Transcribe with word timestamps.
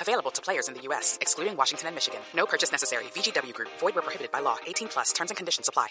Available 0.00 0.30
to 0.30 0.40
players 0.40 0.68
in 0.68 0.74
the 0.74 0.82
U.S., 0.88 1.18
excluding 1.20 1.56
Washington 1.56 1.88
and 1.88 1.96
Michigan. 1.96 2.20
No 2.34 2.46
purchase 2.46 2.70
necessary. 2.70 3.04
VGW 3.14 3.52
Group. 3.52 3.70
Void 3.80 3.94
where 3.94 4.02
prohibited 4.02 4.30
by 4.30 4.40
law. 4.40 4.56
18 4.66 4.88
plus. 4.88 5.12
Terms 5.12 5.30
and 5.30 5.36
conditions 5.36 5.68
apply. 5.68 5.88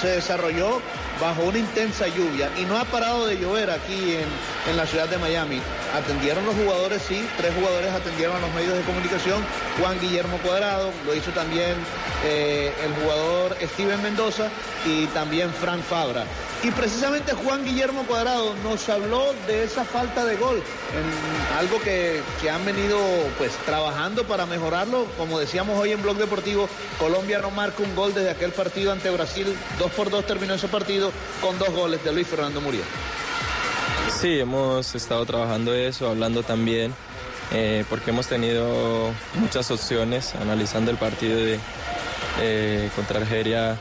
Se 0.00 0.06
desarrolló 0.06 0.80
bajo 1.20 1.42
una 1.42 1.58
intensa 1.58 2.06
lluvia 2.06 2.48
y 2.56 2.64
no 2.64 2.78
ha 2.78 2.84
parado 2.84 3.26
de 3.26 3.36
llover 3.36 3.68
aquí 3.68 4.14
en, 4.14 4.24
en 4.70 4.76
la 4.76 4.86
ciudad 4.86 5.08
de 5.08 5.18
Miami. 5.18 5.60
Atendieron 5.92 6.46
los 6.46 6.54
jugadores, 6.54 7.02
tres 7.02 7.54
jugadores 7.54 7.92
atendieron 7.92 8.40
los 8.40 8.52
medios 8.54 8.76
de 8.76 8.82
comunicación. 8.82 9.44
Juan 9.80 9.98
Guillermo 10.00 10.38
Cuadrado, 10.38 10.92
lo 11.04 11.14
hizo 11.14 11.32
también 11.32 11.74
eh, 12.24 12.72
el 12.84 12.94
jugador 13.02 13.56
Steven 13.60 14.00
Mendoza 14.02 14.48
y 14.86 15.06
también 15.08 15.50
Fabra. 15.52 16.24
Y 16.62 16.70
precisamente 16.70 17.32
Juan 17.32 17.64
Guillermo 17.64 18.04
Cuadrado 18.04 18.54
nos 18.62 18.88
habló 18.88 19.32
de 19.46 19.64
esa 19.64 19.84
falta 19.84 20.24
de 20.24 20.36
gol, 20.36 20.62
algo 21.58 21.80
que, 21.80 22.20
que, 22.40 22.50
han 22.50 22.64
venido 22.64 22.98
pues 23.38 23.52
trabajando 23.66 24.24
para 24.24 24.46
mejorarlo. 24.46 25.06
Como 25.16 25.38
decíamos 25.38 25.78
hoy 25.78 25.92
en 25.92 26.02
Blog 26.02 26.16
Deportivo, 26.16 26.68
Colombia 26.98 27.38
no 27.38 27.50
marca 27.50 27.82
un 27.82 27.94
gol 27.94 28.14
desde 28.14 28.30
aquel 28.30 28.52
partido 28.52 28.92
ante 28.92 29.10
Brasil. 29.10 29.46
Dos 29.78 29.90
por 29.92 30.10
dos 30.10 30.26
terminó 30.26 30.54
ese 30.54 30.68
partido 30.68 31.12
con 31.40 31.58
dos 31.58 31.70
goles 31.70 32.02
de 32.04 32.12
Luis 32.12 32.26
Fernando 32.26 32.60
Muriel. 32.60 32.84
Sí, 34.20 34.38
hemos 34.38 34.94
estado 34.94 35.24
trabajando 35.24 35.74
eso, 35.74 36.08
hablando 36.08 36.42
también, 36.42 36.92
eh, 37.52 37.84
porque 37.88 38.10
hemos 38.10 38.26
tenido 38.26 39.12
muchas 39.34 39.70
opciones, 39.70 40.34
analizando 40.34 40.90
el 40.90 40.96
partido 40.96 41.38
de, 41.38 41.58
eh, 42.40 42.90
contra 42.96 43.20
Argeria 43.20 43.78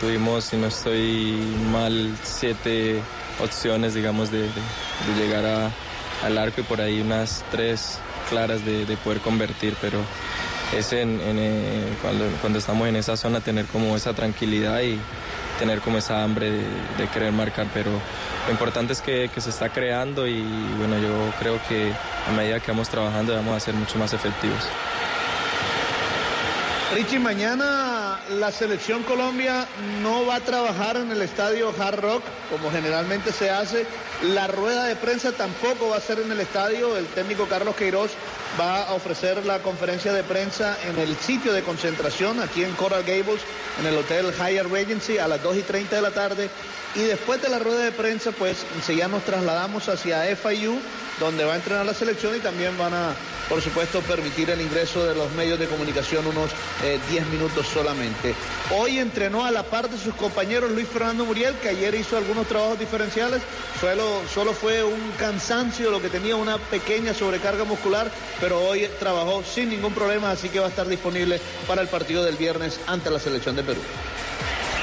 tuvimos, 0.00 0.46
si 0.46 0.56
no 0.56 0.66
estoy 0.66 1.32
mal, 1.70 2.12
siete 2.24 3.00
opciones, 3.40 3.94
digamos, 3.94 4.32
de, 4.32 4.40
de, 4.40 4.46
de 4.48 5.20
llegar 5.20 5.46
a, 5.46 5.70
al 6.26 6.38
arco 6.38 6.60
y 6.60 6.64
por 6.64 6.80
ahí 6.80 7.00
unas 7.00 7.44
tres 7.52 7.98
claras 8.32 8.64
de, 8.64 8.86
de 8.86 8.96
poder 8.96 9.20
convertir, 9.20 9.76
pero 9.78 9.98
es 10.76 10.90
en, 10.94 11.20
eh, 11.20 11.84
cuando, 12.40 12.58
estamos 12.58 12.88
en 12.88 12.96
esa 12.96 13.14
zona 13.14 13.40
tener 13.40 13.66
como 13.66 13.94
esa 13.94 14.14
tranquilidad 14.14 14.80
y 14.80 14.98
tener 15.58 15.80
como 15.80 15.98
esa 15.98 16.24
hambre 16.24 16.50
de, 16.50 16.64
de 16.96 17.08
querer 17.12 17.30
marcar, 17.30 17.66
pero 17.74 17.90
lo 17.90 18.50
importante 18.50 18.94
es 18.94 19.02
que, 19.02 19.30
que, 19.34 19.40
se 19.42 19.50
está 19.50 19.68
creando 19.68 20.26
y 20.26 20.42
bueno, 20.78 20.98
yo 20.98 21.30
creo 21.38 21.60
que 21.68 21.92
a 22.26 22.32
medida 22.32 22.58
que 22.58 22.70
vamos 22.70 22.88
trabajando 22.88 23.34
vamos 23.34 23.54
a 23.54 23.60
ser 23.60 23.74
mucho 23.74 23.98
más 23.98 24.14
efectivos. 24.14 24.64
Richie, 26.94 27.18
mañana 27.18 28.20
la 28.38 28.52
selección 28.52 29.02
Colombia 29.04 29.66
no 30.02 30.26
va 30.26 30.36
a 30.36 30.40
trabajar 30.40 30.98
en 30.98 31.10
el 31.10 31.22
estadio 31.22 31.72
Hard 31.78 32.00
Rock 32.00 32.22
como 32.50 32.70
generalmente 32.70 33.32
se 33.32 33.48
hace. 33.48 33.86
La 34.22 34.46
rueda 34.46 34.84
de 34.84 34.96
prensa 34.96 35.32
tampoco 35.32 35.88
va 35.88 35.96
a 35.96 36.00
ser 36.00 36.20
en 36.20 36.30
el 36.30 36.40
estadio. 36.40 36.98
El 36.98 37.06
técnico 37.06 37.46
Carlos 37.48 37.76
Queiroz 37.76 38.10
va 38.60 38.82
a 38.82 38.92
ofrecer 38.92 39.44
la 39.46 39.60
conferencia 39.60 40.12
de 40.12 40.22
prensa 40.22 40.76
en 40.86 40.98
el 40.98 41.16
sitio 41.16 41.54
de 41.54 41.62
concentración 41.62 42.40
aquí 42.40 42.62
en 42.62 42.74
Coral 42.74 43.04
Gables, 43.04 43.40
en 43.80 43.86
el 43.86 43.96
Hotel 43.96 44.26
Hyatt 44.30 44.70
Regency 44.70 45.16
a 45.16 45.28
las 45.28 45.42
2 45.42 45.56
y 45.56 45.62
30 45.62 45.96
de 45.96 46.02
la 46.02 46.10
tarde. 46.10 46.50
Y 46.94 47.00
después 47.00 47.40
de 47.40 47.48
la 47.48 47.58
rueda 47.58 47.84
de 47.84 47.92
prensa, 47.92 48.32
pues 48.32 48.66
ya 48.86 49.08
nos 49.08 49.24
trasladamos 49.24 49.88
hacia 49.88 50.24
FIU, 50.36 50.78
donde 51.18 51.44
va 51.44 51.54
a 51.54 51.56
entrenar 51.56 51.86
la 51.86 51.94
selección 51.94 52.36
y 52.36 52.40
también 52.40 52.76
van 52.76 52.92
a, 52.92 53.14
por 53.48 53.62
supuesto, 53.62 54.02
permitir 54.02 54.50
el 54.50 54.60
ingreso 54.60 55.06
de 55.06 55.14
los 55.14 55.32
medios 55.32 55.58
de 55.58 55.68
comunicación 55.68 56.26
unos 56.26 56.50
eh, 56.82 56.98
10 57.10 57.26
minutos 57.28 57.66
solamente. 57.66 58.34
Hoy 58.70 58.98
entrenó 58.98 59.44
a 59.44 59.50
la 59.50 59.62
par 59.62 59.88
de 59.88 59.98
sus 59.98 60.14
compañeros 60.14 60.70
Luis 60.70 60.88
Fernando 60.88 61.24
Muriel, 61.24 61.54
que 61.56 61.68
ayer 61.68 61.94
hizo 61.94 62.16
algunos 62.16 62.46
trabajos 62.46 62.78
diferenciales. 62.78 63.42
Solo, 63.80 64.22
solo 64.32 64.52
fue 64.52 64.82
un 64.82 65.12
cansancio, 65.18 65.90
lo 65.90 66.00
que 66.00 66.08
tenía 66.08 66.36
una 66.36 66.58
pequeña 66.58 67.14
sobrecarga 67.14 67.64
muscular, 67.64 68.10
pero 68.40 68.60
hoy 68.60 68.88
trabajó 68.98 69.42
sin 69.44 69.70
ningún 69.70 69.92
problema, 69.92 70.30
así 70.30 70.48
que 70.48 70.60
va 70.60 70.66
a 70.66 70.70
estar 70.70 70.86
disponible 70.86 71.40
para 71.66 71.82
el 71.82 71.88
partido 71.88 72.24
del 72.24 72.36
viernes 72.36 72.80
ante 72.86 73.10
la 73.10 73.18
selección 73.18 73.56
de 73.56 73.62
Perú. 73.62 73.80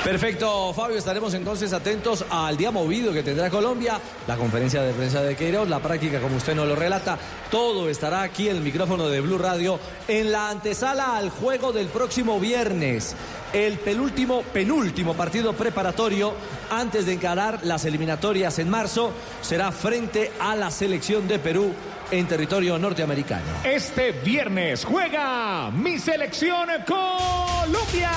Perfecto, 0.03 0.73
Fabio, 0.73 0.97
estaremos 0.97 1.33
entonces 1.33 1.73
atentos 1.73 2.25
al 2.29 2.55
día 2.55 2.71
movido 2.71 3.11
que 3.11 3.21
tendrá 3.21 3.49
Colombia, 3.49 3.99
la 4.27 4.37
conferencia 4.37 4.81
de 4.81 4.93
prensa 4.93 5.21
de 5.21 5.35
Queiroz, 5.35 5.67
la 5.67 5.81
práctica 5.81 6.21
como 6.21 6.37
usted 6.37 6.55
nos 6.55 6.67
lo 6.67 6.75
relata, 6.75 7.17
todo 7.51 7.89
estará 7.89 8.21
aquí 8.21 8.47
en 8.47 8.55
el 8.55 8.63
micrófono 8.63 9.09
de 9.09 9.19
Blue 9.19 9.37
Radio 9.37 9.77
en 10.07 10.31
la 10.31 10.49
antesala 10.49 11.17
al 11.17 11.29
juego 11.29 11.73
del 11.73 11.87
próximo 11.87 12.39
viernes, 12.39 13.13
el 13.51 13.77
penúltimo, 13.77 14.41
penúltimo 14.41 15.15
partido 15.15 15.51
preparatorio 15.53 16.33
antes 16.71 17.05
de 17.05 17.13
encarar 17.13 17.59
las 17.63 17.83
eliminatorias 17.83 18.57
en 18.57 18.69
marzo, 18.69 19.11
será 19.41 19.71
frente 19.73 20.31
a 20.39 20.55
la 20.55 20.71
selección 20.71 21.27
de 21.27 21.39
Perú 21.39 21.73
en 22.09 22.25
territorio 22.25 22.79
norteamericano. 22.79 23.45
Este 23.65 24.13
viernes 24.13 24.85
juega 24.85 25.69
mi 25.71 25.99
selección 25.99 26.69
Colombia. 26.87 28.11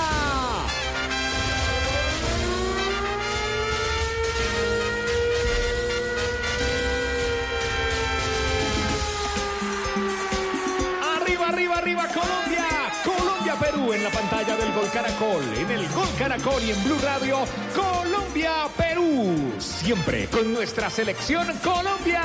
Colombia. 12.12 12.92
Colombia, 13.04 13.54
Perú 13.58 13.92
en 13.92 14.04
la 14.04 14.10
pantalla 14.10 14.56
del 14.56 14.72
Gol 14.72 14.88
Caracol, 14.92 15.42
en 15.58 15.70
el 15.70 15.88
Gol 15.88 16.08
Caracol 16.18 16.62
y 16.62 16.70
en 16.70 16.84
Blue 16.84 16.98
Radio. 17.02 17.38
Colombia, 17.74 18.52
Perú. 18.76 19.52
Siempre 19.58 20.28
con 20.28 20.52
nuestra 20.52 20.88
selección 20.90 21.46
Colombia. 21.58 22.22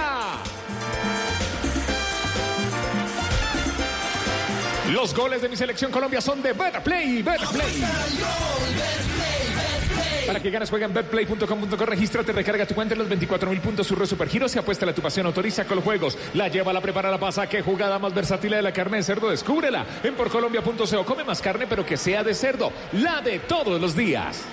Los 4.91 5.13
goles 5.13 5.41
de 5.41 5.49
mi 5.49 5.57
selección 5.57 5.91
Colombia 5.91 6.21
son 6.21 6.41
de 6.41 6.53
Better 6.53 6.81
Play, 6.81 7.21
Better 7.21 7.47
Play. 7.49 7.83
Para 10.27 10.41
que 10.41 10.51
ganes, 10.51 10.69
juega 10.69 10.85
en 10.85 10.93
betplay.com.co, 10.93 11.85
regístrate, 11.85 12.33
recarga 12.33 12.65
tu 12.65 12.75
cuenta 12.75 12.93
en 12.93 12.99
los 12.99 13.07
24 13.07 13.49
mil 13.49 13.61
puntos, 13.61 13.87
surre 13.87 14.05
supergiros 14.05 14.53
y 14.53 14.59
apuesta 14.59 14.85
a 14.85 14.93
tu 14.93 15.01
pasión, 15.01 15.25
autoriza 15.25 15.63
con 15.63 15.77
los 15.77 15.85
juegos. 15.85 16.17
La 16.33 16.49
lleva, 16.49 16.73
la 16.73 16.81
prepara, 16.81 17.09
la 17.09 17.17
pasa. 17.17 17.47
Qué 17.47 17.61
jugada 17.61 17.97
más 17.97 18.13
versátil 18.13 18.51
de 18.51 18.61
la 18.61 18.73
carne 18.73 18.97
de 18.97 19.03
cerdo, 19.03 19.29
descúbrela 19.29 19.85
en 20.03 20.15
porcolombia.co. 20.15 21.05
Come 21.05 21.23
más 21.23 21.41
carne, 21.41 21.65
pero 21.65 21.85
que 21.85 21.95
sea 21.95 22.25
de 22.25 22.33
cerdo, 22.33 22.73
la 22.91 23.21
de 23.21 23.39
todos 23.39 23.79
los 23.79 23.95
días. 23.95 24.43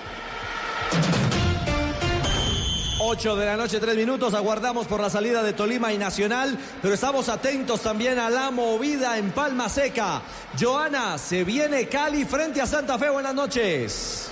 8 2.97 3.35
de 3.35 3.45
la 3.45 3.57
noche, 3.57 3.79
3 3.79 3.97
minutos. 3.97 4.33
Aguardamos 4.33 4.87
por 4.87 5.01
la 5.01 5.09
salida 5.09 5.43
de 5.43 5.51
Tolima 5.51 5.91
y 5.91 5.97
Nacional, 5.97 6.57
pero 6.81 6.93
estamos 6.93 7.27
atentos 7.27 7.81
también 7.81 8.17
a 8.17 8.29
la 8.29 8.49
movida 8.49 9.17
en 9.17 9.31
Palma 9.31 9.67
Seca. 9.67 10.21
Joana, 10.57 11.17
se 11.17 11.43
viene 11.43 11.89
Cali 11.89 12.23
frente 12.23 12.61
a 12.61 12.65
Santa 12.65 12.97
Fe. 12.97 13.09
Buenas 13.09 13.35
noches. 13.35 14.31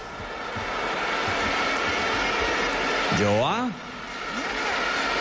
Joa. 3.17 3.69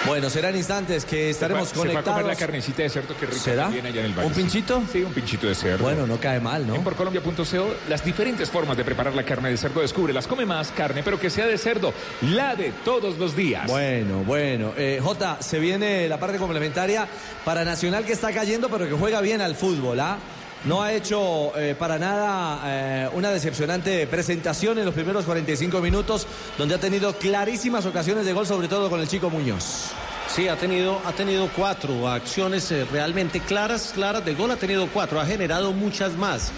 Bueno, 0.04 0.28
serán 0.30 0.56
instantes 0.56 1.04
que 1.04 1.30
estaremos 1.30 1.68
se 1.68 1.76
conectados. 1.76 2.04
Se 2.04 2.10
va 2.10 2.16
a 2.16 2.20
comer 2.20 2.34
la 2.34 2.38
carnecita 2.38 2.82
de 2.82 2.88
cerdo 2.88 3.16
que 3.16 3.26
rico 3.26 3.38
¿Será? 3.38 3.68
viene 3.68 3.90
allá 3.90 4.04
en 4.04 4.18
el. 4.18 4.18
¿Un 4.18 4.32
pinchito? 4.32 4.82
Sí, 4.90 5.02
un 5.02 5.12
pinchito 5.12 5.46
de 5.46 5.54
cerdo. 5.54 5.84
Bueno, 5.84 6.08
no 6.08 6.18
cae 6.18 6.40
mal, 6.40 6.66
¿no? 6.66 6.74
En 6.74 6.82
porcolombia.co, 6.82 7.74
las 7.88 8.04
diferentes 8.04 8.50
formas 8.50 8.76
de 8.76 8.84
preparar 8.84 9.14
la 9.14 9.22
carne 9.22 9.50
de 9.50 9.56
cerdo, 9.56 9.80
descubre 9.80 10.12
las 10.12 10.26
come 10.26 10.44
más 10.44 10.72
carne, 10.72 11.02
pero 11.04 11.20
que 11.20 11.30
sea 11.30 11.46
de 11.46 11.56
cerdo, 11.56 11.94
la 12.22 12.56
de 12.56 12.72
todos 12.84 13.16
los 13.16 13.36
días. 13.36 13.68
Bueno, 13.68 14.24
bueno. 14.24 14.72
Eh, 14.76 14.98
Jota, 15.00 15.38
se 15.40 15.60
viene 15.60 16.08
la 16.08 16.18
parte 16.18 16.38
complementaria 16.38 17.06
para 17.44 17.64
Nacional 17.64 18.04
que 18.04 18.12
está 18.12 18.32
cayendo, 18.32 18.68
pero 18.68 18.88
que 18.88 18.94
juega 18.94 19.20
bien 19.20 19.40
al 19.40 19.54
fútbol, 19.54 20.00
¿ah? 20.00 20.18
No 20.64 20.80
ha 20.80 20.92
hecho 20.92 21.56
eh, 21.58 21.74
para 21.76 21.98
nada 21.98 22.60
eh, 22.64 23.08
una 23.14 23.30
decepcionante 23.30 24.06
presentación 24.06 24.78
en 24.78 24.84
los 24.84 24.94
primeros 24.94 25.24
45 25.24 25.80
minutos, 25.80 26.28
donde 26.56 26.76
ha 26.76 26.78
tenido 26.78 27.14
clarísimas 27.14 27.84
ocasiones 27.84 28.24
de 28.24 28.32
gol, 28.32 28.46
sobre 28.46 28.68
todo 28.68 28.88
con 28.88 29.00
el 29.00 29.08
chico 29.08 29.28
Muñoz. 29.28 29.90
Sí, 30.28 30.46
ha 30.46 30.56
tenido, 30.56 31.00
ha 31.04 31.12
tenido 31.12 31.48
cuatro 31.56 32.08
acciones 32.08 32.70
eh, 32.70 32.86
realmente 32.92 33.40
claras, 33.40 33.90
claras 33.92 34.24
de 34.24 34.34
gol, 34.34 34.52
ha 34.52 34.56
tenido 34.56 34.86
cuatro, 34.86 35.20
ha 35.20 35.26
generado 35.26 35.72
muchas 35.72 36.12
más. 36.12 36.52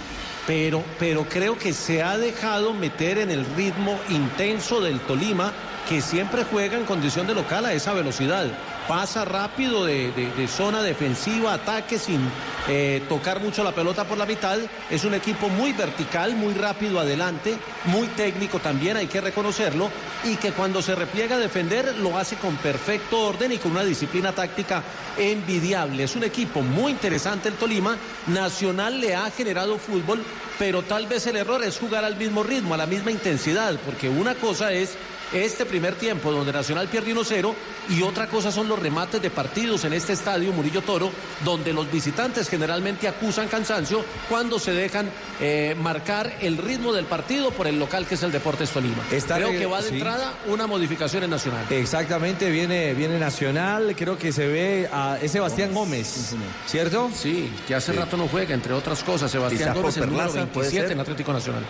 pero, 0.47 0.85
pero 0.99 1.25
creo 1.25 1.59
que 1.59 1.73
se 1.73 2.03
ha 2.03 2.19
dejado 2.19 2.75
meter 2.75 3.17
en 3.17 3.31
el 3.31 3.47
ritmo 3.57 3.99
intenso 4.11 4.83
del 4.83 5.01
Tolima, 5.01 5.55
que 5.89 6.03
siempre 6.03 6.45
juega 6.45 6.77
en 6.77 6.85
condición 6.85 7.27
de 7.27 7.35
local 7.35 7.65
a 7.65 7.73
esa 7.73 7.95
velocidad. 7.95 8.49
Pasa 8.89 9.25
rápido 9.25 9.87
de, 9.87 10.13
de- 10.13 10.47
zona 10.47 10.83
defensiva, 10.83 11.55
ataque 11.55 11.99
sin 11.99 12.21
eh, 12.69 13.03
tocar 13.09 13.41
mucho 13.41 13.65
la 13.65 13.73
pelota 13.73 14.05
por 14.05 14.19
la 14.19 14.27
mitad. 14.27 14.59
Es 14.91 15.05
un 15.05 15.15
equipo 15.15 15.49
muy 15.49 15.73
vertical, 15.73 16.35
muy 16.37 16.53
rápido 16.53 17.01
adelante, 17.01 17.57
muy 17.87 18.09
técnico 18.09 18.59
también, 18.59 18.99
hay 18.99 19.07
que 19.07 19.23
reconocerlo. 19.23 19.91
Y 20.25 20.37
que 20.37 20.53
cuando 20.53 20.83
se 20.83 20.95
repliega 20.95 21.37
a 21.37 21.39
defender 21.39 21.97
lo 21.97 22.19
hace 22.19 22.37
con 22.37 22.57
perfecto 22.57 23.21
orden 23.21 23.53
y 23.53 23.59
con 23.59 23.73
una 23.73 23.85
disciplina 23.85 24.33
táctica 24.33 24.83
envidiable. 25.17 26.05
Es 26.05 26.15
un 26.15 26.25
equipo 26.25 26.61
muy 26.61 26.93
interesante 26.93 27.49
el 27.49 27.55
Tolima. 27.55 27.97
Nacional 28.27 29.01
le 29.01 29.15
ha 29.17 29.31
generado 29.31 29.79
fútbol, 29.79 30.23
pero 30.59 30.83
tal 30.83 31.07
vez 31.07 31.27
el 31.27 31.37
error 31.37 31.65
es 31.65 31.79
jugar 31.79 32.05
al 32.05 32.17
mismo 32.17 32.43
ritmo, 32.43 32.75
a 32.75 32.79
la 32.79 32.87
misma 32.87 33.11
intensidad, 33.11 33.77
porque 33.87 34.11
una 34.11 34.35
cosa 34.35 34.73
es 34.73 34.95
este 35.33 35.65
primer 35.67 35.95
tiempo 35.97 36.31
donde 36.31 36.53
Nacional 36.53 36.89
pierde 36.89 37.15
1-0 37.15 37.53
y 37.91 38.03
otra 38.03 38.29
cosa 38.29 38.53
son 38.53 38.69
los 38.69 38.79
remates 38.79 39.21
de 39.21 39.31
partidos 39.31 39.85
en 39.85 39.93
este 39.93 40.13
estadio 40.13 40.53
Murillo 40.53 40.83
Toro, 40.83 41.11
donde 41.45 41.73
los 41.73 41.91
visitantes 41.91 42.49
generalmente 42.49 43.09
acusan 43.09 43.49
cansancio 43.49 44.05
cuando 44.29 44.59
se 44.59 44.73
dejan 44.73 45.11
eh, 45.41 45.75
marcar 45.81 46.37
el 46.41 46.57
ritmo 46.59 46.93
del 46.93 47.05
partido 47.07 47.51
por 47.51 47.67
el 47.67 47.79
local 47.79 48.07
que 48.07 48.15
es 48.15 48.23
el 48.23 48.33
Deportes 48.33 48.71
Tolima. 48.71 49.03
Está 49.11 49.37
Creo 49.37 49.49
re- 49.51 49.59
que 49.59 49.67
va 49.67 49.83
de 49.83 49.89
sí. 49.89 49.95
entrada 49.95 50.35
una 50.47 50.67
modificación 50.67 51.25
en 51.25 51.31
Nacional. 51.31 51.65
Exactamente, 51.71 52.51
viene, 52.51 52.95
viene 52.95 53.19
Nacional, 53.19 53.95
creo 53.97 54.17
que 54.19 54.33
se 54.33 54.47
ve 54.47 54.89
a 54.93 55.19
es 55.21 55.33
Sebastián 55.33 55.73
Gómez, 55.75 56.35
¿cierto? 56.67 57.11
Sí, 57.15 57.53
que 57.67 57.75
hace 57.75 57.93
rato 57.93 58.17
no 58.17 58.29
juega, 58.29 58.55
entre 58.55 58.73
otras 58.73 59.03
cosas. 59.03 59.31
Sebastián 59.31 59.75
Gómez, 59.75 59.97
el 59.97 60.07
número 60.07 60.29
Perlaza, 60.31 60.53
puede 60.53 60.69
27 60.69 60.83
ser. 60.89 60.93
en 60.93 61.01
Atlético 61.01 61.33
Nacional. 61.33 61.65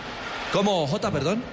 ¿Cómo, 0.53 0.85
J, 0.87 1.11
perdón? 1.11 1.43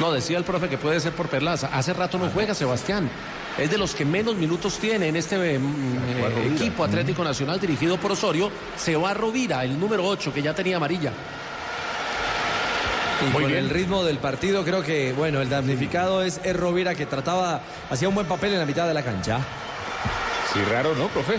No, 0.00 0.12
decía 0.12 0.38
el 0.38 0.44
profe 0.44 0.68
que 0.68 0.78
puede 0.78 0.98
ser 1.00 1.12
por 1.12 1.28
Perlaza. 1.28 1.68
Hace 1.72 1.92
rato 1.92 2.18
no 2.18 2.28
juega 2.30 2.54
Sebastián. 2.54 3.08
Es 3.56 3.70
de 3.70 3.78
los 3.78 3.94
que 3.94 4.04
menos 4.04 4.34
minutos 4.34 4.78
tiene 4.78 5.06
en 5.06 5.14
este 5.14 5.36
eh, 5.36 5.60
eh, 5.60 6.52
equipo 6.52 6.82
Atlético 6.82 7.22
Nacional 7.22 7.60
dirigido 7.60 7.96
por 7.98 8.10
Osorio. 8.12 8.50
Se 8.76 8.96
va 8.96 9.14
Rovira, 9.14 9.64
el 9.64 9.78
número 9.78 10.04
8, 10.04 10.34
que 10.34 10.42
ya 10.42 10.52
tenía 10.52 10.78
amarilla. 10.78 11.12
Y 13.20 13.24
Muy 13.26 13.42
con 13.42 13.52
bien. 13.52 13.64
el 13.64 13.70
ritmo 13.70 14.02
del 14.02 14.18
partido 14.18 14.64
creo 14.64 14.82
que, 14.82 15.12
bueno, 15.12 15.40
el 15.40 15.48
damnificado 15.48 16.22
es 16.22 16.40
Er 16.42 16.56
Rovira 16.56 16.96
que 16.96 17.06
trataba, 17.06 17.60
hacía 17.88 18.08
un 18.08 18.16
buen 18.16 18.26
papel 18.26 18.54
en 18.54 18.58
la 18.58 18.66
mitad 18.66 18.88
de 18.88 18.94
la 18.94 19.04
cancha. 19.04 19.38
Sí, 20.52 20.58
raro, 20.70 20.94
¿no, 20.96 21.06
profe? 21.08 21.38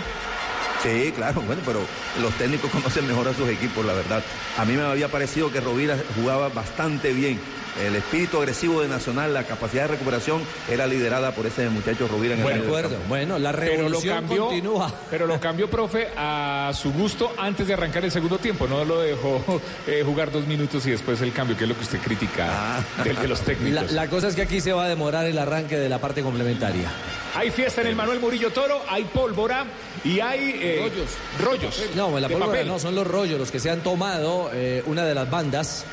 Sí, 0.82 1.12
claro, 1.14 1.42
bueno, 1.42 1.62
pero 1.66 1.82
los 2.22 2.34
técnicos 2.36 2.72
conocen 2.72 3.06
mejor 3.08 3.28
a 3.28 3.34
sus 3.34 3.50
equipos, 3.50 3.86
la 3.86 3.94
verdad. 3.94 4.24
A 4.58 4.64
mí 4.64 4.74
me 4.74 4.84
había 4.84 5.10
parecido 5.10 5.52
que 5.52 5.60
Rovira 5.60 5.98
jugaba 6.16 6.48
bastante 6.48 7.12
bien. 7.12 7.40
El 7.84 7.96
espíritu 7.96 8.38
agresivo 8.38 8.82
de 8.82 8.88
Nacional, 8.88 9.34
la 9.34 9.44
capacidad 9.44 9.84
de 9.84 9.90
recuperación 9.90 10.42
era 10.70 10.88
liderada 10.88 11.32
por 11.34 11.46
ese 11.46 11.68
muchacho 11.70 12.08
Rovira 12.08 12.34
en 12.36 12.40
el 12.40 12.44
Buen 12.44 12.60
medio 12.62 12.74
del 12.74 12.86
acuerdo. 12.86 13.04
Bueno, 13.10 13.38
la 13.38 13.52
Pero 13.52 13.66
lo 13.74 13.78
revolución 13.80 14.16
cambió, 14.16 14.46
continúa. 14.46 14.94
pero 15.10 15.28
lo 15.28 15.40
cambió, 15.42 15.70
profe, 15.70 16.08
a 16.16 16.72
su 16.74 16.94
gusto 16.94 17.34
antes 17.38 17.68
de 17.68 17.74
arrancar 17.74 18.06
el 18.06 18.12
segundo 18.12 18.38
tiempo. 18.38 18.66
No 18.68 18.86
lo 18.86 19.02
dejó 19.02 19.44
eh, 19.88 20.04
jugar 20.06 20.32
dos 20.32 20.48
minutos 20.48 20.86
y 20.86 20.92
después 20.92 21.20
el 21.22 21.34
cambio, 21.34 21.58
que 21.58 21.64
es 21.66 21.70
lo 21.70 21.76
que 21.76 21.84
usted 21.84 22.00
critica 22.00 22.48
Ah. 22.50 22.80
del 23.04 23.16
de 23.18 23.28
los 23.28 23.40
La, 23.40 23.46
técnicos. 23.46 23.92
la 23.92 24.08
cosa 24.08 24.28
es 24.30 24.36
que 24.36 24.44
aquí 24.44 24.62
se 24.62 24.72
va 24.72 24.86
a 24.86 24.90
demorar 24.90 25.26
el 25.26 25.38
arranque 25.38 25.78
de 25.78 25.90
la 25.90 26.00
parte 26.00 26.22
complementaria. 26.24 26.90
Hay 27.36 27.52
fiesta 27.52 27.82
en 27.82 27.88
el 27.88 27.96
Manuel 27.98 28.22
Murillo 28.22 28.52
Toro, 28.52 28.82
hay 28.90 29.04
pólvora 29.04 29.66
y 30.06 30.22
hay 30.22 30.60
eh, 30.62 30.80
Rollos. 30.82 31.10
rollos. 31.44 31.84
No, 31.96 32.18
la 32.20 32.30
pólvora 32.30 32.46
papel. 32.52 32.68
no, 32.70 32.80
son 32.80 32.96
los 32.96 33.06
rollos 33.06 33.38
los 33.38 33.52
que 33.52 33.60
se 33.60 33.70
han 33.70 33.82
tomado 33.82 34.50
eh, 34.54 34.82
una 34.86 35.04
de 35.04 35.14
las 35.14 35.30
bandas. 35.30 35.84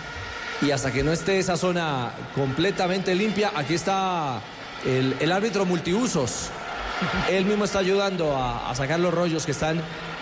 Y 0.62 0.70
hasta 0.70 0.92
que 0.92 1.02
no 1.02 1.12
esté 1.12 1.38
esa 1.38 1.56
zona 1.56 2.12
completamente 2.34 3.14
limpia, 3.14 3.50
aquí 3.54 3.74
está 3.74 4.40
el, 4.86 5.16
el 5.18 5.32
árbitro 5.32 5.64
multiusos. 5.64 6.50
Él 7.28 7.44
mismo 7.44 7.64
está 7.64 7.80
ayudando 7.80 8.36
a, 8.36 8.70
a 8.70 8.74
sacar 8.76 9.00
los 9.00 9.12
rollos 9.12 9.44
que 9.44 9.50
están 9.50 9.80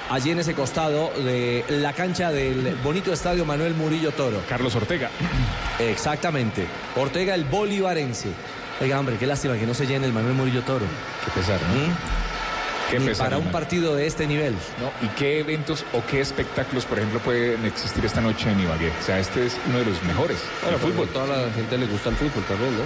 allí 0.09 0.31
en 0.31 0.39
ese 0.39 0.55
costado 0.55 1.13
de 1.23 1.65
la 1.69 1.93
cancha 1.93 2.33
del 2.33 2.75
bonito 2.83 3.13
estadio 3.13 3.45
Manuel 3.45 3.75
Murillo 3.75 4.13
Toro. 4.13 4.41
Carlos 4.49 4.75
Ortega. 4.77 5.11
Exactamente. 5.79 6.67
Ortega 6.97 7.35
el 7.35 7.45
bolivarense. 7.45 8.29
Oiga, 8.81 8.99
hombre, 8.99 9.17
qué 9.19 9.27
lástima 9.27 9.59
que 9.59 9.67
no 9.67 9.75
se 9.75 9.87
llene 9.87 10.07
el 10.07 10.13
Manuel 10.15 10.35
Murillo 10.35 10.63
Toro. 10.63 10.87
Qué 11.25 11.31
pesar, 11.33 11.61
¿no? 11.61 12.30
Qué 12.91 13.15
para 13.17 13.39
un 13.39 13.47
partido 13.53 13.95
de 13.95 14.07
este 14.07 14.27
nivel. 14.27 14.53
¿no? 14.81 15.07
¿Y 15.07 15.11
qué 15.17 15.41
eventos 15.41 15.85
o 15.93 16.03
qué 16.11 16.21
espectáculos, 16.21 16.85
por 16.85 16.99
ejemplo, 16.99 17.21
pueden 17.21 17.65
existir 17.65 18.05
esta 18.05 18.21
noche 18.21 18.51
en 18.51 18.61
Ibagué? 18.61 18.91
O 19.01 19.03
sea, 19.05 19.19
este 19.19 19.47
es 19.47 19.57
uno 19.69 19.79
de 19.79 19.85
los 19.87 20.03
mejores. 20.03 20.39
Bueno, 20.63 20.77
el 20.77 20.83
fútbol. 20.83 21.09
toda 21.09 21.27
la 21.47 21.53
gente 21.53 21.79
le 21.79 21.87
gusta 21.87 22.09
el 22.11 22.17
fútbol 22.17 22.43
también, 22.49 22.77
¿no? 22.77 22.83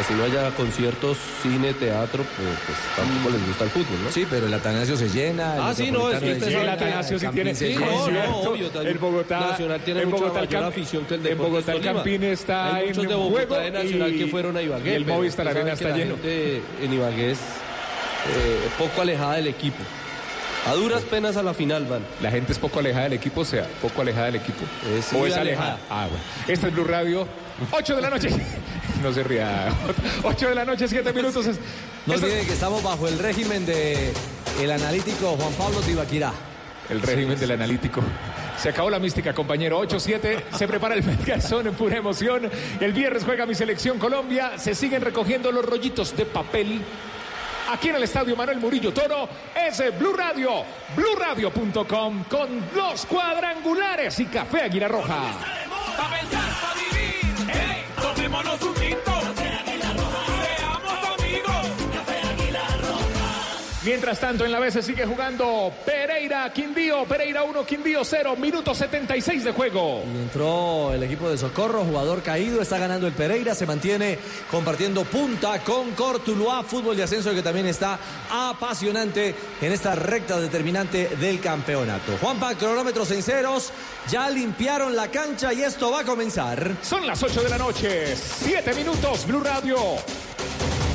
Así 0.00 0.12
no 0.14 0.24
haya 0.24 0.50
conciertos, 0.56 1.16
cine, 1.40 1.72
teatro, 1.72 2.24
pues, 2.36 2.48
pues 2.66 2.78
tampoco 2.96 3.30
les 3.36 3.46
gusta 3.46 3.62
el 3.64 3.70
fútbol, 3.70 4.02
¿no? 4.04 4.10
Sí, 4.10 4.26
pero 4.28 4.46
el 4.46 4.54
Atanasio 4.54 4.96
se 4.96 5.08
llena. 5.08 5.54
el 5.54 5.60
Ah, 5.62 5.72
sí, 5.72 5.90
no, 5.92 6.10
es 6.10 6.18
que 6.18 6.32
usted 6.32 6.48
el 6.48 6.68
Atanasio 6.68 7.18
sí 7.20 7.26
el 7.26 7.32
tiene 7.32 7.54
Sí, 7.54 7.76
no, 7.78 8.10
no, 8.10 8.36
obvio. 8.40 8.70
En 8.82 8.98
Bogotá, 9.00 9.38
Nacional 9.50 9.80
tiene 9.84 10.00
en 10.02 10.08
mucha 10.10 10.22
Bogotá 10.24 10.40
el 10.40 10.46
mayor 10.46 10.62
Camp- 10.62 10.72
afición 10.72 11.04
que 11.04 11.14
el 11.14 11.26
En 11.28 11.38
Bogotá 11.38 11.72
el. 11.74 11.80
Campín 11.82 12.24
está 12.24 12.74
Hay 12.74 12.86
muchos 12.88 13.04
en 13.04 13.08
de 13.10 13.14
un 13.14 13.22
Bogotá 13.22 13.46
juego 13.46 13.62
de 13.62 13.70
Nacional 13.70 14.14
y- 14.14 14.18
que 14.18 14.26
fueron 14.26 14.56
a 14.56 14.62
Ibagué. 14.62 14.90
y 14.90 14.94
el 14.94 15.06
Movistar 15.06 15.46
Arena 15.48 15.72
está 15.74 15.88
la 15.90 15.96
lleno. 15.96 16.14
gente 16.16 16.62
en 16.82 16.92
Ibagué 16.92 17.30
es 17.30 17.38
eh, 18.28 18.68
poco 18.78 19.02
alejada 19.02 19.34
del 19.34 19.48
equipo. 19.48 19.78
A 20.66 20.72
duras 20.72 21.02
penas 21.02 21.36
a 21.36 21.42
la 21.42 21.52
final 21.52 21.84
van. 21.84 22.02
La 22.22 22.30
gente 22.30 22.52
es 22.52 22.58
poco 22.58 22.78
alejada 22.78 23.04
del 23.04 23.12
equipo, 23.14 23.42
o 23.42 23.44
sea, 23.44 23.66
poco 23.82 24.00
alejada 24.00 24.26
del 24.26 24.36
equipo. 24.36 24.64
Es 24.96 25.12
o 25.12 25.26
es 25.26 25.36
alejada. 25.36 25.74
alejada. 25.74 25.78
Ah, 25.90 26.06
bueno. 26.08 26.24
Este 26.48 26.68
es 26.68 26.72
Blue 26.72 26.84
Radio, 26.84 27.26
8 27.70 27.96
de 27.96 28.02
la 28.02 28.10
noche. 28.10 28.28
No 29.02 29.12
se 29.12 29.22
ría. 29.22 29.68
8 30.22 30.48
de 30.48 30.54
la 30.54 30.64
noche, 30.64 30.88
7 30.88 31.12
minutos. 31.12 31.44
No 32.06 32.14
es 32.14 32.22
olviden 32.22 32.46
que 32.46 32.54
estamos 32.54 32.82
bajo 32.82 33.06
el 33.06 33.18
régimen 33.18 33.66
de 33.66 34.14
el 34.62 34.70
analítico 34.70 35.36
Juan 35.36 35.52
Pablo 35.54 35.80
Tibaquirá. 35.80 36.32
el 36.88 37.02
régimen 37.02 37.38
del 37.38 37.50
analítico. 37.50 38.00
Se 38.56 38.70
acabó 38.70 38.88
la 38.88 38.98
mística, 38.98 39.34
compañero. 39.34 39.82
8-7. 39.82 40.44
Se 40.56 40.66
prepara 40.66 40.94
el 40.94 41.02
Garzón 41.26 41.66
en 41.66 41.74
pura 41.74 41.98
emoción. 41.98 42.50
El 42.80 42.94
viernes 42.94 43.24
juega 43.24 43.44
mi 43.44 43.54
selección 43.54 43.98
Colombia. 43.98 44.52
Se 44.58 44.74
siguen 44.74 45.02
recogiendo 45.02 45.52
los 45.52 45.66
rollitos 45.66 46.16
de 46.16 46.24
papel. 46.24 46.80
Aquí 47.70 47.88
en 47.88 47.96
el 47.96 48.02
estadio 48.02 48.36
Manuel 48.36 48.58
Murillo 48.58 48.92
Toro 48.92 49.28
es 49.54 49.82
Blue 49.98 50.12
Radio, 50.12 50.64
bluradio.com 50.94 52.24
con 52.24 52.62
los 52.74 53.06
cuadrangulares 53.06 54.20
y 54.20 54.26
café 54.26 54.62
Águila 54.62 54.88
Roja. 54.88 55.63
Mientras 63.84 64.18
tanto, 64.18 64.46
en 64.46 64.52
la 64.52 64.58
B 64.60 64.70
se 64.70 64.82
sigue 64.82 65.04
jugando 65.04 65.70
Pereira, 65.84 66.50
Quindío, 66.50 67.04
Pereira 67.04 67.42
1, 67.42 67.66
Quindío 67.66 68.02
0, 68.02 68.34
minuto 68.36 68.74
76 68.74 69.44
de 69.44 69.52
juego. 69.52 70.02
Y 70.06 70.22
entró 70.22 70.94
el 70.94 71.02
equipo 71.02 71.28
de 71.28 71.36
Socorro, 71.36 71.84
jugador 71.84 72.22
caído, 72.22 72.62
está 72.62 72.78
ganando 72.78 73.06
el 73.06 73.12
Pereira, 73.12 73.54
se 73.54 73.66
mantiene 73.66 74.18
compartiendo 74.50 75.04
punta 75.04 75.62
con 75.62 75.90
Cortuluá, 75.90 76.62
fútbol 76.62 76.96
de 76.96 77.02
ascenso 77.02 77.34
que 77.34 77.42
también 77.42 77.66
está 77.66 77.98
apasionante 78.30 79.34
en 79.60 79.72
esta 79.72 79.94
recta 79.94 80.40
determinante 80.40 81.16
del 81.20 81.40
campeonato. 81.40 82.16
Juanpa, 82.22 82.54
cronómetros 82.54 83.10
en 83.10 83.22
ceros, 83.22 83.70
ya 84.08 84.30
limpiaron 84.30 84.96
la 84.96 85.10
cancha 85.10 85.52
y 85.52 85.60
esto 85.60 85.90
va 85.90 86.00
a 86.00 86.04
comenzar. 86.04 86.74
Son 86.80 87.06
las 87.06 87.22
8 87.22 87.42
de 87.42 87.48
la 87.50 87.58
noche, 87.58 88.16
7 88.16 88.72
minutos, 88.72 89.26
Blue 89.26 89.40
Radio. 89.40 89.76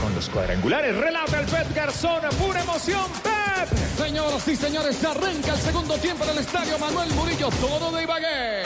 Con 0.02 0.16
los 0.16 0.30
cuadrangulares, 0.30 0.96
relata 0.96 1.40
el 1.40 1.46
Pep 1.46 1.76
Garzón, 1.76 2.22
pura 2.40 2.62
emoción, 2.62 3.06
Pep. 3.22 3.78
Señoras 3.98 4.48
y 4.48 4.56
señores, 4.56 5.04
arranca 5.04 5.54
el 5.54 5.60
segundo 5.60 5.96
tiempo 5.98 6.24
en 6.24 6.30
el 6.32 6.38
estadio 6.38 6.80
Manuel 6.80 7.10
Murillo, 7.12 7.50
todo 7.62 7.92
de 7.92 8.04
Ibagué. 8.04 8.64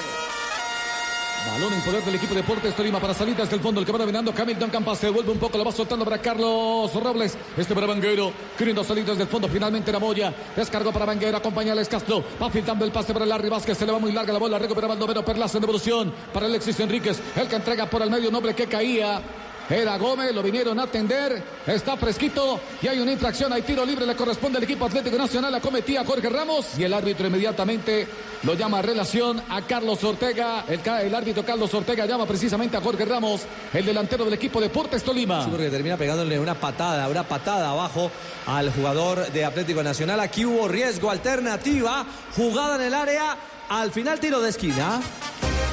Balón 1.51 1.73
en 1.73 1.81
poder 1.81 2.03
del 2.05 2.15
equipo 2.15 2.33
Deportes 2.33 2.73
Tolima 2.75 2.99
para 2.99 3.13
salidas 3.13 3.49
del 3.49 3.59
fondo. 3.59 3.79
El 3.81 3.85
que 3.85 3.91
va 3.91 3.97
dominando 3.97 4.33
Camilton 4.33 4.69
Campas 4.69 4.99
se 4.99 5.07
devuelve 5.07 5.31
un 5.31 5.39
poco, 5.39 5.57
lo 5.57 5.65
va 5.65 5.71
soltando 5.71 6.05
para 6.05 6.19
Carlos 6.19 6.93
Robles. 6.93 7.37
Este 7.57 7.75
para 7.75 7.85
Vanguero, 7.85 8.31
queriendo 8.57 8.83
salidas 8.83 9.17
del 9.17 9.27
fondo. 9.27 9.49
Finalmente 9.49 9.91
la 9.91 9.99
Moya 9.99 10.33
descargó 10.55 10.93
para 10.93 11.05
Vanguero, 11.05 11.37
acompaña 11.37 11.71
a 11.71 11.73
Alex 11.73 11.89
Castro. 11.89 12.23
Va 12.41 12.49
filtrando 12.49 12.85
el 12.85 12.91
pase 12.91 13.11
para 13.11 13.25
Larry 13.25 13.49
Vázquez, 13.49 13.77
se 13.77 13.85
le 13.85 13.91
va 13.91 13.99
muy 13.99 14.11
larga 14.13 14.31
la 14.31 14.39
bola. 14.39 14.57
Recupera 14.57 14.87
Baldomero 14.87 15.25
Perlaza 15.25 15.57
en 15.57 15.61
devolución 15.61 16.13
para 16.31 16.45
Alexis 16.45 16.79
Enríquez. 16.79 17.19
El 17.35 17.47
que 17.47 17.55
entrega 17.55 17.89
por 17.89 18.01
el 18.01 18.09
medio 18.09 18.31
noble 18.31 18.53
que 18.53 18.67
caía. 18.67 19.21
Era 19.69 19.97
Gómez, 19.97 20.33
lo 20.33 20.43
vinieron 20.43 20.79
a 20.79 20.83
atender, 20.83 21.41
está 21.65 21.95
fresquito 21.95 22.59
y 22.81 22.87
hay 22.87 22.99
una 22.99 23.13
infracción, 23.13 23.53
hay 23.53 23.61
tiro 23.61 23.85
libre, 23.85 24.05
le 24.05 24.15
corresponde 24.15 24.57
al 24.57 24.63
equipo 24.63 24.85
Atlético 24.85 25.17
Nacional, 25.17 25.51
la 25.51 25.61
cometía 25.61 26.03
Jorge 26.03 26.29
Ramos 26.29 26.77
y 26.77 26.83
el 26.83 26.93
árbitro 26.93 27.27
inmediatamente 27.27 28.07
lo 28.43 28.55
llama 28.55 28.79
a 28.79 28.81
relación 28.81 29.41
a 29.49 29.61
Carlos 29.61 30.03
Ortega, 30.03 30.65
el, 30.67 31.15
árbitro 31.15 31.45
Carlos 31.45 31.73
Ortega 31.73 32.05
llama 32.05 32.25
precisamente 32.25 32.75
a 32.75 32.81
Jorge 32.81 33.05
Ramos, 33.05 33.41
el 33.73 33.85
delantero 33.85 34.25
del 34.25 34.33
equipo 34.33 34.59
Deportes 34.59 35.01
Tolima. 35.01 35.45
Sí, 35.45 35.49
porque 35.49 35.69
termina 35.69 35.95
pegándole 35.95 36.37
una 36.37 36.55
patada, 36.55 37.07
una 37.07 37.23
patada 37.23 37.69
abajo 37.69 38.11
al 38.45 38.69
jugador 38.73 39.31
de 39.31 39.45
Atlético 39.45 39.81
Nacional. 39.81 40.19
Aquí 40.19 40.45
hubo 40.45 40.67
riesgo, 40.67 41.09
alternativa, 41.09 42.05
jugada 42.35 42.75
en 42.75 42.81
el 42.81 42.93
área, 42.93 43.37
al 43.69 43.91
final 43.91 44.19
tiro 44.19 44.41
de 44.41 44.49
esquina. 44.49 44.99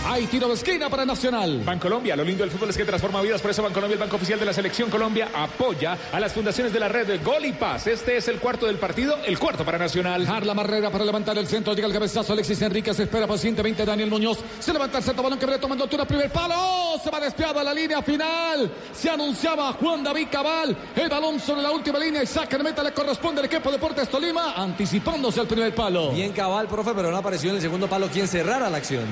Hay 0.07 0.27
tiro 0.27 0.49
de 0.49 0.55
esquina 0.55 0.89
para 0.89 1.05
Nacional. 1.05 1.63
Bancolombia, 1.65 2.17
lo 2.17 2.25
lindo 2.25 2.43
del 2.43 2.51
fútbol 2.51 2.71
es 2.71 2.77
que 2.77 2.85
transforma 2.85 3.21
vidas, 3.21 3.41
por 3.41 3.51
eso 3.51 3.63
Bancolombia, 3.63 3.95
el 3.95 4.01
banco 4.01 4.17
oficial 4.17 4.41
de 4.41 4.47
la 4.47 4.53
selección 4.53 4.91
Colombia, 4.91 5.29
apoya 5.35 5.97
a 6.11 6.19
las 6.19 6.33
fundaciones 6.33 6.73
de 6.73 6.81
la 6.81 6.89
red 6.89 7.07
de 7.07 7.19
Gol 7.19 7.45
y 7.45 7.53
Paz. 7.53 7.87
Este 7.87 8.17
es 8.17 8.27
el 8.29 8.41
cuarto 8.41 8.67
del 8.67 8.79
partido, 8.79 9.19
el 9.25 9.39
cuarto 9.39 9.65
para 9.65 9.79
Nacional. 9.79 10.27
Harla 10.27 10.55
Marrera 10.55 10.91
para 10.91 11.05
levantar 11.05 11.37
el 11.39 11.47
centro, 11.47 11.75
llega 11.75 11.87
el 11.87 11.93
cabezazo, 11.93 12.33
Alexis 12.33 12.61
Enrique 12.63 12.95
se 12.95 13.05
espera 13.05 13.27
pacientemente 13.27 13.85
Daniel 13.85 14.11
Muñoz, 14.11 14.39
se 14.59 14.73
levanta 14.73 14.99
el 14.99 15.05
centro, 15.05 15.23
balón 15.23 15.39
que 15.39 15.47
viene 15.47 15.61
tomando 15.61 15.85
altura, 15.85 16.07
primer 16.07 16.31
palo, 16.31 16.55
¡Oh! 16.57 17.01
se 17.03 17.11
va 17.11 17.21
despiado 17.21 17.61
a 17.61 17.65
la 17.65 17.75
línea 17.75 18.03
final, 18.03 18.73
se 18.93 19.11
anunciaba 19.11 19.75
Juan 19.75 20.03
David 20.03 20.29
Cabal, 20.33 20.77
el 20.97 21.09
balón 21.09 21.39
sobre 21.39 21.63
la 21.63 21.71
última 21.71 21.99
línea 21.99 22.23
y 22.23 22.27
saca 22.27 22.57
de 22.57 22.65
meta 22.65 22.83
le 22.83 22.93
corresponde 22.93 23.41
al 23.41 23.47
equipo 23.47 23.71
Deportes 23.71 24.09
Tolima, 24.09 24.55
anticipándose 24.57 25.41
al 25.41 25.47
primer 25.47 25.75
palo. 25.75 26.11
Bien 26.11 26.33
Cabal, 26.33 26.67
profe, 26.67 26.93
pero 26.97 27.11
no 27.11 27.19
apareció 27.19 27.51
en 27.51 27.57
el 27.57 27.63
segundo 27.63 27.87
palo 27.87 28.09
quien 28.09 28.27
cerrara 28.27 28.71
la 28.71 28.79
acción. 28.79 29.05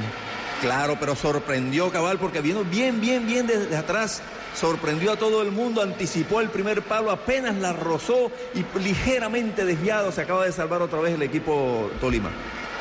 Claro, 0.61 0.97
pero 0.99 1.15
sorprendió 1.15 1.91
Cabal 1.91 2.19
porque 2.19 2.41
vino 2.41 2.65
bien, 2.65 3.01
bien, 3.01 3.27
bien 3.27 3.47
desde 3.47 3.77
atrás. 3.77 4.23
Sorprendió 4.55 5.13
a 5.13 5.17
todo 5.17 5.43
el 5.43 5.53
mundo, 5.53 5.83
anticipó 5.83 6.41
el 6.41 6.49
primer 6.49 6.83
palo, 6.83 7.13
apenas 7.13 7.57
la 7.57 7.73
rozó 7.73 8.33
y 8.55 8.65
ligeramente 8.79 9.65
desviado 9.65 10.11
se 10.11 10.23
acaba 10.23 10.45
de 10.45 10.53
salvar 10.53 10.83
otra 10.83 11.01
vez 11.01 11.15
el 11.15 11.23
equipo 11.23 11.91
Tolima. 12.01 12.31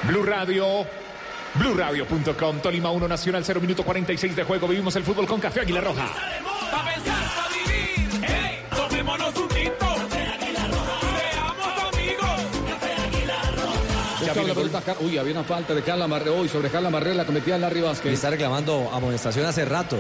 Blue 0.03 0.24
Radio. 0.24 0.86
BlueRadio.com, 1.55 2.60
Tolima 2.60 2.91
1 2.91 3.07
Nacional 3.07 3.43
0 3.43 3.62
minuto 3.62 3.84
46 3.84 4.36
de 4.36 4.43
juego. 4.43 4.67
Vivimos 4.67 4.96
el 4.96 5.03
fútbol 5.03 5.25
con 5.25 5.39
Café 5.39 5.62
Águila 5.62 5.81
Roja. 5.81 6.05
Pa' 6.72 6.86
pensar, 6.86 7.25
pa' 7.36 7.48
vivir. 7.50 8.10
Hey, 8.22 8.63
La 14.36 14.53
pelota, 14.53 14.81
Uy, 15.01 15.17
había 15.17 15.34
una 15.34 15.43
falta 15.43 15.74
de 15.74 15.81
Carla 15.81 16.07
Marrera 16.07 16.31
hoy 16.31 16.50
sobre 16.50 16.69
Carla 16.69 16.89
Marrera, 16.89 17.15
la 17.15 17.25
cometía 17.25 17.57
Larry 17.57 17.79
Y 17.79 17.84
Vázquez. 17.84 18.13
está 18.13 18.29
reclamando 18.29 18.89
amonestación 18.93 19.46
hace 19.46 19.65
rato. 19.65 19.98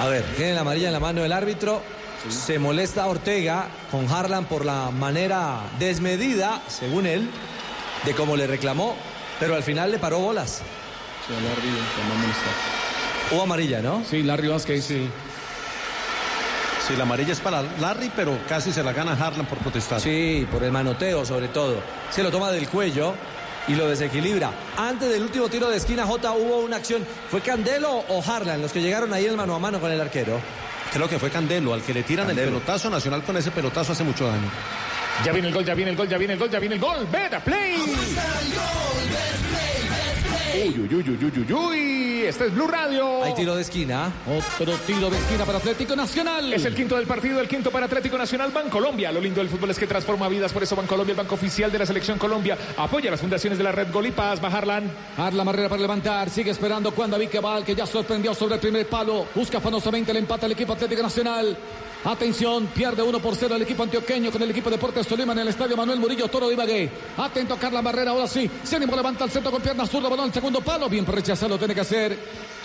A 0.00 0.06
ver, 0.06 0.24
tiene 0.36 0.54
la 0.54 0.60
amarilla 0.62 0.88
en 0.88 0.92
la 0.92 1.00
mano 1.00 1.24
el 1.24 1.32
árbitro. 1.32 1.82
Se 2.28 2.58
molesta 2.58 3.06
Ortega 3.06 3.66
con 3.90 4.08
Harlan 4.10 4.46
por 4.46 4.64
la 4.64 4.90
manera 4.90 5.60
desmedida, 5.78 6.62
según 6.68 7.06
él, 7.06 7.28
de 8.04 8.14
cómo 8.14 8.36
le 8.36 8.46
reclamó, 8.46 8.96
pero 9.38 9.54
al 9.54 9.62
final 9.62 9.90
le 9.90 9.98
paró 9.98 10.18
bolas. 10.20 10.62
Hubo 13.30 13.42
amarilla, 13.42 13.80
¿no? 13.82 14.02
Sí, 14.08 14.22
Larry 14.22 14.48
Vázquez. 14.48 14.84
Sí. 14.84 15.08
Sí, 16.86 16.94
la 16.96 17.04
amarilla 17.04 17.32
es 17.32 17.40
para 17.40 17.62
Larry, 17.80 18.12
pero 18.14 18.38
casi 18.46 18.70
se 18.70 18.82
la 18.82 18.92
gana 18.92 19.12
Harlan 19.12 19.46
por 19.46 19.56
protestar. 19.56 20.00
Sí, 20.00 20.46
por 20.52 20.62
el 20.62 20.70
manoteo 20.70 21.24
sobre 21.24 21.48
todo. 21.48 21.76
Se 22.10 22.22
lo 22.22 22.30
toma 22.30 22.50
del 22.50 22.68
cuello 22.68 23.14
y 23.66 23.74
lo 23.74 23.88
desequilibra. 23.88 24.50
Antes 24.76 25.08
del 25.08 25.22
último 25.22 25.48
tiro 25.48 25.70
de 25.70 25.78
esquina, 25.78 26.04
J 26.04 26.32
hubo 26.32 26.58
una 26.58 26.76
acción. 26.76 27.06
¿Fue 27.30 27.40
Candelo 27.40 28.04
o 28.08 28.22
Harlan 28.22 28.60
los 28.60 28.70
que 28.70 28.82
llegaron 28.82 29.14
ahí 29.14 29.24
el 29.24 29.34
mano 29.34 29.54
a 29.54 29.58
mano 29.58 29.80
con 29.80 29.90
el 29.90 30.00
arquero? 30.00 30.38
Creo 30.92 31.08
que 31.08 31.18
fue 31.18 31.30
Candelo, 31.30 31.72
al 31.72 31.82
que 31.82 31.94
le 31.94 32.02
tiran 32.02 32.28
el 32.28 32.36
pelotazo 32.36 32.90
nacional 32.90 33.22
con 33.22 33.36
ese 33.38 33.50
pelotazo 33.50 33.92
hace 33.92 34.04
mucho 34.04 34.26
daño. 34.26 34.50
Ya 35.22 35.32
viene 35.32 35.48
el 35.48 35.54
gol, 35.54 35.64
ya 35.64 35.74
viene 35.74 35.90
el 35.90 35.96
gol, 35.96 36.08
ya 36.08 36.18
viene 36.18 36.32
el 36.34 36.38
gol, 36.38 36.50
ya 36.50 36.58
viene 36.58 36.74
el 36.74 36.80
gol. 36.80 37.06
Beta 37.10 37.40
Play. 37.40 37.76
Uy, 40.54 40.68
uy, 40.68 40.94
uy, 40.94 41.10
uy, 41.10 41.24
uy, 41.24 41.32
uy, 41.36 41.52
uy. 41.52 42.22
Este 42.26 42.46
es 42.46 42.54
Blue 42.54 42.66
Radio. 42.66 43.22
Hay 43.22 43.34
tiro 43.34 43.54
de 43.54 43.62
esquina. 43.62 44.12
Otro 44.26 44.74
tiro 44.86 45.10
de 45.10 45.18
esquina 45.18 45.44
para 45.44 45.58
Atlético 45.58 45.94
Nacional. 45.94 46.52
Es 46.52 46.64
el 46.64 46.74
quinto 46.74 46.96
del 46.96 47.06
partido, 47.06 47.40
el 47.40 47.48
quinto 47.48 47.70
para 47.70 47.86
Atlético 47.86 48.16
Nacional 48.16 48.50
Bancolombia. 48.50 49.12
Lo 49.12 49.20
lindo 49.20 49.40
del 49.40 49.48
fútbol 49.50 49.70
es 49.70 49.78
que 49.78 49.86
transforma 49.86 50.28
vidas, 50.28 50.52
por 50.52 50.62
eso 50.62 50.74
Bancolombia, 50.76 51.12
el 51.12 51.18
banco 51.18 51.34
oficial 51.34 51.70
de 51.70 51.78
la 51.78 51.86
selección 51.86 52.18
Colombia, 52.18 52.56
apoya 52.76 53.10
las 53.10 53.20
fundaciones 53.20 53.58
de 53.58 53.64
la 53.64 53.72
red 53.72 53.92
Gol 53.92 54.06
y 54.06 54.12
Paz. 54.12 54.40
Bajarlan. 54.40 54.90
Harla 55.16 55.44
Marrera 55.44 55.68
para 55.68 55.82
levantar, 55.82 56.30
sigue 56.30 56.50
esperando 56.50 56.92
Juan 56.92 57.10
David 57.10 57.28
Cabal, 57.30 57.64
que 57.64 57.74
ya 57.74 57.86
sorprendió 57.86 58.34
sobre 58.34 58.54
el 58.54 58.60
primer 58.60 58.88
palo. 58.88 59.26
Busca 59.34 59.58
afanosamente 59.58 60.12
el 60.12 60.18
empate 60.18 60.46
al 60.46 60.52
equipo 60.52 60.72
Atlético 60.72 61.02
Nacional. 61.02 61.56
Atención, 62.04 62.66
pierde 62.66 63.02
1 63.02 63.18
por 63.18 63.34
0 63.34 63.56
el 63.56 63.62
equipo 63.62 63.82
antioqueño 63.82 64.30
con 64.30 64.42
el 64.42 64.50
equipo 64.50 64.68
Deportes 64.68 65.06
Tolima 65.06 65.32
en 65.32 65.38
el 65.38 65.48
estadio 65.48 65.74
Manuel 65.74 65.98
Murillo 65.98 66.28
Toro 66.28 66.48
de 66.48 66.54
Ibagué. 66.54 66.90
Atento 67.16 67.56
Carla 67.56 67.80
Barrera, 67.80 68.10
ahora 68.10 68.28
sí. 68.28 68.50
Se 68.62 68.78
levanta 68.78 69.24
el 69.24 69.30
centro 69.30 69.50
con 69.50 69.62
pierna 69.62 69.86
zurda, 69.86 70.10
balón 70.10 70.26
al 70.26 70.32
segundo 70.34 70.60
palo. 70.60 70.86
Bien 70.90 71.06
rechazado, 71.06 71.56
tiene 71.56 71.74
que 71.74 71.80
hacer. 71.80 72.18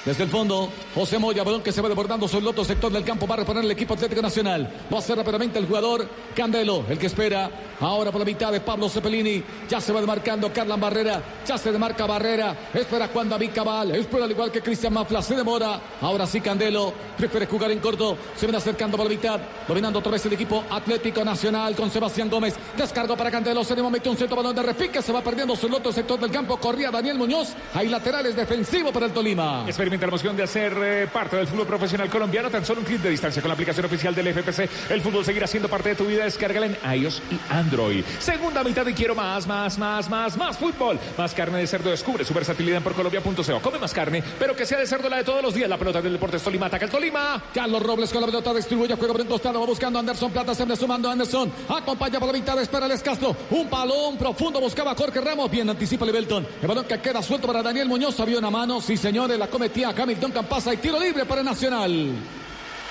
Desde 0.06 0.24
el 0.24 0.30
fondo, 0.30 0.70
José 0.96 1.20
Moya, 1.20 1.44
balón 1.44 1.62
que 1.62 1.72
se 1.72 1.82
va 1.82 1.90
desbordando 1.90 2.28
sobre 2.28 2.44
el 2.44 2.48
otro 2.48 2.64
sector 2.64 2.92
del 2.92 3.04
campo. 3.04 3.28
Va 3.28 3.36
a 3.36 3.40
reponer 3.40 3.66
el 3.66 3.72
equipo 3.72 3.96
Atlético 3.96 4.22
Nacional. 4.22 4.72
Va 4.92 5.00
a 5.00 5.02
ser 5.02 5.18
rápidamente 5.18 5.60
el 5.60 5.68
jugador 5.68 6.08
Candelo, 6.36 6.86
el 6.90 6.98
que 6.98 7.08
espera. 7.08 7.50
Ahora 7.82 8.12
por 8.12 8.20
la 8.20 8.26
mitad 8.26 8.52
de 8.52 8.62
Pablo 8.62 8.88
Cepelini. 8.88 9.44
Ya 9.70 9.82
se 9.82 9.92
va 9.92 10.00
demarcando 10.00 10.52
Carla 10.54 10.78
Barrera. 10.78 11.22
Ya 11.46 11.58
se 11.58 11.72
demarca 11.72 12.06
Barrera. 12.06 12.56
Espera 12.74 13.10
Juan 13.10 13.30
David 13.30 13.52
Cabal. 13.54 13.92
Espera 13.96 14.24
al 14.24 14.32
igual 14.32 14.52
que 14.52 14.62
Cristian 14.62 14.94
Mafla. 14.94 15.22
Se 15.22 15.36
demora. 15.36 15.80
Ahora 16.02 16.26
sí 16.26 16.40
Candelo. 16.40 16.94
Prefiere 17.18 17.46
jugar 17.46 17.72
en 17.72 17.80
corto. 17.80 18.18
Se 18.36 18.46
viene 18.46 18.58
acercando 18.58 18.96
por 18.96 19.06
la 19.06 19.12
mitad. 19.12 19.40
Dominando 19.68 20.00
otra 20.00 20.14
vez 20.14 20.26
el 20.26 20.34
equipo 20.34 20.64
Atlético 20.70 21.26
Nacional 21.26 21.76
con 21.76 21.92
Sebastián 21.92 22.30
Gómez. 22.30 22.56
Descargo 22.78 23.18
para 23.18 23.32
Candelo. 23.32 23.64
Se 23.64 23.76
metió 23.76 24.12
un 24.12 24.18
centro 24.18 24.38
balón 24.38 24.56
de 24.56 24.64
repique. 24.64 25.02
Se 25.02 25.12
va 25.12 25.22
perdiendo 25.22 25.56
sobre 25.56 25.70
el 25.70 25.76
otro 25.76 25.92
sector 25.92 26.20
del 26.20 26.32
campo. 26.32 26.58
Corría 26.58 26.90
Daniel 26.90 27.18
Muñoz. 27.18 27.50
Hay 27.74 27.90
laterales 27.90 28.36
defensivos 28.36 28.92
para 28.94 29.08
el 29.08 29.12
Tolima. 29.12 29.66
Experimenta 29.90 30.06
la 30.06 30.12
emoción 30.12 30.38
de 30.38 30.44
hacer 30.44 30.74
eh, 30.84 31.08
parte 31.12 31.36
del 31.36 31.48
fútbol 31.48 31.66
profesional 31.66 32.10
colombiano 32.12 32.52
tan 32.52 32.64
solo 32.64 32.82
un 32.82 32.86
clic 32.86 33.02
de 33.02 33.10
distancia 33.10 33.42
con 33.42 33.50
la 33.50 33.54
aplicación 33.54 33.88
oficial 33.88 34.14
del 34.14 34.28
FPC. 34.28 34.92
El 34.92 35.02
fútbol 35.02 35.26
seguirá 35.26 35.48
siendo 35.48 35.68
parte 35.68 35.90
de 35.90 35.96
tu 35.96 36.06
vida. 36.06 36.26
Descárgala 36.26 36.68
en 36.68 36.78
iOS 37.02 37.24
y 37.32 37.40
Android. 37.52 38.04
Segunda 38.20 38.64
mitad 38.64 38.86
y 38.86 38.94
quiero 38.94 39.16
más, 39.16 39.48
más, 39.48 39.80
más, 39.80 40.08
más, 40.08 40.38
más 40.38 40.58
fútbol. 40.60 41.00
Más 41.18 41.34
carne 41.34 41.58
de 41.58 41.66
cerdo. 41.66 41.90
Descubre 41.90 42.24
su 42.24 42.36
versatilidad 42.36 42.78
en 42.78 42.84
porcolombia.co. 42.84 43.62
Come 43.64 43.80
más 43.80 43.92
carne, 43.92 44.24
pero 44.38 44.56
que 44.56 44.68
sea 44.68 44.78
de 44.78 44.86
cerdo 44.86 45.10
la 45.10 45.18
de 45.18 45.24
todos 45.24 45.42
los 45.42 45.56
días. 45.56 45.68
La 45.68 45.80
pelota 45.80 46.04
del 46.04 46.14
Deportes 46.14 46.44
Tolima 46.44 46.68
ataca 46.68 46.86
el 46.86 46.92
Tolima. 46.92 47.42
Carlos 47.52 47.82
Robles 47.82 48.12
con 48.12 48.22
la 48.22 48.28
pelota 48.28 48.54
distribuye 48.54 48.94
juego 48.94 49.14
por 49.14 49.22
un 49.22 49.28
costado, 49.28 49.60
va 49.60 49.66
buscando 49.66 49.98
Anderson 49.98 50.32
Plata, 50.32 50.54
se 50.54 50.76
sumando 50.76 51.10
Anderson, 51.10 51.52
acompaña 51.68 52.20
por 52.20 52.28
la 52.28 52.34
mitad, 52.34 52.62
espera 52.62 52.86
el 52.86 53.02
Castro, 53.02 53.36
un 53.50 53.70
balón 53.70 54.18
profundo, 54.18 54.60
buscaba 54.60 54.94
Jorge 54.94 55.20
Ramos, 55.20 55.50
bien 55.50 55.70
anticipa 55.70 56.06
Lebelton, 56.06 56.46
el 56.62 56.68
balón 56.68 56.86
que 56.86 57.00
queda 57.00 57.24
suelto 57.24 57.48
para 57.48 57.64
Daniel 57.64 57.88
Muñoz, 57.88 58.20
había 58.20 58.38
una 58.38 58.52
mano, 58.52 58.82
sí 58.82 58.98
señores, 58.98 59.40
la 59.40 59.48
Hamilton 59.86 60.32
Campasa 60.32 60.74
y 60.74 60.78
tiro 60.78 61.00
libre 61.00 61.26
para 61.26 61.42
Nacional. 61.42 62.12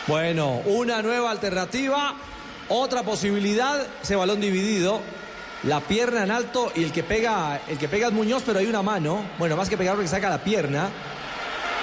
Bueno, 0.07 0.63
una 0.65 1.03
nueva 1.03 1.31
alternativa, 1.31 2.15
otra 2.69 3.03
posibilidad, 3.03 3.87
ese 4.03 4.17
balón 4.17 4.41
dividido, 4.41 5.01
la 5.65 5.81
pierna 5.81 6.25
en 6.25 6.31
alto 6.31 6.73
y 6.75 6.85
el 6.85 6.93
que 6.93 7.03
pega, 7.03 7.61
el 7.69 7.77
que 7.77 7.89
pega 7.89 8.07
es 8.07 8.13
Muñoz, 8.13 8.43
pero 8.47 8.61
hay 8.61 8.67
una 8.67 8.83
mano, 8.83 9.23
bueno, 9.39 9.57
más 9.57 9.69
que 9.69 9.77
pegar 9.77 9.95
porque 9.97 10.09
saca 10.09 10.31
la 10.31 10.43
pierna. 10.43 10.89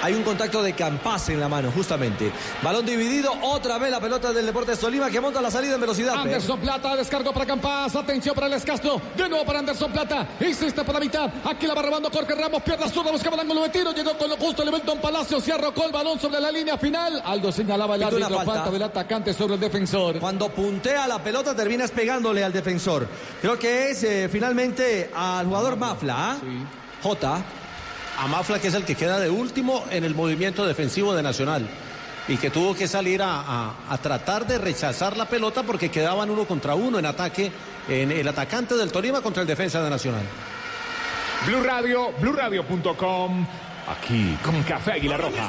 Hay 0.06 0.14
un 0.14 0.22
contacto 0.22 0.62
de 0.62 0.72
Campas 0.72 1.30
en 1.30 1.40
la 1.40 1.48
mano, 1.48 1.72
justamente. 1.72 2.30
Balón 2.62 2.86
dividido, 2.86 3.32
otra 3.42 3.76
vez 3.76 3.90
la 3.90 3.98
pelota 3.98 4.32
del 4.32 4.46
Deportes 4.46 4.78
Tolima 4.78 5.10
que 5.10 5.20
monta 5.20 5.42
la 5.42 5.50
salida 5.50 5.74
en 5.74 5.80
velocidad. 5.80 6.14
Anderson 6.14 6.60
Plata, 6.60 6.94
descargo 6.94 7.32
para 7.32 7.44
Campas, 7.44 7.96
atención 7.96 8.32
para 8.32 8.46
el 8.46 8.62
Castro, 8.62 9.02
de 9.16 9.28
nuevo 9.28 9.44
para 9.44 9.58
Anderson 9.58 9.90
Plata, 9.90 10.28
insiste 10.38 10.84
por 10.84 10.94
la 10.94 11.00
mitad, 11.00 11.28
aquí 11.44 11.66
la 11.66 11.74
va 11.74 11.82
robando 11.82 12.08
Jorge 12.08 12.36
Ramos, 12.36 12.62
pierna 12.62 12.88
zurda, 12.88 13.10
buscaba 13.10 13.34
el 13.34 13.40
ángulo 13.40 13.62
de 13.62 13.68
tiro, 13.70 13.92
llegó 13.92 14.16
con 14.16 14.30
lo 14.30 14.36
justo, 14.36 14.64
Lebelton 14.64 15.00
Palacio, 15.00 15.40
se 15.40 15.52
arrocó 15.52 15.84
el 15.86 15.90
balón 15.90 16.20
sobre 16.20 16.38
la 16.40 16.52
línea 16.52 16.78
final, 16.78 17.20
Aldo 17.24 17.50
señalaba 17.50 17.96
el 17.96 18.04
árbitro, 18.04 18.36
falta. 18.36 18.52
falta 18.52 18.70
del 18.70 18.82
atacante 18.84 19.34
sobre 19.34 19.54
el 19.54 19.60
defensor. 19.60 20.20
Cuando 20.20 20.50
puntea 20.50 21.08
la 21.08 21.18
pelota 21.18 21.52
terminas 21.56 21.90
pegándole 21.90 22.44
al 22.44 22.52
defensor. 22.52 23.08
Creo 23.42 23.58
que 23.58 23.90
es 23.90 24.04
eh, 24.04 24.28
finalmente 24.30 25.10
al 25.12 25.46
jugador 25.46 25.76
Mafla. 25.76 26.14
¿ah? 26.16 26.36
J. 27.02 27.44
A 28.18 28.26
Mafla, 28.28 28.58
que 28.58 28.68
es 28.68 28.74
el 28.74 28.84
que 28.84 28.94
queda 28.94 29.18
de 29.20 29.28
último 29.30 29.84
en 29.90 30.04
el 30.04 30.14
movimiento 30.14 30.64
defensivo 30.66 31.14
de 31.14 31.22
Nacional. 31.22 31.66
Y 32.28 32.36
que 32.38 32.50
tuvo 32.50 32.74
que 32.74 32.88
salir 32.88 33.22
a, 33.22 33.40
a- 33.40 33.74
a 33.88 33.98
tratar 33.98 34.46
de 34.46 34.58
rechazar 34.58 35.16
la 35.16 35.26
pelota 35.26 35.62
porque 35.62 35.90
quedaban 35.90 36.28
uno 36.30 36.44
contra 36.44 36.74
uno 36.74 36.98
en 36.98 37.06
ataque, 37.06 37.52
en 37.88 38.10
el 38.10 38.26
atacante 38.26 38.74
del 38.74 38.90
Tolima 38.90 39.20
contra 39.20 39.42
el 39.42 39.46
defensa 39.48 39.80
de 39.82 39.90
Nacional. 39.90 40.22
Blue 41.46 41.62
Radio, 41.62 42.12
BlueRadio.com. 42.20 43.46
Aquí 43.88 44.36
con 44.42 44.60
Café 44.64 44.92
Águila 44.92 45.16
Roja. 45.16 45.48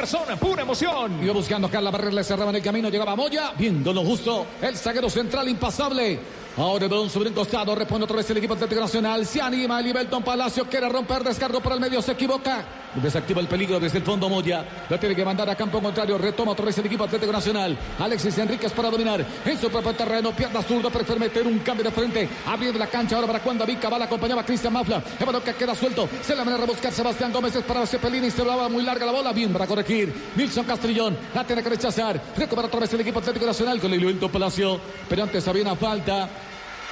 Garzón, 0.00 0.38
pura 0.38 0.62
emoción. 0.62 1.22
Iba 1.22 1.34
buscando 1.34 1.66
a 1.66 1.70
Carla 1.70 1.90
Barrera, 1.90 2.12
le 2.12 2.24
cerraba 2.24 2.48
en 2.48 2.56
el 2.56 2.62
camino, 2.62 2.88
llegaba 2.88 3.14
Moya, 3.14 3.52
viendo 3.58 3.92
lo 3.92 4.02
justo, 4.02 4.46
el 4.62 4.74
zaguero 4.74 5.10
central 5.10 5.46
impasable. 5.46 6.18
Ahora 6.56 6.84
el 6.84 6.90
balón 6.90 7.08
sobre 7.08 7.28
un 7.28 7.34
costado, 7.34 7.74
responde 7.74 8.04
otra 8.04 8.16
vez 8.16 8.28
el 8.30 8.36
equipo 8.36 8.54
Atlético 8.54 8.80
Nacional. 8.80 9.24
Se 9.24 9.40
anima 9.40 9.80
el 9.80 10.08
Palacio, 10.24 10.66
quiere 10.68 10.88
romper, 10.88 11.22
descargo 11.22 11.60
por 11.60 11.72
el 11.72 11.80
medio, 11.80 12.02
se 12.02 12.12
equivoca. 12.12 12.64
Desactiva 12.94 13.40
el 13.40 13.46
peligro 13.46 13.78
desde 13.78 13.98
el 13.98 14.04
fondo 14.04 14.28
Moya. 14.28 14.66
Lo 14.88 14.98
tiene 14.98 15.14
que 15.14 15.24
mandar 15.24 15.48
a 15.48 15.54
campo 15.54 15.80
contrario. 15.80 16.18
Retoma 16.18 16.52
otra 16.52 16.64
vez 16.64 16.76
el 16.78 16.86
equipo 16.86 17.04
Atlético 17.04 17.30
Nacional. 17.30 17.78
Alexis 18.00 18.36
Enríquez 18.38 18.72
para 18.72 18.90
dominar 18.90 19.24
en 19.44 19.60
su 19.60 19.70
propio 19.70 19.94
terreno. 19.94 20.32
Pierna 20.32 20.60
zurda 20.60 20.90
para 20.90 21.14
meter 21.14 21.46
un 21.46 21.60
cambio 21.60 21.84
de 21.84 21.92
frente. 21.92 22.28
Abriendo 22.46 22.78
la 22.80 22.88
cancha 22.88 23.14
ahora 23.14 23.28
para 23.28 23.40
cuando 23.40 23.64
Vica 23.64 23.88
va 23.88 24.02
acompañaba 24.02 24.42
a 24.42 24.44
Cristian 24.44 24.72
Mafla. 24.72 25.02
El 25.20 25.42
que 25.42 25.54
queda 25.54 25.74
suelto. 25.74 26.08
Se 26.20 26.34
la 26.34 26.42
van 26.42 26.54
a 26.54 26.56
rebuscar 26.56 26.92
Sebastián 26.92 27.32
Gómez. 27.32 27.54
Es 27.54 27.62
para 27.62 27.86
Cepelini. 27.86 28.30
Se 28.30 28.42
va 28.42 28.68
muy 28.68 28.82
larga 28.82 29.06
la 29.06 29.12
bola. 29.12 29.32
Bien 29.32 29.52
para 29.52 29.68
corregir. 29.68 30.32
Nilson 30.34 30.64
Castrillón 30.64 31.16
la 31.32 31.44
tiene 31.44 31.62
que 31.62 31.68
rechazar. 31.68 32.20
Recupera 32.36 32.66
otra 32.66 32.80
vez 32.80 32.92
el 32.92 33.02
equipo 33.02 33.20
Atlético 33.20 33.46
Nacional 33.46 33.80
con 33.80 33.92
el 33.92 34.16
Palacio. 34.16 34.80
Pero 35.08 35.22
antes 35.22 35.46
había 35.46 35.62
una 35.62 35.76
falta. 35.76 36.28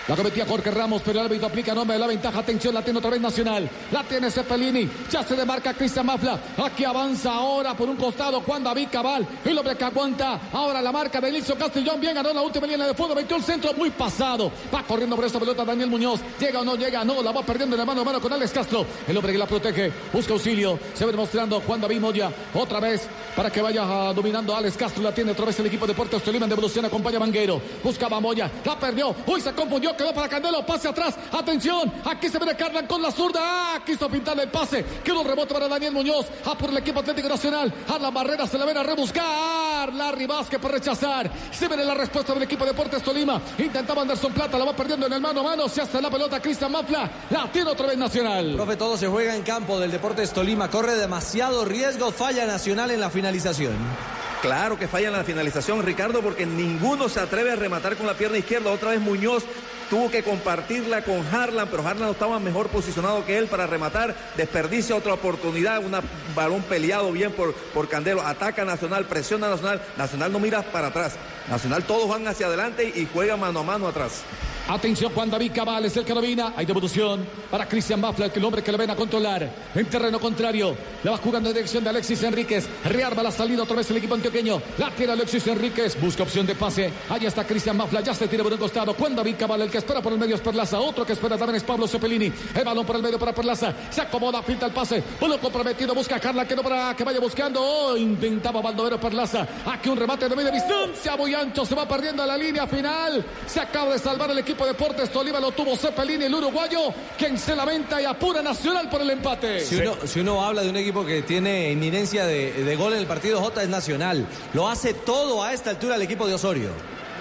La 0.08 0.16
cometía 0.16 0.46
Jorge 0.46 0.70
Ramos, 0.70 1.02
pero 1.04 1.20
el 1.20 1.26
árbitro 1.26 1.48
aplica 1.48 1.74
nombre 1.74 1.92
de 1.92 2.00
la 2.00 2.06
ventaja. 2.06 2.38
Atención, 2.38 2.72
la 2.72 2.80
tiene 2.80 2.98
otra 2.98 3.10
vez 3.10 3.20
Nacional. 3.20 3.68
La 3.92 4.02
tiene 4.04 4.30
Cepelini. 4.30 4.88
Ya 5.10 5.22
se 5.22 5.36
demarca 5.36 5.74
Cristian 5.74 6.06
Mafla. 6.06 6.38
Aquí 6.64 6.82
avanza 6.82 7.34
ahora 7.34 7.76
por 7.76 7.90
un 7.90 7.96
costado 7.96 8.40
Juan 8.40 8.64
David 8.64 8.88
Cabal. 8.90 9.28
El 9.44 9.58
hombre 9.58 9.76
que 9.76 9.84
aguanta. 9.84 10.40
Ahora 10.50 10.80
la 10.80 10.92
marca 10.92 11.20
de 11.20 11.30
Nilson 11.30 11.58
Castellón. 11.58 12.00
Bien 12.00 12.14
ganó 12.14 12.32
la 12.32 12.40
última 12.40 12.66
línea 12.66 12.86
de 12.86 12.94
fondo. 12.94 13.14
Metió 13.14 13.36
el 13.36 13.42
centro 13.42 13.74
muy 13.74 13.90
pasado. 13.90 14.50
Va 14.74 14.82
corriendo 14.82 15.14
por 15.14 15.26
esa 15.26 15.38
pelota 15.38 15.62
Daniel 15.62 15.90
Muñoz. 15.90 16.20
Llega 16.40 16.60
o 16.60 16.64
no 16.64 16.74
llega. 16.76 17.04
No, 17.04 17.22
la 17.22 17.30
va 17.30 17.42
perdiendo 17.42 17.76
de 17.76 17.84
mano 17.84 18.00
a 18.00 18.04
mano 18.04 18.18
con 18.18 18.32
Alex 18.32 18.50
Castro. 18.50 18.86
El 19.06 19.14
hombre 19.14 19.32
que 19.32 19.38
la 19.38 19.46
protege. 19.46 19.92
Busca 20.10 20.32
auxilio. 20.32 20.78
Se 20.94 21.04
va 21.04 21.10
demostrando 21.10 21.60
Juan 21.60 21.82
David 21.82 22.00
Moya. 22.00 22.32
Otra 22.54 22.80
vez 22.80 23.06
para 23.36 23.50
que 23.50 23.60
vaya 23.60 23.84
dominando 24.14 24.56
Alex 24.56 24.74
Castro. 24.74 25.02
La 25.02 25.12
tiene 25.12 25.32
otra 25.32 25.44
vez 25.44 25.60
el 25.60 25.66
equipo 25.66 25.86
de 25.86 25.92
Deportes 25.92 26.22
Tolima 26.22 26.46
en 26.46 26.50
devolución. 26.50 26.86
Acompaña 26.86 27.18
a 27.18 27.20
Manguero. 27.20 27.60
Buscaba 27.84 28.18
Moya. 28.20 28.50
La 28.64 28.78
perdió. 28.78 29.14
Uy, 29.26 29.42
se 29.42 29.52
confundió. 29.52 29.97
Quedó 29.98 30.14
para 30.14 30.28
Candelo. 30.28 30.64
Pase 30.64 30.88
atrás. 30.88 31.16
Atención. 31.32 31.92
Aquí 32.04 32.28
se 32.28 32.38
viene 32.38 32.54
Carlan 32.54 32.86
con 32.86 33.02
la 33.02 33.10
zurda. 33.10 33.40
Ah, 33.42 33.80
quiso 33.84 34.08
pintarle 34.08 34.44
el 34.44 34.50
pase. 34.50 34.84
Quedó 35.02 35.20
un 35.22 35.26
rebote 35.26 35.52
para 35.52 35.66
Daniel 35.66 35.92
Muñoz. 35.92 36.26
Ah, 36.46 36.56
por 36.56 36.70
el 36.70 36.76
equipo 36.76 37.00
Atlético 37.00 37.28
Nacional. 37.28 37.74
A 37.88 37.98
la 37.98 38.10
barrera 38.10 38.46
se 38.46 38.56
la 38.56 38.64
ven 38.64 38.76
a 38.76 38.84
rebuscar. 38.84 39.92
Larry 39.92 40.26
Vázquez 40.26 40.60
para 40.60 40.74
rechazar. 40.74 41.30
Se 41.50 41.66
viene 41.66 41.84
la 41.84 41.94
respuesta 41.94 42.32
del 42.32 42.44
equipo 42.44 42.64
de 42.64 42.70
Deportes 42.70 43.02
Tolima. 43.02 43.40
Intentaba 43.58 44.02
Anderson 44.02 44.32
Plata. 44.32 44.56
La 44.56 44.66
va 44.66 44.72
perdiendo 44.76 45.06
en 45.06 45.14
el 45.14 45.20
mano 45.20 45.40
a 45.40 45.42
mano. 45.42 45.68
Se 45.68 45.82
hace 45.82 46.00
la 46.00 46.10
pelota 46.10 46.40
Cristian 46.40 46.70
Mafla. 46.70 47.10
La 47.30 47.50
tiene 47.50 47.70
otra 47.70 47.88
vez 47.88 47.98
Nacional. 47.98 48.54
Profe, 48.54 48.76
todo 48.76 48.96
se 48.96 49.08
juega 49.08 49.34
en 49.34 49.42
campo 49.42 49.80
del 49.80 49.90
Deportes 49.90 50.32
Tolima. 50.32 50.70
Corre 50.70 50.94
demasiado 50.94 51.64
riesgo. 51.64 52.12
Falla 52.12 52.46
Nacional 52.46 52.92
en 52.92 53.00
la 53.00 53.10
finalización. 53.10 54.17
Claro 54.42 54.78
que 54.78 54.86
falla 54.86 55.08
en 55.08 55.14
la 55.14 55.24
finalización, 55.24 55.84
Ricardo, 55.84 56.22
porque 56.22 56.46
ninguno 56.46 57.08
se 57.08 57.18
atreve 57.18 57.50
a 57.50 57.56
rematar 57.56 57.96
con 57.96 58.06
la 58.06 58.14
pierna 58.14 58.38
izquierda. 58.38 58.70
Otra 58.70 58.90
vez 58.90 59.00
Muñoz 59.00 59.44
tuvo 59.90 60.12
que 60.12 60.22
compartirla 60.22 61.02
con 61.02 61.26
Harlan, 61.26 61.66
pero 61.68 61.86
Harlan 61.86 62.10
estaba 62.10 62.38
mejor 62.38 62.68
posicionado 62.68 63.26
que 63.26 63.36
él 63.36 63.48
para 63.48 63.66
rematar. 63.66 64.14
Desperdicia 64.36 64.94
otra 64.94 65.14
oportunidad, 65.14 65.84
un 65.84 65.92
balón 66.36 66.62
peleado 66.62 67.10
bien 67.10 67.32
por, 67.32 67.52
por 67.52 67.88
Candelo. 67.88 68.22
Ataca 68.22 68.64
Nacional, 68.64 69.06
presiona 69.06 69.48
Nacional. 69.48 69.82
Nacional 69.96 70.30
no 70.32 70.38
mira 70.38 70.62
para 70.62 70.88
atrás. 70.88 71.14
Nacional 71.50 71.82
todos 71.82 72.08
van 72.08 72.28
hacia 72.28 72.46
adelante 72.46 72.92
y 72.94 73.08
juega 73.12 73.36
mano 73.36 73.60
a 73.60 73.64
mano 73.64 73.88
atrás. 73.88 74.22
Atención 74.68 75.10
Juan 75.14 75.30
David 75.30 75.52
Cabal 75.54 75.86
es 75.86 75.96
el 75.96 76.04
que 76.04 76.12
domina. 76.12 76.52
Hay 76.54 76.66
devolución 76.66 77.26
para 77.50 77.66
Cristian 77.66 78.02
Bafla, 78.02 78.26
el 78.26 78.44
hombre 78.44 78.62
que 78.62 78.70
le 78.70 78.76
ven 78.76 78.90
a 78.90 78.96
controlar. 78.96 79.50
En 79.74 79.86
terreno 79.86 80.20
contrario. 80.20 80.76
La 81.02 81.12
va 81.12 81.16
jugando 81.16 81.48
en 81.48 81.54
dirección 81.54 81.82
de 81.82 81.88
Alexis 81.88 82.22
Enríquez. 82.22 82.68
Rearma 82.84 83.22
la 83.22 83.30
salida 83.30 83.62
otra 83.62 83.76
vez 83.76 83.90
el 83.90 83.96
equipo 83.96 84.14
antioqueño. 84.14 84.60
La 84.76 84.90
tira 84.90 85.14
Alexis 85.14 85.46
Enríquez. 85.46 85.98
Busca 85.98 86.22
opción 86.22 86.46
de 86.46 86.54
pase. 86.54 86.92
Allá 87.08 87.28
está 87.28 87.46
Cristian 87.46 87.78
Bafla. 87.78 88.02
Ya 88.02 88.12
se 88.12 88.28
tira 88.28 88.42
por 88.42 88.52
un 88.52 88.58
costado. 88.58 88.92
Juan 88.92 89.16
David 89.16 89.36
Cabal, 89.38 89.62
el 89.62 89.70
que 89.70 89.78
espera 89.78 90.02
por 90.02 90.12
el 90.12 90.18
medio 90.18 90.34
es 90.34 90.42
Perlaza. 90.42 90.78
Otro 90.78 91.06
que 91.06 91.14
espera 91.14 91.38
también 91.38 91.56
es 91.56 91.64
Pablo 91.64 91.88
Cepelini. 91.88 92.30
El 92.54 92.64
balón 92.64 92.84
por 92.84 92.96
el 92.96 93.02
medio 93.02 93.18
para 93.18 93.32
Perlaza. 93.32 93.72
Se 93.88 94.02
acomoda, 94.02 94.42
pinta 94.42 94.66
el 94.66 94.72
pase. 94.72 95.02
Uno 95.22 95.38
comprometido. 95.38 95.94
Busca 95.94 96.16
a 96.16 96.20
Carla 96.20 96.46
que 96.46 96.54
no 96.54 96.62
para 96.62 96.94
que 96.94 97.04
vaya 97.04 97.20
buscando. 97.20 97.62
Oh, 97.62 97.96
intentaba 97.96 98.60
Baldovero 98.60 99.00
Perlaza. 99.00 99.48
Aquí 99.64 99.88
un 99.88 99.96
remate 99.96 100.28
de 100.28 100.36
media 100.36 100.50
distancia. 100.50 101.16
Muy 101.16 101.34
ancho. 101.34 101.64
Se 101.64 101.74
va 101.74 101.88
perdiendo 101.88 102.22
a 102.22 102.26
la 102.26 102.36
línea 102.36 102.66
final. 102.66 103.24
Se 103.46 103.60
acaba 103.60 103.94
de 103.94 103.98
salvar 103.98 104.30
el 104.30 104.38
equipo 104.38 104.57
de 104.64 104.72
Deportes 104.72 105.10
Tolima. 105.10 105.40
Lo 105.40 105.52
tuvo 105.52 105.76
Cepelini, 105.76 106.24
el 106.24 106.34
uruguayo. 106.34 106.92
Quien 107.16 107.38
se 107.38 107.54
lamenta 107.54 108.00
y 108.00 108.04
apura 108.04 108.42
Nacional 108.42 108.88
por 108.88 109.00
el 109.02 109.10
empate. 109.10 109.60
Si 109.60 109.76
uno, 109.76 109.96
si 110.06 110.20
uno 110.20 110.44
habla 110.44 110.62
de 110.62 110.70
un 110.70 110.76
equipo 110.76 111.04
que 111.04 111.22
tiene 111.22 111.70
inminencia 111.72 112.26
de, 112.26 112.64
de 112.64 112.76
gol 112.76 112.92
en 112.94 113.00
el 113.00 113.06
partido 113.06 113.40
J 113.40 113.62
es 113.62 113.68
Nacional. 113.68 114.26
Lo 114.54 114.68
hace 114.68 114.94
todo 114.94 115.42
a 115.42 115.52
esta 115.52 115.70
altura 115.70 115.96
el 115.96 116.02
equipo 116.02 116.26
de 116.26 116.34
Osorio. 116.34 116.70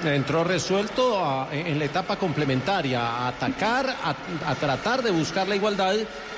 Entró 0.03 0.44
resuelto 0.44 1.17
a- 1.25 1.48
en 1.51 1.79
la 1.79 1.86
etapa 1.86 2.17
complementaria, 2.17 3.01
a 3.01 3.29
atacar, 3.29 3.89
a, 3.89 4.15
a 4.51 4.56
tratar 4.56 5.01
de 5.01 5.10
buscar 5.10 5.48
la 5.48 5.56
igualdad 5.56 5.96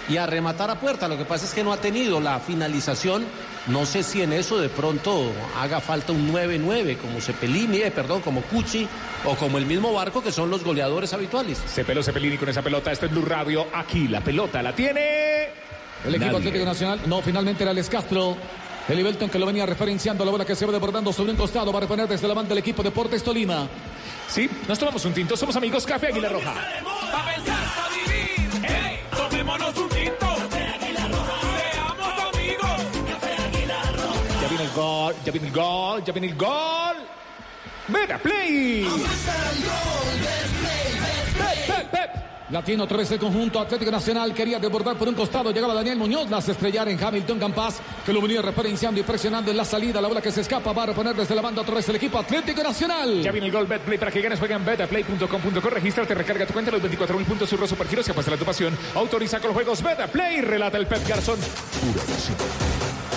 y 0.07 0.17
a 0.17 0.25
rematar 0.25 0.69
a 0.69 0.79
puerta. 0.79 1.07
Lo 1.07 1.17
que 1.17 1.25
pasa 1.25 1.45
es 1.45 1.53
que 1.53 1.63
no 1.63 1.73
ha 1.73 1.77
tenido 1.77 2.19
la 2.19 2.39
finalización. 2.39 3.25
No 3.67 3.85
sé 3.85 4.03
si 4.03 4.21
en 4.21 4.33
eso 4.33 4.59
de 4.59 4.69
pronto 4.69 5.31
haga 5.59 5.79
falta 5.79 6.11
un 6.11 6.31
9-9 6.33 6.97
como 6.97 7.21
Cepelini, 7.21 7.77
eh, 7.77 7.91
perdón, 7.91 8.21
como 8.21 8.41
Cucci 8.41 8.87
o 9.25 9.35
como 9.35 9.57
el 9.57 9.65
mismo 9.65 9.93
Barco 9.93 10.23
que 10.23 10.31
son 10.31 10.49
los 10.49 10.63
goleadores 10.63 11.13
habituales. 11.13 11.61
Se 11.67 11.83
peló 11.83 12.01
Cepelini 12.01 12.37
con 12.37 12.49
esa 12.49 12.61
pelota. 12.61 12.91
Este 12.91 13.07
es 13.07 13.11
Blue 13.11 13.25
Radio. 13.25 13.67
Aquí 13.73 14.07
la 14.07 14.21
pelota 14.21 14.63
la 14.63 14.73
tiene. 14.73 15.49
El 16.05 16.15
equipo 16.15 16.25
Nadie. 16.25 16.37
Atlético 16.37 16.65
Nacional, 16.65 17.01
no, 17.05 17.21
finalmente 17.21 17.63
era 17.63 17.71
Alex 17.71 17.89
Castro. 17.89 18.37
El 18.87 18.99
Ibelton 18.99 19.29
que 19.29 19.37
lo 19.37 19.45
venía 19.45 19.67
referenciando, 19.67 20.25
la 20.25 20.31
bola 20.31 20.45
que 20.45 20.55
se 20.55 20.65
va 20.65 20.71
desbordando 20.71 21.13
sobre 21.13 21.31
un 21.31 21.37
costado, 21.37 21.71
va 21.71 21.77
a 21.77 21.81
reponer 21.81 22.07
desde 22.07 22.27
la 22.27 22.33
banda 22.33 22.49
del 22.49 22.57
equipo 22.57 22.81
Deportes 22.81 23.23
Tolima. 23.23 23.67
Sí, 24.27 24.49
nos 24.67 24.79
tomamos 24.79 25.05
un 25.05 25.13
tinto. 25.13 25.37
Somos 25.37 25.55
amigos 25.55 25.85
Café 25.85 26.07
Águila 26.07 26.29
Roja. 26.29 26.55
Gol, 34.79 35.15
ya 35.25 35.31
viene 35.31 35.47
el 35.47 35.53
gol, 35.53 36.03
ya 36.03 36.13
viene 36.13 36.27
el 36.27 36.35
gol. 36.35 36.97
Mega 37.89 38.17
Play. 38.17 38.87
Pep, 41.37 41.67
Pep, 41.67 41.91
Pep. 41.91 42.09
La 42.49 42.63
tiene 42.63 42.81
otra 42.81 42.97
vez 42.97 43.11
el 43.11 43.19
conjunto 43.19 43.59
Atlético 43.59 43.91
Nacional. 43.91 44.33
Quería 44.33 44.57
desbordar 44.57 44.95
por 44.95 45.07
un 45.07 45.15
costado. 45.15 45.51
Llegaba 45.51 45.73
Daniel 45.73 45.97
Muñoz. 45.97 46.29
Las 46.29 46.47
estrellar 46.49 46.87
en 46.87 47.03
Hamilton 47.03 47.39
Campas. 47.39 47.79
Que 48.05 48.13
lo 48.13 48.21
venía 48.21 48.41
referenciando 48.41 48.99
y 48.99 49.03
presionando 49.03 49.51
en 49.51 49.57
la 49.57 49.65
salida. 49.65 50.01
La 50.01 50.07
bola 50.07 50.21
que 50.21 50.31
se 50.31 50.41
escapa. 50.41 50.71
Va 50.71 50.83
a 50.83 50.85
reponer 50.87 51.15
desde 51.15 51.35
la 51.35 51.41
banda 51.41 51.61
otra 51.61 51.75
vez 51.75 51.89
el 51.89 51.97
equipo 51.97 52.17
Atlético 52.17 52.63
Nacional. 52.63 53.21
Ya 53.21 53.31
viene 53.31 53.47
el 53.47 53.53
gol 53.53 53.67
Betplay 53.67 53.97
para 53.99 54.11
que 54.11 54.21
ganes. 54.21 54.39
Juega 54.39 54.55
en 54.55 54.65
betplay.com.co. 54.65 55.69
Regístrate, 55.69 56.15
recarga 56.15 56.45
tu 56.45 56.53
cuenta 56.53 56.71
los 56.71 56.81
24 56.81 57.17
mil 57.17 57.25
puntos. 57.25 57.49
Surro 57.49 57.67
Supergiros 57.67 58.07
y 58.07 58.11
apuesta 58.11 58.33
a 58.33 58.37
tu 58.37 58.45
pasión. 58.45 58.77
Autoriza 58.95 59.39
con 59.39 59.49
los 59.49 59.55
juegos 59.55 59.83
Betplay. 59.83 60.41
Relata 60.41 60.77
el 60.77 60.87
Pep 60.87 61.07
Garzón. 61.07 61.39
Pura. 61.39 63.08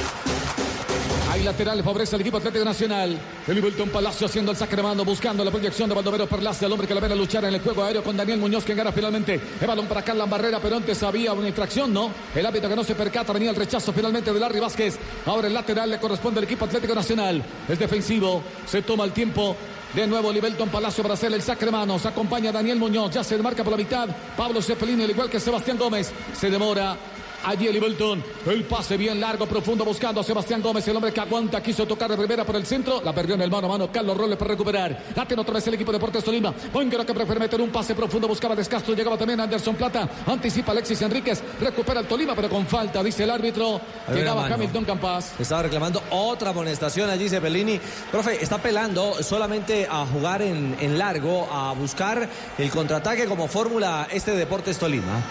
Hay 1.32 1.42
lateral, 1.44 1.82
favorece 1.82 2.14
al 2.14 2.20
equipo 2.20 2.36
Atlético 2.36 2.62
Nacional. 2.62 3.18
El 3.48 3.56
Ibelton 3.56 3.88
Palacio 3.88 4.26
haciendo 4.26 4.50
el 4.50 4.56
saque 4.58 4.76
de 4.76 4.82
mano, 4.82 5.02
buscando 5.02 5.42
la 5.42 5.50
proyección 5.50 5.88
de 5.88 5.94
Baldomero 5.94 6.26
Perlaza, 6.26 6.66
el 6.66 6.72
hombre 6.72 6.86
que 6.86 6.92
la 6.92 7.00
ven 7.00 7.12
a 7.12 7.14
luchar 7.14 7.42
en 7.46 7.54
el 7.54 7.62
juego 7.62 7.82
aéreo 7.82 8.04
con 8.04 8.14
Daniel 8.14 8.38
Muñoz, 8.38 8.64
que 8.64 8.74
gana 8.74 8.92
finalmente. 8.92 9.40
El 9.58 9.66
balón 9.66 9.86
para 9.86 10.02
Carlan 10.02 10.28
Barrera, 10.28 10.60
pero 10.60 10.76
antes 10.76 11.02
había 11.02 11.32
una 11.32 11.48
infracción, 11.48 11.90
¿no? 11.90 12.10
El 12.34 12.44
árbitro 12.44 12.68
que 12.68 12.76
no 12.76 12.84
se 12.84 12.94
percata, 12.94 13.32
venía 13.32 13.48
el 13.48 13.56
rechazo 13.56 13.94
finalmente 13.94 14.30
de 14.30 14.38
Larry 14.38 14.60
Vázquez. 14.60 14.98
Ahora 15.24 15.48
el 15.48 15.54
lateral 15.54 15.88
le 15.88 15.98
corresponde 15.98 16.38
al 16.38 16.44
equipo 16.44 16.66
Atlético 16.66 16.94
Nacional. 16.94 17.42
Es 17.66 17.78
defensivo, 17.78 18.42
se 18.66 18.82
toma 18.82 19.04
el 19.04 19.12
tiempo. 19.12 19.56
De 19.94 20.06
nuevo 20.06 20.32
Libelton 20.32 20.70
Palacio 20.70 21.02
para 21.02 21.14
hacer 21.14 21.30
el 21.32 21.42
de 21.42 21.70
manos. 21.70 22.06
Acompaña 22.06 22.50
Daniel 22.50 22.78
Muñoz. 22.78 23.12
Ya 23.12 23.22
se 23.22 23.36
marca 23.36 23.62
por 23.62 23.72
la 23.72 23.76
mitad. 23.76 24.08
Pablo 24.34 24.62
Cepelini, 24.62 25.04
al 25.04 25.10
igual 25.10 25.28
que 25.28 25.38
Sebastián 25.38 25.76
Gómez. 25.76 26.10
Se 26.32 26.48
demora. 26.48 26.96
Allí 27.44 27.66
el 27.66 27.76
Ibelton. 27.76 28.22
El 28.46 28.64
pase 28.64 28.96
bien 28.96 29.20
largo, 29.20 29.46
profundo, 29.46 29.84
buscando 29.84 30.20
a 30.20 30.24
Sebastián 30.24 30.62
Gómez. 30.62 30.86
El 30.88 30.96
hombre 30.96 31.12
que 31.12 31.20
aguanta. 31.20 31.62
Quiso 31.62 31.86
tocar 31.86 32.10
de 32.10 32.16
primera 32.16 32.44
por 32.44 32.56
el 32.56 32.66
centro. 32.66 33.02
La 33.02 33.12
perdió 33.14 33.34
en 33.34 33.42
el 33.42 33.50
mano 33.50 33.66
a 33.66 33.70
mano. 33.70 33.90
Carlos 33.90 34.16
Robles 34.16 34.36
para 34.36 34.50
recuperar. 34.52 35.02
La 35.14 35.26
tiene 35.26 35.40
otra 35.42 35.54
vez 35.54 35.66
el 35.66 35.74
equipo 35.74 35.92
de 35.92 35.98
Deportes 35.98 36.24
Tolima. 36.24 36.54
Boinguero 36.72 37.04
que 37.04 37.14
prefiere 37.14 37.40
meter 37.40 37.60
un 37.60 37.70
pase 37.70 37.94
profundo. 37.94 38.28
Buscaba 38.28 38.54
Descastro. 38.54 38.94
Llegaba 38.94 39.16
también 39.16 39.40
Anderson 39.40 39.74
Plata. 39.74 40.08
Anticipa 40.26 40.72
Alexis 40.72 41.02
Enríquez. 41.02 41.42
Recupera 41.60 42.00
el 42.00 42.06
Tolima, 42.06 42.34
pero 42.34 42.48
con 42.48 42.66
falta, 42.66 43.02
dice 43.02 43.24
el 43.24 43.30
árbitro. 43.30 43.80
Hay 44.08 44.14
Llegaba. 44.14 44.46
Hamilton 44.46 44.84
Campas. 44.84 45.32
Estaba 45.38 45.62
reclamando 45.62 46.02
otra 46.10 46.50
amonestación 46.50 47.10
allí 47.10 47.28
Cepelini. 47.28 47.80
Profe, 48.10 48.42
está 48.42 48.56
apelando 48.56 49.22
solamente 49.22 49.86
a 49.90 50.06
jugar 50.06 50.42
en, 50.42 50.76
en 50.80 50.98
largo, 50.98 51.48
a 51.50 51.72
buscar 51.72 52.28
el 52.58 52.70
contraataque 52.70 53.26
como 53.26 53.48
fórmula 53.48 54.06
este 54.10 54.32
Deportes 54.32 54.78
Tolima. 54.78 55.22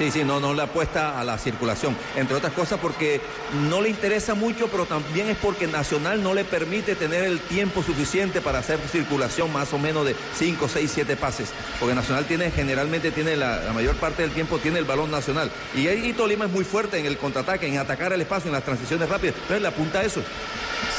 Sí, 0.00 0.10
sí, 0.10 0.24
no, 0.24 0.40
no 0.40 0.54
le 0.54 0.62
apuesta 0.62 1.20
a 1.20 1.24
la 1.24 1.36
circulación. 1.36 1.94
Entre 2.16 2.34
otras 2.34 2.54
cosas 2.54 2.80
porque 2.80 3.20
no 3.68 3.82
le 3.82 3.90
interesa 3.90 4.32
mucho, 4.32 4.68
pero 4.68 4.86
también 4.86 5.28
es 5.28 5.36
porque 5.36 5.66
Nacional 5.66 6.22
no 6.22 6.32
le 6.32 6.42
permite 6.42 6.94
tener 6.94 7.24
el 7.24 7.38
tiempo 7.38 7.82
suficiente 7.82 8.40
para 8.40 8.60
hacer 8.60 8.78
circulación 8.90 9.52
más 9.52 9.74
o 9.74 9.78
menos 9.78 10.06
de 10.06 10.16
5, 10.38 10.68
6, 10.68 10.90
7 10.90 11.16
pases. 11.16 11.50
Porque 11.78 11.94
Nacional 11.94 12.24
tiene, 12.24 12.50
generalmente 12.50 13.10
tiene 13.10 13.36
la, 13.36 13.60
la 13.62 13.74
mayor 13.74 13.94
parte 13.96 14.22
del 14.22 14.30
tiempo 14.30 14.56
tiene 14.58 14.78
el 14.78 14.86
balón 14.86 15.10
nacional. 15.10 15.50
Y 15.76 15.86
ahí 15.88 16.14
Tolima 16.14 16.46
es 16.46 16.50
muy 16.50 16.64
fuerte 16.64 16.98
en 16.98 17.04
el 17.04 17.18
contraataque, 17.18 17.66
en 17.66 17.76
atacar 17.76 18.14
el 18.14 18.22
espacio, 18.22 18.48
en 18.48 18.54
las 18.54 18.64
transiciones 18.64 19.06
rápidas. 19.06 19.34
Entonces 19.34 19.60
le 19.60 19.68
apunta 19.68 19.98
a 19.98 20.04
eso. 20.04 20.22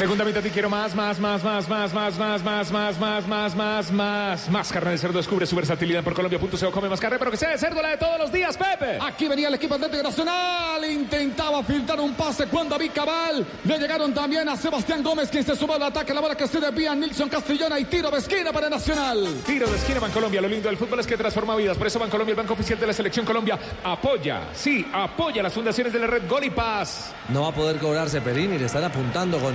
Segunda 0.01 0.25
mitad 0.25 0.43
y 0.43 0.49
quiero 0.49 0.67
más, 0.67 0.95
más, 0.95 1.19
más, 1.19 1.43
más, 1.43 1.69
más, 1.69 1.93
más, 1.93 2.17
más, 2.17 2.43
más, 2.43 2.71
más, 2.71 2.99
más, 2.99 3.27
más, 3.27 3.55
más, 3.55 3.91
más, 3.91 4.49
más. 4.49 4.71
Carne 4.71 4.89
de 4.89 4.97
cerdo 4.97 5.19
descubre 5.19 5.45
su 5.45 5.55
versatilidad 5.55 6.03
por 6.03 6.15
Colombia.co. 6.15 6.71
Come 6.71 6.89
más 6.89 6.99
carne, 6.99 7.19
pero 7.19 7.29
que 7.29 7.37
sea 7.37 7.51
de 7.51 7.59
cerdo 7.59 7.83
la 7.83 7.89
de 7.89 7.97
todos 7.97 8.17
los 8.17 8.31
días, 8.31 8.57
Pepe. 8.57 8.97
Aquí 8.99 9.27
venía 9.27 9.47
el 9.49 9.53
equipo 9.53 9.75
Atlético 9.75 10.01
Nacional, 10.01 10.83
intentaba 10.91 11.61
filtrar 11.63 11.99
un 11.99 12.15
pase 12.15 12.47
cuando 12.47 12.73
David 12.73 12.93
Cabal. 12.95 13.45
Le 13.63 13.77
llegaron 13.77 14.11
también 14.11 14.49
a 14.49 14.55
Sebastián 14.55 15.03
Gómez, 15.03 15.29
quien 15.29 15.43
se 15.43 15.55
sumó 15.55 15.75
al 15.75 15.83
ataque. 15.83 16.15
La 16.15 16.21
bola 16.21 16.33
que 16.33 16.47
se 16.47 16.59
desvía 16.59 16.93
a 16.93 16.95
Nilson 16.95 17.29
Castrillona 17.29 17.79
y 17.79 17.85
tiro 17.85 18.09
de 18.09 18.17
esquina 18.17 18.51
para 18.51 18.71
Nacional. 18.71 19.43
Tiro 19.45 19.69
de 19.69 19.77
esquina 19.77 19.99
Bancolombia. 19.99 20.41
Lo 20.41 20.47
lindo 20.47 20.67
del 20.67 20.79
fútbol 20.79 21.01
es 21.01 21.05
que 21.05 21.15
transforma 21.15 21.55
vidas. 21.55 21.77
Por 21.77 21.85
eso 21.85 21.99
Bancolombia, 21.99 22.31
el 22.31 22.37
banco 22.37 22.53
oficial 22.53 22.79
de 22.79 22.87
la 22.87 22.93
selección 22.93 23.23
Colombia, 23.23 23.59
apoya, 23.83 24.47
sí, 24.55 24.83
apoya 24.91 25.43
las 25.43 25.53
fundaciones 25.53 25.93
de 25.93 25.99
la 25.99 26.07
red 26.07 26.27
Gol 26.27 26.43
y 26.45 26.49
Paz. 26.49 27.13
No 27.29 27.43
va 27.43 27.49
a 27.49 27.53
poder 27.53 27.77
cobrarse 27.77 28.19
Perín 28.19 28.51
y 28.55 28.57
le 28.57 28.65
están 28.65 28.83
apuntando 28.83 29.37
con, 29.37 29.53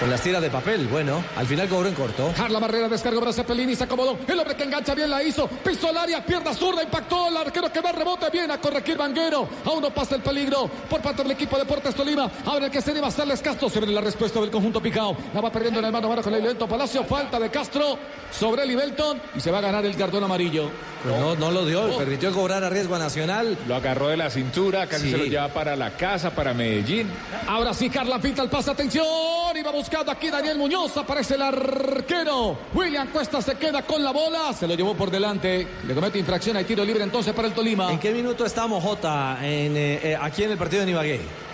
con 0.00 0.10
las 0.10 0.20
tiras 0.20 0.42
de 0.42 0.50
papel. 0.50 0.86
Bueno, 0.88 1.22
al 1.36 1.46
final 1.46 1.68
cobró 1.68 1.88
en 1.88 1.94
corto. 1.94 2.32
Carla 2.36 2.58
Barrera 2.58 2.88
descargó 2.88 3.20
para 3.20 3.32
Cepelini, 3.32 3.74
se 3.74 3.84
acomodó. 3.84 4.18
El 4.26 4.38
hombre 4.38 4.54
que 4.56 4.64
engancha 4.64 4.94
bien 4.94 5.10
la 5.10 5.22
hizo. 5.22 5.48
Pisó 5.48 5.90
el 5.90 5.96
área, 5.96 6.24
pierna 6.24 6.52
zurda, 6.54 6.82
impactó. 6.82 7.28
El 7.28 7.36
arquero 7.36 7.72
que 7.72 7.80
va 7.80 7.92
rebote 7.92 8.28
bien 8.30 8.50
a 8.50 8.58
corregir 8.60 8.96
Vanguero. 8.96 9.48
Aún 9.64 9.80
no 9.82 9.90
pasa 9.90 10.16
el 10.16 10.22
peligro 10.22 10.68
por 10.90 11.00
parte 11.00 11.22
del 11.22 11.32
equipo 11.32 11.56
Deportes 11.58 11.94
Tolima. 11.94 12.30
Ahora 12.44 12.66
el 12.66 12.70
que 12.70 12.82
se 12.82 12.92
debe 12.92 13.06
hacerles 13.06 13.40
Castro. 13.40 13.68
Se 13.70 13.80
ve 13.80 13.86
la 13.86 14.00
respuesta 14.00 14.40
del 14.40 14.50
conjunto 14.50 14.80
Picao. 14.80 15.16
La 15.34 15.40
va 15.40 15.50
perdiendo 15.50 15.80
en 15.80 15.86
el 15.86 15.92
mano 15.92 16.06
a 16.06 16.10
mano 16.10 16.22
con 16.22 16.34
el 16.34 16.40
Libelton 16.40 16.68
Palacio. 16.68 17.04
Falta 17.04 17.38
de 17.38 17.50
Castro 17.50 17.98
sobre 18.30 18.62
el 18.62 18.68
Libelton 18.68 19.20
y 19.34 19.40
se 19.40 19.50
va 19.50 19.58
a 19.58 19.62
ganar 19.62 19.84
el 19.86 19.96
cartón 19.96 20.22
amarillo. 20.24 20.68
Pues 21.02 21.18
no, 21.18 21.36
no 21.36 21.50
lo 21.52 21.64
dio, 21.64 21.96
permitió 21.96 22.32
cobrar 22.32 22.64
a 22.64 22.68
riesgo 22.68 22.94
a 22.96 22.98
Nacional. 22.98 23.56
Lo 23.68 23.76
agarró 23.76 24.08
de 24.08 24.16
la 24.16 24.28
cintura, 24.30 24.86
casi 24.88 25.04
Sí. 25.06 25.10
se 25.12 25.18
lo 25.18 25.24
lleva 25.24 25.48
para 25.48 25.76
la 25.76 25.90
casa, 25.96 26.30
para 26.30 26.52
Medellín. 26.52 27.08
Ahora 27.46 27.72
sí, 27.74 27.88
Carla 27.88 28.18
pinta 28.18 28.42
el 28.42 28.48
pase, 28.48 28.70
atención. 28.72 29.06
Y 29.54 29.62
va 29.62 29.70
buscando 29.86 30.10
aquí 30.10 30.30
Daniel 30.30 30.58
Muñoz. 30.58 30.96
Aparece 30.96 31.34
el 31.34 31.42
arquero. 31.42 32.58
William 32.74 33.08
Cuesta 33.08 33.40
se 33.40 33.54
queda 33.54 33.82
con 33.82 34.02
la 34.02 34.10
bola. 34.10 34.52
Se 34.52 34.66
lo 34.66 34.74
llevó 34.74 34.94
por 34.94 35.12
delante. 35.12 35.64
Le 35.86 35.94
comete 35.94 36.18
infracción. 36.18 36.56
Hay 36.56 36.64
tiro 36.64 36.84
libre 36.84 37.04
entonces 37.04 37.32
para 37.32 37.46
el 37.46 37.54
Tolima. 37.54 37.92
¿En 37.92 38.00
qué 38.00 38.12
minuto 38.12 38.44
estamos, 38.44 38.82
Jota, 38.82 39.38
eh, 39.42 40.00
eh, 40.02 40.18
aquí 40.20 40.42
en 40.42 40.50
el 40.50 40.58
partido 40.58 40.84
de 40.84 40.90
Ibagué? 40.90 41.45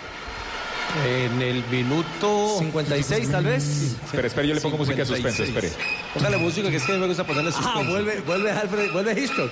En 0.95 1.41
el 1.41 1.63
minuto 1.71 2.57
56 2.59 3.31
tal 3.31 3.43
vez. 3.45 3.95
Espera, 4.05 4.27
espera, 4.27 4.47
yo 4.47 4.53
le 4.53 4.61
pongo 4.61 4.77
música 4.77 4.97
de 4.97 5.05
suspenso, 5.07 5.43
espere. 5.43 5.71
Póngale 6.13 6.37
música 6.37 6.69
que 6.69 6.75
es 6.75 6.83
que 6.83 6.93
me 6.93 7.07
gusta 7.07 7.23
ponerle 7.25 7.49
Ah, 7.49 7.61
suspenso. 7.63 7.89
vuelve, 7.91 8.21
vuelve 8.21 8.51
Alfred, 8.51 8.91
vuelve 8.91 9.19
Hitchcock. 9.19 9.51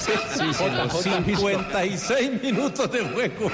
Sí, 0.00 0.52
señor. 0.52 0.90
56 0.90 2.42
minutos 2.42 2.90
de 2.90 3.00
juego. 3.04 3.46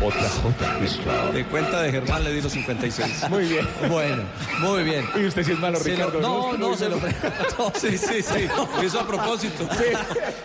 Otra, 0.00 0.30
otra. 0.44 1.30
De 1.32 1.44
cuenta 1.44 1.82
de 1.82 1.92
Germán 1.92 2.24
le 2.24 2.32
di 2.32 2.40
los 2.40 2.52
56. 2.52 3.28
Muy 3.28 3.44
bien. 3.44 3.68
Bueno, 3.90 4.22
muy 4.60 4.82
bien. 4.84 5.04
Y 5.16 5.26
usted 5.26 5.44
sí 5.44 5.52
es 5.52 5.58
malo, 5.58 5.78
Ricardo. 5.78 6.20
no, 6.20 6.56
no, 6.56 6.74
se 6.76 6.88
lo 6.88 6.96
pregunto. 6.98 7.72
Sí, 7.78 7.98
sí, 7.98 8.22
sí. 8.22 8.48
Hizo 8.86 9.00
a 9.00 9.06
propósito. 9.06 9.68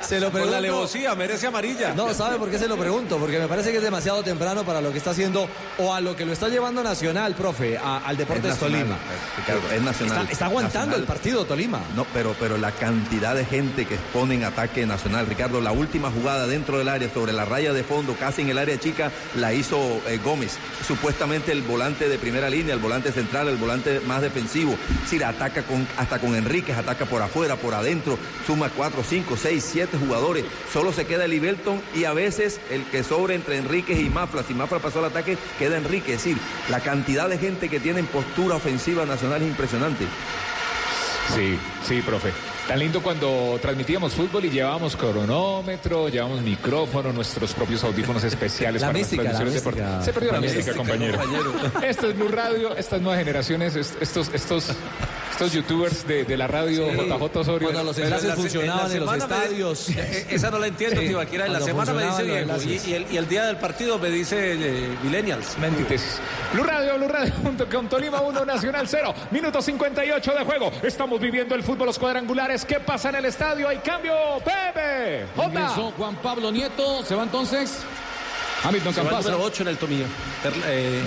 Se 0.02 0.20
lo 0.20 0.26
Por 0.28 0.34
pregunto. 0.34 0.52
la 0.52 0.58
alevosía, 0.58 1.16
merece 1.16 1.48
amarilla. 1.48 1.94
No, 1.94 2.14
¿sabe 2.14 2.38
por 2.38 2.50
qué 2.52 2.60
se 2.60 2.68
lo 2.68 2.76
pregunto? 2.76 3.18
Porque 3.18 3.40
me 3.40 3.48
parece 3.48 3.72
que 3.72 3.78
es 3.78 3.84
demasiado 3.84 4.22
temprano 4.24 4.64
para 4.66 4.82
lo 4.82 4.92
que 4.92 4.98
está 4.98 5.12
haciendo 5.12 5.37
o 5.80 5.94
a 5.94 6.02
lo 6.02 6.16
que 6.16 6.26
lo 6.26 6.34
está 6.34 6.48
llevando 6.48 6.82
Nacional, 6.84 7.36
profe, 7.36 7.78
a- 7.78 7.98
al 7.98 8.14
Es 8.14 8.18
Deportes 8.20 8.46
nacional, 8.52 8.80
Tolima. 8.82 8.98
Ricardo, 9.38 9.72
es 9.76 9.82
nacional. 9.82 10.18
Está, 10.22 10.32
está 10.32 10.46
aguantando 10.46 10.80
Nacional. 10.80 11.00
el 11.02 11.06
partido 11.08 11.46
Tolima. 11.46 11.82
No, 11.96 12.06
pero, 12.14 12.36
pero 12.40 12.58
la 12.58 12.72
cantidad 12.72 13.36
de 13.36 13.46
gente 13.46 13.86
que 13.86 13.96
expone 13.96 14.36
en 14.36 14.44
ataque 14.44 14.86
nacional, 14.86 15.26
Ricardo, 15.28 15.60
la 15.62 15.72
última 15.72 16.10
jugada 16.12 16.48
dentro 16.48 16.78
del 16.78 16.88
área, 16.90 17.10
sobre 17.14 17.34
la 17.34 17.46
raya 17.46 17.74
de 17.74 17.84
fondo, 17.84 18.16
casi 18.16 18.42
en 18.42 18.50
el 18.50 18.58
área 18.58 18.80
chica, 18.80 19.12
la 19.36 19.54
hizo 19.54 19.78
eh, 20.08 20.20
Gómez. 20.24 20.58
Supuestamente 20.88 21.52
el 21.52 21.62
volante 21.64 22.08
de 22.08 22.18
primera 22.18 22.50
línea, 22.50 22.74
el 22.74 22.80
volante 22.80 23.12
central, 23.12 23.48
el 23.50 23.58
volante 23.58 24.00
más 24.02 24.22
defensivo. 24.22 24.76
Si 25.10 25.20
la 25.20 25.30
ataca 25.30 25.64
con, 25.64 25.86
hasta 25.98 26.20
con 26.20 26.36
Enríquez, 26.36 26.78
ataca 26.78 27.06
por 27.06 27.22
afuera, 27.22 27.56
por 27.58 27.74
adentro, 27.74 28.18
suma 28.46 28.70
cuatro, 28.70 29.04
cinco, 29.08 29.36
seis, 29.36 29.68
siete 29.70 29.98
jugadores. 29.98 30.46
Solo 30.72 30.94
se 30.94 31.06
queda 31.06 31.26
el 31.26 31.34
Ibelton 31.34 31.82
y 31.94 32.06
a 32.06 32.14
veces 32.14 32.60
el 32.72 32.84
que 32.86 33.04
sobre 33.04 33.36
entre 33.36 33.58
Enríquez 33.58 34.00
y 34.00 34.10
Mafla. 34.10 34.44
Si 34.44 34.54
Mafla 34.54 34.80
pasó 34.80 35.00
al 35.00 35.06
ataque, 35.06 35.27
queda 35.58 35.78
Enrique. 35.78 36.14
Es 36.14 36.24
decir, 36.24 36.38
la 36.70 36.80
cantidad 36.80 37.28
de 37.28 37.38
gente 37.38 37.70
que 37.70 37.80
tiene 37.80 38.00
en 38.00 38.08
postura 38.08 38.56
ofensiva 38.56 39.06
nacional 39.06 39.42
es 39.42 39.48
impresionante. 39.50 40.06
Sí, 41.36 41.58
sí, 41.84 42.02
profe. 42.02 42.32
Tan 42.68 42.80
lindo 42.80 43.02
cuando 43.02 43.58
transmitíamos 43.62 44.14
fútbol 44.14 44.44
y 44.44 44.50
llevábamos 44.50 44.98
cronómetro, 44.98 46.10
llevábamos 46.10 46.42
micrófono, 46.42 47.14
nuestros 47.14 47.54
propios 47.54 47.82
audífonos 47.86 48.26
especiales 48.26 48.82
La 48.82 48.90
para 48.90 49.00
mística, 49.00 49.24
las 49.24 49.34
la 49.34 49.40
transmisiones 49.40 49.64
mística, 49.66 49.86
deportivas. 49.86 50.06
Se 50.06 50.14
perdió 50.14 50.32
la 50.34 50.38
compañero. 50.78 51.18
mística, 51.18 51.48
compañero. 51.48 51.82
Esto 51.88 52.08
es 52.10 52.16
Blue 52.18 52.28
Radio, 52.28 52.76
estas 52.76 53.00
nuevas 53.02 53.20
generaciones, 53.20 53.74
est- 53.78 54.02
estos, 54.02 54.30
estos, 54.34 54.66
estos 55.32 55.54
youtubers 55.54 56.06
de, 56.06 56.26
de 56.26 56.36
la 56.36 56.48
radio, 56.48 56.92
JJ 56.92 57.38
Osorio. 57.38 57.70
Cuando 57.70 57.84
los 57.86 57.98
enlaces 58.00 58.28
la- 58.28 58.36
funcionaban 58.36 58.92
en 58.92 59.00
los 59.00 59.16
estadios. 59.16 59.90
Eh, 59.98 60.26
Esa 60.32 60.52
no 60.52 60.60
la 60.60 60.68
entiendo, 60.68 61.00
Sí, 61.02 61.08
Tibaquira. 61.08 61.46
En 61.48 61.54
la 61.54 61.62
semana 61.62 61.94
me 61.94 62.06
dice 62.06 62.24
viejo. 62.24 62.62
Y, 62.88 62.94
el, 62.94 63.06
y 63.12 63.18
el 63.18 63.28
día 63.30 63.46
del 63.46 63.58
partido 63.58 63.98
me 63.98 64.10
dice 64.10 64.54
eh, 64.54 64.88
Millennials. 65.04 65.58
Mentítesis. 65.58 66.20
Blue 66.54 66.64
Radio, 66.64 66.96
Blue 66.98 67.08
Radio, 67.08 67.34
junto 67.44 67.68
con 67.70 67.88
Tolima 67.90 68.22
1, 68.22 68.46
Nacional 68.46 68.88
0. 68.88 69.14
Minuto 69.32 69.62
58 69.62 70.34
de 70.34 70.44
juego. 70.46 70.72
Estamos 70.84 71.20
viviendo 71.20 71.56
el 71.56 71.64
fútbol, 71.64 71.88
los 71.88 71.98
cuadrangulares. 72.00 72.57
¿Qué 72.66 72.80
pasa 72.80 73.10
en 73.10 73.16
el 73.16 73.26
estadio? 73.26 73.68
Hay 73.68 73.78
cambio. 73.80 74.14
Pepe. 74.44 75.26
Ingresó. 75.44 75.92
Juan 75.98 76.16
Pablo 76.18 76.52
Nieto. 76.52 77.04
Se 77.06 77.16
va 77.16 77.24
entonces. 77.24 77.80
Hamilton 78.64 78.94
Se 78.94 79.02
va 79.02 79.04
el 79.04 79.10
Campasa. 79.12 79.30
número 79.32 79.48
8 79.48 79.64
en 79.64 79.68
el 79.70 79.78
Tomillo. 79.78 80.06
Eh, 80.66 81.04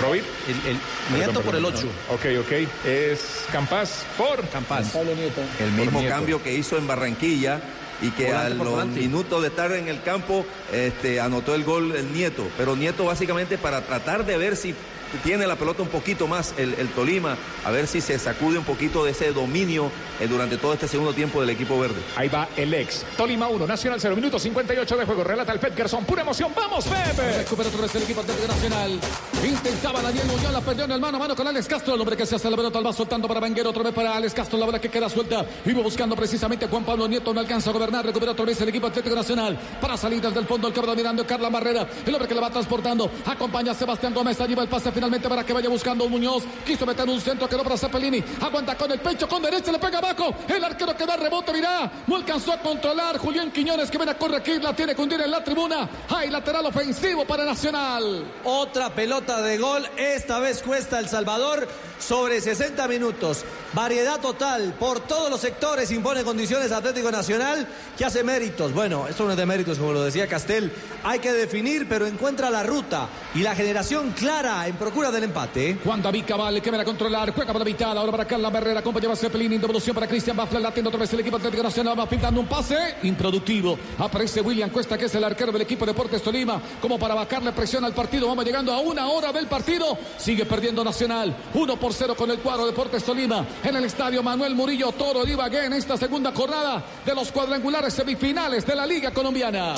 Robin. 0.00 0.22
el, 0.48 0.70
el 0.70 0.78
nieto 1.16 1.40
Perdón, 1.40 1.44
por 1.44 1.56
el 1.56 1.62
perdón, 1.64 1.92
8. 2.08 2.14
Ok, 2.14 2.46
ok. 2.46 2.86
Es 2.86 3.44
Campas 3.50 4.04
por 4.16 4.46
Campas. 4.48 4.88
Pablo 4.90 5.14
Nieto. 5.14 5.40
El 5.58 5.72
mismo 5.72 5.98
Nieto. 6.00 6.14
cambio 6.14 6.42
que 6.42 6.54
hizo 6.54 6.76
en 6.78 6.86
Barranquilla 6.86 7.60
y 8.00 8.10
que 8.10 8.26
Volante 8.26 8.46
a 8.46 8.54
los 8.54 8.68
volante. 8.68 9.00
minutos 9.00 9.42
de 9.42 9.48
estar 9.48 9.72
en 9.72 9.88
el 9.88 10.02
campo 10.02 10.44
este, 10.72 11.20
anotó 11.20 11.54
el 11.56 11.64
gol 11.64 11.94
el 11.96 12.12
Nieto. 12.12 12.46
Pero 12.56 12.76
Nieto 12.76 13.04
básicamente 13.04 13.58
para 13.58 13.80
tratar 13.82 14.24
de 14.24 14.36
ver 14.38 14.56
si 14.56 14.74
tiene 15.18 15.46
la 15.46 15.56
pelota 15.56 15.82
un 15.82 15.88
poquito 15.88 16.26
más 16.26 16.54
el, 16.56 16.74
el 16.74 16.88
Tolima, 16.88 17.36
a 17.64 17.70
ver 17.70 17.86
si 17.86 18.00
se 18.00 18.18
sacude 18.18 18.58
un 18.58 18.64
poquito 18.64 19.04
de 19.04 19.12
ese 19.12 19.32
dominio 19.32 19.90
eh, 20.20 20.26
durante 20.26 20.56
todo 20.56 20.72
este 20.74 20.88
segundo 20.88 21.12
tiempo 21.12 21.40
del 21.40 21.50
equipo 21.50 21.78
verde. 21.78 22.00
Ahí 22.16 22.28
va 22.28 22.48
el 22.56 22.72
ex. 22.74 23.04
Tolima 23.16 23.48
1, 23.48 23.66
Nacional 23.66 24.00
0, 24.00 24.16
minuto 24.16 24.38
58 24.38 24.96
de 24.96 25.04
juego. 25.04 25.24
Relata 25.24 25.52
el 25.52 25.58
Petkerson. 25.58 26.04
Pura 26.04 26.22
emoción. 26.22 26.52
¡Vamos, 26.54 26.84
Pepe! 26.84 27.38
Recupera 27.38 27.68
otra 27.68 27.82
vez 27.82 27.94
el 27.94 28.02
equipo 28.02 28.20
Atlético 28.20 28.48
Nacional. 28.48 29.00
Intentaba 29.44 30.02
Daniel 30.02 30.26
Muñoz, 30.26 30.52
la 30.52 30.60
perdió 30.60 30.84
en 30.84 30.92
el 30.92 31.00
mano 31.00 31.16
a 31.16 31.20
mano 31.20 31.36
con 31.36 31.46
Alex 31.46 31.66
Castro. 31.66 31.94
El 31.94 32.00
hombre 32.00 32.16
que 32.16 32.26
se 32.26 32.36
hace 32.36 32.50
la 32.50 32.56
pelota 32.56 32.78
al 32.78 32.86
va 32.86 32.92
soltando 32.92 33.28
para 33.28 33.40
Vanguero. 33.40 33.70
Otra 33.70 33.82
vez 33.82 33.92
para 33.92 34.16
Alex 34.16 34.34
Castro. 34.34 34.58
La 34.58 34.66
bola 34.66 34.80
que 34.80 34.88
queda 34.88 35.08
suelta. 35.08 35.44
Iba 35.64 35.82
buscando 35.82 36.16
precisamente 36.16 36.64
a 36.66 36.68
Juan 36.68 36.84
Pablo 36.84 37.08
Nieto. 37.08 37.34
No 37.34 37.40
alcanza 37.40 37.70
a 37.70 37.72
gobernar. 37.72 38.04
Recupera 38.04 38.32
otra 38.32 38.44
vez 38.44 38.60
el 38.60 38.68
equipo 38.68 38.86
Atlético 38.86 39.14
Nacional. 39.14 39.58
Para 39.80 39.96
salir 39.96 40.20
desde 40.20 40.38
el 40.38 40.46
fondo. 40.46 40.68
El 40.68 40.74
cabra 40.74 40.94
mirando 40.94 41.26
Carla 41.26 41.48
Barrera. 41.48 41.88
El 42.06 42.14
hombre 42.14 42.28
que 42.28 42.34
la 42.34 42.42
va 42.42 42.50
transportando. 42.50 43.10
Acompaña 43.26 43.72
a 43.72 43.74
Sebastián 43.74 44.14
Gómez. 44.14 44.40
Allí 44.40 44.54
va 44.54 44.62
el 44.62 44.68
pase 44.68 44.92
finalmente 45.02 45.28
para 45.28 45.44
que 45.44 45.52
vaya 45.52 45.68
buscando 45.68 46.08
Muñoz. 46.08 46.44
Quiso 46.64 46.86
meter 46.86 47.08
un 47.08 47.20
centro 47.20 47.48
que 47.48 47.56
no 47.56 47.64
para 47.64 47.76
Cepelini. 47.76 48.22
Aguanta 48.40 48.76
con 48.76 48.92
el 48.92 49.00
pecho, 49.00 49.26
con 49.26 49.42
derecha, 49.42 49.72
le 49.72 49.80
pega 49.80 49.98
abajo. 49.98 50.32
El 50.46 50.62
arquero 50.62 50.96
que 50.96 51.04
da 51.04 51.16
rebote, 51.16 51.52
mirá. 51.52 51.90
No 52.06 52.14
alcanzó 52.14 52.52
a 52.52 52.60
controlar. 52.60 53.18
Julián 53.18 53.50
Quiñones 53.50 53.90
que 53.90 53.98
viene 53.98 54.12
a 54.12 54.18
corregir. 54.18 54.62
La 54.62 54.76
tiene 54.76 54.94
que 54.94 55.02
hundir 55.02 55.20
en 55.20 55.32
la 55.32 55.42
tribuna. 55.42 55.90
Hay 56.08 56.30
lateral 56.30 56.66
ofensivo 56.66 57.24
para 57.24 57.44
Nacional. 57.44 58.24
Otra 58.44 58.94
pelota 58.94 59.42
de 59.42 59.58
gol, 59.58 59.88
esta 59.96 60.38
vez 60.38 60.62
cuesta 60.62 61.00
El 61.00 61.08
Salvador 61.08 61.66
sobre 61.98 62.40
60 62.40 62.86
minutos. 62.88 63.44
Variedad 63.72 64.20
total 64.20 64.74
por 64.78 65.00
todos 65.00 65.30
los 65.30 65.40
sectores, 65.40 65.90
impone 65.90 66.24
condiciones 66.24 66.72
Atlético 66.72 67.10
Nacional 67.10 67.66
que 67.96 68.04
hace 68.04 68.22
méritos. 68.22 68.72
Bueno, 68.74 69.08
esto 69.08 69.24
no 69.24 69.30
es 69.30 69.36
de 69.36 69.46
méritos, 69.46 69.78
como 69.78 69.92
lo 69.92 70.02
decía 70.02 70.26
Castel. 70.26 70.72
Hay 71.04 71.20
que 71.20 71.32
definir, 71.32 71.88
pero 71.88 72.06
encuentra 72.06 72.50
la 72.50 72.62
ruta 72.62 73.08
y 73.34 73.40
la 73.40 73.54
generación 73.54 74.12
clara 74.12 74.66
en 74.66 74.76
procura 74.92 75.10
del 75.10 75.24
empate. 75.24 75.78
Juan 75.82 76.02
David 76.02 76.24
Cabal 76.26 76.60
que 76.60 76.68
viene 76.68 76.82
a 76.82 76.84
controlar, 76.84 77.32
juega 77.32 77.50
para 77.50 77.60
la 77.60 77.64
mitad, 77.64 77.96
ahora 77.96 78.12
para 78.12 78.26
Carla 78.26 78.50
Barrera, 78.50 78.80
acompañaba 78.80 79.14
a 79.14 79.16
Cepelini, 79.16 79.56
devolución 79.56 79.94
para 79.94 80.06
Cristian 80.06 80.36
Bafla, 80.36 80.60
latiendo 80.60 80.90
otra 80.90 81.00
vez 81.00 81.10
el 81.14 81.20
equipo 81.20 81.38
Atlético 81.38 81.62
Nacional, 81.62 81.98
va 81.98 82.06
pintando 82.06 82.42
un 82.42 82.46
pase 82.46 82.96
improductivo. 83.02 83.78
Aparece 83.98 84.42
William 84.42 84.68
Cuesta, 84.68 84.98
que 84.98 85.06
es 85.06 85.14
el 85.14 85.24
arquero 85.24 85.50
del 85.50 85.62
equipo 85.62 85.86
Deportes 85.86 86.22
Tolima, 86.22 86.60
como 86.78 86.98
para 86.98 87.14
bajarle 87.14 87.52
presión 87.52 87.86
al 87.86 87.94
partido. 87.94 88.28
Vamos 88.28 88.44
llegando 88.44 88.70
a 88.70 88.80
una 88.80 89.08
hora 89.08 89.32
del 89.32 89.46
partido, 89.46 89.96
sigue 90.18 90.44
perdiendo 90.44 90.84
Nacional, 90.84 91.34
1 91.54 91.76
por 91.78 91.94
0 91.94 92.14
con 92.14 92.30
el 92.30 92.40
cuadro 92.40 92.66
Deportes 92.66 93.02
Tolima, 93.02 93.46
en 93.64 93.74
el 93.74 93.84
estadio 93.84 94.22
Manuel 94.22 94.54
Murillo 94.54 94.92
Toro 94.92 95.24
de 95.24 95.32
Ibagué, 95.32 95.64
en 95.64 95.72
esta 95.72 95.96
segunda 95.96 96.32
jornada 96.32 96.84
de 97.06 97.14
los 97.14 97.32
cuadrangulares 97.32 97.94
semifinales 97.94 98.66
de 98.66 98.76
la 98.76 98.86
Liga 98.86 99.10
Colombiana. 99.10 99.74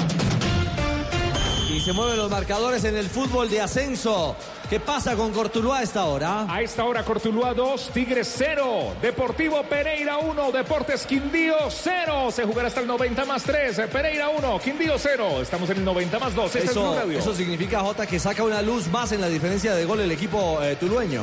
Y 1.75 1.81
se 1.81 1.93
mueven 1.93 2.17
los 2.17 2.31
marcadores 2.31 2.85
en 2.85 2.97
el 2.97 3.09
fútbol 3.09 3.51
de 3.51 3.61
ascenso. 3.61 4.37
¿Qué 4.71 4.79
pasa 4.79 5.17
con 5.17 5.33
Cortuluá 5.33 5.79
a 5.79 5.83
esta 5.83 6.05
hora? 6.05 6.47
A 6.49 6.63
esta 6.63 6.85
hora 6.85 7.05
Cortuluá 7.05 7.53
2, 7.53 7.91
Tigres 7.93 8.33
0, 8.39 8.95
Deportivo 9.03 9.61
Pereira 9.65 10.19
1, 10.19 10.53
Deportes 10.53 11.05
Quindío 11.05 11.57
0. 11.69 12.31
Se 12.31 12.45
jugará 12.45 12.69
hasta 12.69 12.81
el 12.81 12.87
90 12.87 13.25
más 13.25 13.43
3, 13.43 13.81
Pereira 13.93 14.29
1, 14.29 14.61
Quindío 14.61 14.95
0. 14.97 15.43
Estamos 15.43 15.69
en 15.71 15.79
el 15.79 15.85
90 15.85 16.19
más 16.21 16.33
2. 16.37 16.47
Este 16.47 16.59
es 16.61 16.71
Eso, 16.71 16.95
Radio. 16.95 17.19
eso 17.19 17.35
significa, 17.35 17.81
Jota, 17.81 18.07
que 18.07 18.21
saca 18.21 18.45
una 18.45 18.63
luz 18.63 18.87
más 18.87 19.11
en 19.11 19.21
la 19.21 19.29
diferencia 19.29 19.75
de 19.75 19.85
gol 19.85 19.99
el 19.99 20.13
equipo 20.13 20.63
eh, 20.63 20.77
tulueño. 20.77 21.23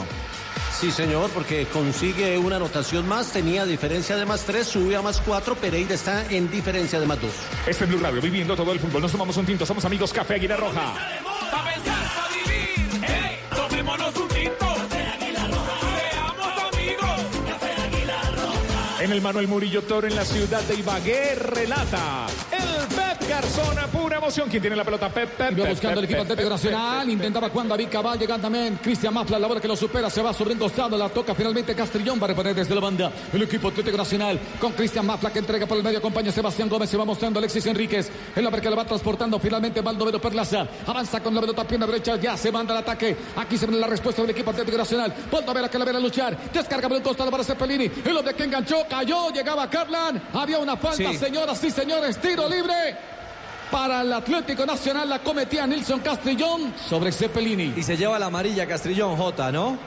Sí, 0.82 0.89
señor, 0.89 1.30
porque 1.30 1.67
consigue 1.67 2.39
una 2.39 2.56
anotación 2.56 3.08
más, 3.08 3.32
tenía 3.32 3.67
diferencia 3.67 4.15
de 4.15 4.26
más 4.26 4.46
3, 4.46 4.65
sube 4.65 4.96
a 4.96 5.04
más 5.04 5.22
4, 5.22 5.54
Pereira 5.54 5.94
está 5.94 6.26
en 6.32 6.50
diferencia 6.50 7.00
de 7.00 7.06
más 7.06 7.22
2. 7.22 7.32
Este 7.67 7.84
es 7.84 7.89
Blue 7.91 8.00
Radio, 8.00 8.20
viviendo 8.20 8.56
todo 8.56 8.72
el 8.74 8.80
fútbol. 8.80 9.04
Nos 9.04 9.12
tomamos 9.12 9.38
un 9.38 9.46
tinto, 9.46 9.63
somos 9.63 9.86
amigos 9.86 10.12
Café 10.12 10.34
Aguilar 10.34 10.60
Roja. 10.60 10.96
En 19.02 19.12
el 19.12 19.20
Manuel 19.20 19.48
Murillo 19.48 19.82
Toro 19.82 20.06
en 20.06 20.16
la 20.16 20.24
ciudad 20.24 20.62
de 20.62 20.76
Ibagué 20.76 21.34
relata 21.34 22.28
el 22.52 22.88
Pep 22.96 23.28
Garzón, 23.28 23.76
pura 23.92 24.18
emoción. 24.18 24.48
¿Quién 24.48 24.62
tiene 24.62 24.76
la 24.76 24.84
pelota? 24.84 25.10
Pep, 25.10 25.30
Pep, 25.30 25.58
buscando 25.58 26.02
el 26.02 26.06
equipo 26.06 26.22
Atlético 26.22 26.50
Nacional. 26.50 27.10
Intentaba 27.10 27.50
Juan 27.50 27.68
David 27.68 27.88
Cabal. 27.90 28.20
Llegan 28.20 28.40
también 28.40 28.78
Cristian 28.80 29.12
Mafla. 29.12 29.40
La 29.40 29.48
bola 29.48 29.60
que 29.60 29.68
lo 29.68 29.76
supera. 29.76 30.08
Se 30.12 30.22
va 30.22 30.32
sobre 30.34 30.56
costado. 30.56 31.00
La 31.00 31.10
toca 31.10 31.34
finalmente 31.34 31.74
Castrillón. 31.74 32.20
Va 32.22 32.26
a 32.26 32.28
reponer 32.28 32.54
desde 32.54 32.76
la 32.76 32.82
banda. 32.82 33.12
El 33.34 33.42
equipo 33.42 33.70
Atlético 33.70 33.98
Nacional 33.98 34.40
con 34.60 34.74
Cristian 34.74 35.06
Mafla 35.08 35.34
que 35.34 35.40
entrega 35.40 35.66
por 35.66 35.78
el 35.78 35.84
medio. 35.84 35.98
Acompaña 35.98 36.30
a 36.30 36.34
Sebastián 36.34 36.70
Gómez. 36.70 36.88
Se 36.88 36.98
va 36.98 37.06
mostrando 37.06 37.40
Alexis 37.40 37.66
Enríquez. 37.66 38.12
El 38.36 38.46
hombre 38.46 38.62
que 38.62 38.70
la 38.70 38.76
va 38.76 38.86
transportando 38.86 39.40
finalmente 39.40 39.82
Baldomero 39.82 40.22
Perlaza. 40.22 40.68
Avanza 40.86 41.24
con 41.24 41.34
la 41.34 41.42
pelota 41.42 41.66
pierna 41.66 41.88
derecha. 41.88 42.18
Ya 42.18 42.38
se 42.38 42.52
manda 42.52 42.76
el 42.76 42.82
ataque. 42.82 43.18
Aquí 43.36 43.58
se 43.58 43.66
ve 43.66 43.78
la 43.78 43.88
respuesta 43.88 44.22
del 44.22 44.30
equipo 44.30 44.52
Atlético 44.52 44.78
Nacional. 44.78 45.12
Baldomero 45.32 45.72
que 45.72 45.80
la 45.80 45.86
ve 45.86 45.92
a 45.92 46.00
luchar. 46.00 46.38
Descarga 46.54 46.88
por 46.88 46.98
el 46.98 47.04
costado 47.04 47.32
para 47.32 47.44
Cepelini. 47.44 47.90
El 48.06 48.16
hombre 48.16 48.36
que 48.36 48.44
enganchó. 48.44 48.86
Cayó. 48.91 49.30
Llegaba 49.32 49.69
Carlan. 49.69 50.21
Había 50.34 50.60
una 50.60 50.75
falta, 50.75 51.12
Sí. 51.12 51.17
señoras 51.17 51.63
y 51.63 51.71
señores. 51.71 52.17
Tiro 52.19 52.47
libre. 52.49 52.97
Para 53.71 54.01
el 54.01 54.12
Atlético 54.12 54.65
Nacional 54.65 55.08
la 55.08 55.19
cometía 55.19 55.65
Nilson 55.65 56.01
Castrillón 56.01 56.73
sobre 56.89 57.13
Cepelini. 57.13 57.73
Y 57.77 57.84
se 57.84 57.95
lleva 57.95 58.19
la 58.19 58.25
amarilla 58.25 58.67
Castrillón 58.67 59.15
J, 59.15 59.51
¿no? 59.54 59.77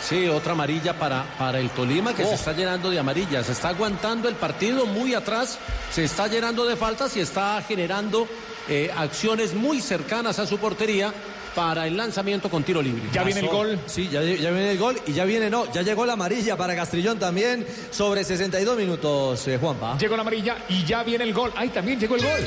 Sí, 0.00 0.28
otra 0.28 0.52
amarilla 0.52 0.92
para, 0.96 1.24
para 1.36 1.58
el 1.58 1.70
Tolima 1.70 2.14
que 2.14 2.22
Oh. 2.24 2.28
se 2.28 2.34
está 2.34 2.52
llenando 2.52 2.90
de 2.90 2.98
amarillas. 3.00 3.46
Se 3.46 3.52
está 3.52 3.70
aguantando 3.70 4.28
el 4.28 4.36
partido 4.36 4.86
muy 4.86 5.14
atrás, 5.14 5.58
se 5.92 6.04
está 6.04 6.28
llenando 6.28 6.64
de 6.64 6.76
faltas 6.76 7.16
y 7.16 7.20
está 7.20 7.60
generando 7.66 8.28
eh, 8.68 8.90
acciones 8.96 9.52
muy 9.54 9.80
cercanas 9.80 10.38
a 10.38 10.46
su 10.46 10.58
portería 10.58 11.12
para 11.54 11.86
el 11.86 11.96
lanzamiento 11.96 12.50
con 12.50 12.62
tiro 12.62 12.82
libre. 12.82 13.02
Ya 13.12 13.22
viene 13.22 13.40
el 13.40 13.48
gol. 13.48 13.78
Sí, 13.86 14.08
ya, 14.08 14.22
ya 14.22 14.50
viene 14.50 14.72
el 14.72 14.78
gol 14.78 15.00
y 15.06 15.12
ya 15.12 15.24
viene, 15.24 15.50
no, 15.50 15.72
ya 15.72 15.82
llegó 15.82 16.04
la 16.06 16.14
amarilla 16.14 16.56
para 16.56 16.74
Castrillón 16.74 17.18
también 17.18 17.66
sobre 17.90 18.24
62 18.24 18.76
minutos, 18.76 19.46
eh, 19.48 19.58
Juanpa. 19.58 19.96
Llegó 19.98 20.16
la 20.16 20.22
amarilla 20.22 20.58
y 20.68 20.84
ya 20.84 21.02
viene 21.02 21.24
el 21.24 21.32
gol. 21.32 21.52
Ay, 21.56 21.68
también 21.70 21.98
llegó 21.98 22.16
el 22.16 22.22
gol. 22.22 22.40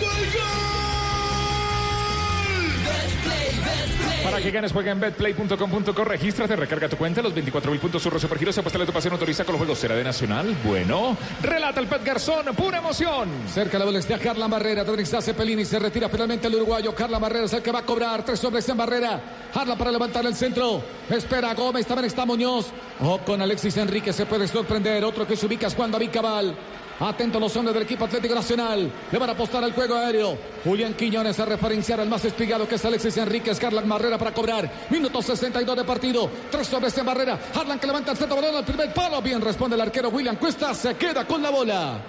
Para 4.24 4.42
que 4.42 4.52
ganes, 4.52 4.74
juega 4.74 4.92
en 4.92 5.00
betplay.com.co. 5.00 6.04
Regístrate, 6.04 6.56
recarga 6.58 6.90
tu 6.90 6.98
cuenta. 6.98 7.22
Los 7.22 7.34
24 7.34 7.72
puntos 7.80 8.04
surro 8.04 8.20
supergiros. 8.20 8.58
Apuesta 8.58 8.86
tu 8.86 8.92
pasión. 8.92 9.14
Autoriza 9.14 9.46
con 9.46 9.54
los 9.54 9.60
juegos. 9.60 9.80
¿Será 9.80 9.96
de 9.96 10.04
Nacional? 10.04 10.54
Bueno. 10.66 11.16
Relata 11.42 11.80
el 11.80 11.88
Pet 11.88 12.04
Garzón. 12.04 12.46
Pura 12.54 12.80
emoción. 12.80 13.30
Cerca 13.48 13.80
la 13.80 13.86
bola 13.86 14.00
está 14.00 14.20
Carla 14.20 14.48
Barrera. 14.48 14.84
Está 14.98 15.22
Cepelini. 15.22 15.64
Se 15.64 15.80
retira 15.80 16.10
finalmente 16.10 16.48
el 16.48 16.56
uruguayo. 16.56 16.94
Carla 16.94 17.20
Barrera 17.20 17.46
es 17.46 17.54
el 17.54 17.62
que 17.62 17.72
va 17.72 17.80
a 17.80 17.86
cobrar. 17.86 18.26
Tres 18.26 18.44
hombres 18.44 18.68
en 18.68 18.76
Barrera. 18.76 19.22
Harla 19.54 19.78
para 19.78 19.92
levantar 19.92 20.26
el 20.26 20.36
centro. 20.36 20.84
Espera 21.10 21.54
Gómez. 21.54 21.86
También 21.86 22.08
está 22.08 22.26
Muñoz. 22.26 22.68
O 23.00 23.20
con 23.20 23.42
Alexis 23.42 23.78
Enrique 23.78 24.12
se 24.12 24.26
puede 24.26 24.48
sorprender. 24.50 25.06
Otro 25.06 25.26
que 25.26 25.38
se 25.38 25.46
ubica 25.46 25.68
es 25.68 25.74
Juan 25.74 25.90
David 25.90 26.10
Cabal. 26.12 26.54
Atento 27.00 27.40
los 27.40 27.56
hombres 27.56 27.74
del 27.74 27.84
equipo 27.84 28.06
Atlético 28.06 28.34
Nacional. 28.34 28.92
Le 29.12 29.20
van 29.20 29.30
a 29.30 29.34
apostar 29.34 29.64
al 29.64 29.74
juego 29.74 29.96
aéreo. 29.96 30.38
Julián 30.64 30.94
Quiñones 30.96 31.40
a 31.40 31.46
referenciar 31.46 32.00
al 32.00 32.10
más 32.10 32.26
espigado 32.26 32.68
que 32.68 32.76
es 32.76 32.86
Alexis 32.86 33.18
Enríquez. 33.18 33.60
Carlan 33.60 33.88
Barrera 33.88 34.18
para 34.18 34.34
cobrar. 34.34 34.70
Minuto 34.90 35.22
62 35.22 35.78
de 35.78 35.84
partido. 35.84 36.30
Tres 36.50 36.74
hombres 36.74 36.98
en 36.98 37.06
barrera. 37.06 37.40
Harlan 37.54 37.80
que 37.80 37.88
levanta 37.88 38.12
el 38.12 38.18
centro 38.18 38.36
balón 38.36 38.56
al 38.56 38.66
primer 38.66 38.94
palo. 38.94 39.22
Bien 39.22 39.42
responde 39.42 39.76
el 39.76 39.82
arquero 39.82 40.10
William 40.10 40.38
Cuesta. 40.38 40.74
Se 40.74 40.96
queda 40.96 41.26
con 41.26 41.42
la 41.42 41.50
bola. 41.50 42.00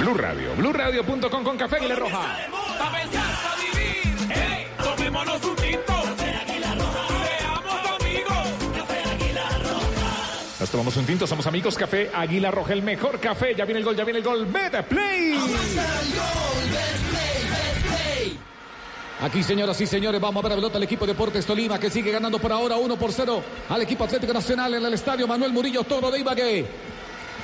Blue 0.00 0.14
Radio. 0.14 0.54
BlueRadio.com 0.56 1.44
con 1.44 1.56
Café 1.56 1.78
Roja. 1.94 2.36
Pensar, 2.92 3.34
pa' 3.42 3.56
vivir. 3.60 4.16
Hey, 4.30 4.66
tomémonos 4.82 5.44
un 5.44 5.63
tomamos 10.74 10.96
un 10.96 11.06
tinto. 11.06 11.24
Somos 11.24 11.46
amigos. 11.46 11.76
Café 11.76 12.10
Águila 12.12 12.50
Roja. 12.50 12.72
El 12.72 12.82
mejor 12.82 13.20
café. 13.20 13.54
Ya 13.54 13.64
viene 13.64 13.78
el 13.78 13.84
gol. 13.84 13.94
Ya 13.94 14.02
viene 14.02 14.18
el 14.18 14.24
gol. 14.24 14.44
Meta 14.48 14.82
Play. 14.82 15.38
Aquí, 19.20 19.44
señoras 19.44 19.80
y 19.80 19.86
señores, 19.86 20.20
vamos 20.20 20.40
a 20.40 20.48
ver 20.48 20.52
a 20.52 20.56
pelota 20.56 20.76
al 20.76 20.82
equipo 20.82 21.06
Deportes 21.06 21.46
Tolima 21.46 21.78
que 21.78 21.88
sigue 21.88 22.10
ganando 22.10 22.40
por 22.40 22.50
ahora 22.50 22.76
1 22.76 22.96
por 22.96 23.12
0 23.12 23.42
al 23.68 23.82
equipo 23.82 24.04
Atlético 24.04 24.32
Nacional 24.32 24.74
en 24.74 24.84
el 24.84 24.92
estadio 24.92 25.28
Manuel 25.28 25.52
Murillo 25.52 25.84
Toro 25.84 26.10
de 26.10 26.18
Ibagué. 26.18 26.66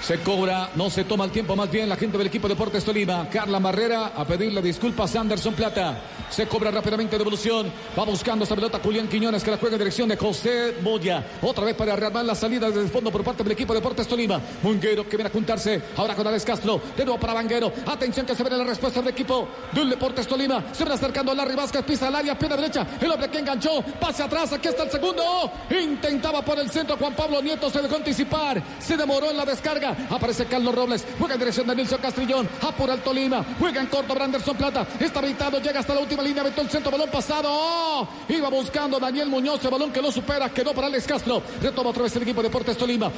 Se 0.02 0.18
cobra, 0.20 0.70
no 0.76 0.88
se 0.88 1.04
toma 1.04 1.24
el 1.26 1.30
tiempo 1.30 1.54
más 1.54 1.70
bien 1.70 1.88
la 1.88 1.96
gente 1.96 2.16
del 2.16 2.26
equipo 2.26 2.48
Deportes 2.48 2.84
Tolima. 2.84 3.28
Carla 3.28 3.58
Barrera 3.58 4.12
a 4.16 4.24
pedirle 4.24 4.62
disculpas 4.62 5.14
a 5.14 5.20
Anderson 5.20 5.54
Plata. 5.54 6.00
Se 6.30 6.46
cobra 6.46 6.70
rápidamente 6.70 7.18
devolución. 7.18 7.70
Va 7.98 8.04
buscando 8.04 8.44
esa 8.44 8.54
pelota 8.54 8.80
Julián 8.82 9.08
Quiñones 9.08 9.44
que 9.44 9.50
la 9.50 9.58
juega 9.58 9.74
en 9.76 9.80
dirección 9.80 10.08
de 10.08 10.16
José 10.16 10.76
Moya. 10.80 11.24
Otra 11.42 11.64
vez 11.64 11.74
para 11.74 11.96
rearmar 11.96 12.24
la 12.24 12.34
salida 12.34 12.68
desde 12.68 12.80
el 12.80 12.88
fondo 12.88 13.12
por 13.12 13.22
parte 13.22 13.42
del 13.42 13.52
equipo 13.52 13.74
Deportes 13.74 14.08
Tolima. 14.08 14.40
Munguero 14.62 15.06
que 15.06 15.16
viene 15.16 15.28
a 15.28 15.32
juntarse 15.32 15.82
ahora 15.96 16.14
con 16.14 16.26
Alex 16.26 16.44
Castro. 16.44 16.80
De 16.96 17.04
nuevo 17.04 17.20
para 17.20 17.34
Vanguero. 17.34 17.70
Atención 17.86 18.24
que 18.24 18.34
se 18.34 18.42
ve 18.42 18.50
la 18.50 18.64
respuesta 18.64 19.00
del 19.00 19.10
equipo 19.10 19.48
del 19.72 19.90
Deportes 19.90 20.26
Tolima. 20.26 20.64
Se 20.72 20.82
viene 20.82 20.94
acercando 20.94 21.34
Larry 21.34 21.56
Vázquez. 21.56 21.84
Pisa 21.84 22.08
al 22.08 22.14
área, 22.14 22.38
pierna 22.38 22.56
derecha. 22.56 22.86
El 23.00 23.10
hombre 23.10 23.28
que 23.28 23.38
enganchó. 23.38 23.82
Pase 24.00 24.22
atrás. 24.22 24.50
Aquí 24.54 24.68
está 24.68 24.84
el 24.84 24.90
segundo. 24.90 25.22
Intentaba 25.70 26.42
por 26.42 26.58
el 26.58 26.70
centro. 26.70 26.96
Juan 26.96 27.14
Pablo 27.14 27.42
Nieto 27.42 27.68
se 27.68 27.82
dejó 27.82 27.96
anticipar. 27.96 28.62
Se 28.78 28.96
demoró 28.96 29.30
en 29.30 29.36
la 29.36 29.44
descarga. 29.44 29.89
Aparece 30.10 30.46
Carlos 30.46 30.74
Robles. 30.74 31.04
Juega 31.18 31.34
en 31.34 31.40
dirección 31.40 31.66
de 31.66 31.76
Nilson 31.76 32.00
Castrillón. 32.00 32.48
Apura 32.62 32.94
el 32.94 33.00
Tolima. 33.00 33.44
Juega 33.58 33.80
en 33.80 33.86
corto 33.86 34.14
Branderson 34.14 34.56
Plata. 34.56 34.86
Está 34.98 35.20
habilitado. 35.20 35.60
Llega 35.60 35.80
hasta 35.80 35.94
la 35.94 36.00
última 36.00 36.22
línea. 36.22 36.42
Aventó 36.42 36.62
el 36.62 36.70
centro. 36.70 36.90
Balón 36.90 37.10
pasado. 37.10 37.48
¡Oh! 37.50 38.08
Iba 38.28 38.48
buscando 38.48 38.98
Daniel 38.98 39.28
Muñoz. 39.28 39.64
El 39.64 39.70
balón 39.70 39.92
que 39.92 40.02
lo 40.02 40.10
supera. 40.10 40.48
Quedó 40.50 40.72
para 40.74 40.86
Alex 40.86 41.06
Castro. 41.06 41.42
Retoma 41.62 41.90
otra 41.90 42.04
vez 42.04 42.16
el 42.16 42.22
equipo 42.22 42.42
de 42.42 42.48
Deportes 42.48 42.76
Tolima. 42.76 43.10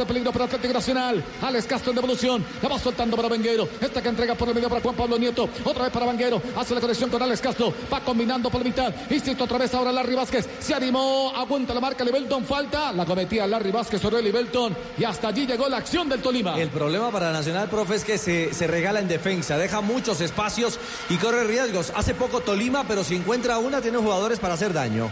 El 0.00 0.06
peligro 0.06 0.32
para 0.32 0.44
Atlético 0.44 0.74
Nacional. 0.74 1.22
Alex 1.42 1.66
Castro 1.66 1.90
en 1.90 1.96
devolución. 1.96 2.44
La 2.62 2.68
va 2.68 2.78
soltando 2.78 3.16
para 3.16 3.28
Vanguero. 3.28 3.68
Esta 3.80 4.00
que 4.02 4.08
entrega 4.08 4.34
por 4.34 4.48
el 4.48 4.54
medio 4.54 4.68
para 4.68 4.80
Juan 4.80 4.94
Pablo 4.94 5.18
Nieto. 5.18 5.48
Otra 5.64 5.84
vez 5.84 5.92
para 5.92 6.06
Vanguero. 6.06 6.40
Hace 6.56 6.74
la 6.74 6.80
conexión 6.80 7.10
con 7.10 7.22
Alex 7.22 7.40
Castro. 7.40 7.72
Va 7.92 8.00
combinando 8.00 8.50
por 8.50 8.60
la 8.60 8.64
mitad. 8.64 8.94
Insisto 9.10 9.44
otra 9.44 9.58
vez 9.58 9.74
ahora 9.74 9.92
Larry 9.92 10.14
Vázquez. 10.14 10.48
Se 10.60 10.74
animó. 10.74 11.32
Aguanta 11.34 11.74
la 11.74 11.80
marca 11.80 12.04
Libelton. 12.04 12.44
Falta. 12.44 12.92
La 12.92 13.04
cometía 13.04 13.46
Larry 13.46 13.70
Vázquez 13.70 14.00
sobre 14.00 14.22
Libelton. 14.22 14.76
Y 14.98 15.04
hasta 15.04 15.28
allí 15.28 15.46
llegó 15.46 15.68
la 15.68 15.78
acción 15.78 16.08
del 16.10 16.20
Tolima. 16.20 16.60
El 16.60 16.68
problema 16.68 17.10
para 17.10 17.32
Nacional, 17.32 17.68
profe, 17.70 17.94
es 17.94 18.04
que 18.04 18.18
se, 18.18 18.52
se 18.52 18.66
regala 18.66 19.00
en 19.00 19.08
defensa, 19.08 19.56
deja 19.56 19.80
muchos 19.80 20.20
espacios 20.20 20.78
y 21.08 21.16
corre 21.16 21.44
riesgos. 21.44 21.92
Hace 21.96 22.14
poco 22.14 22.40
Tolima, 22.40 22.84
pero 22.86 23.02
si 23.04 23.16
encuentra 23.16 23.58
una, 23.58 23.80
tiene 23.80 23.98
jugadores 23.98 24.38
para 24.38 24.54
hacer 24.54 24.72
daño. 24.72 25.10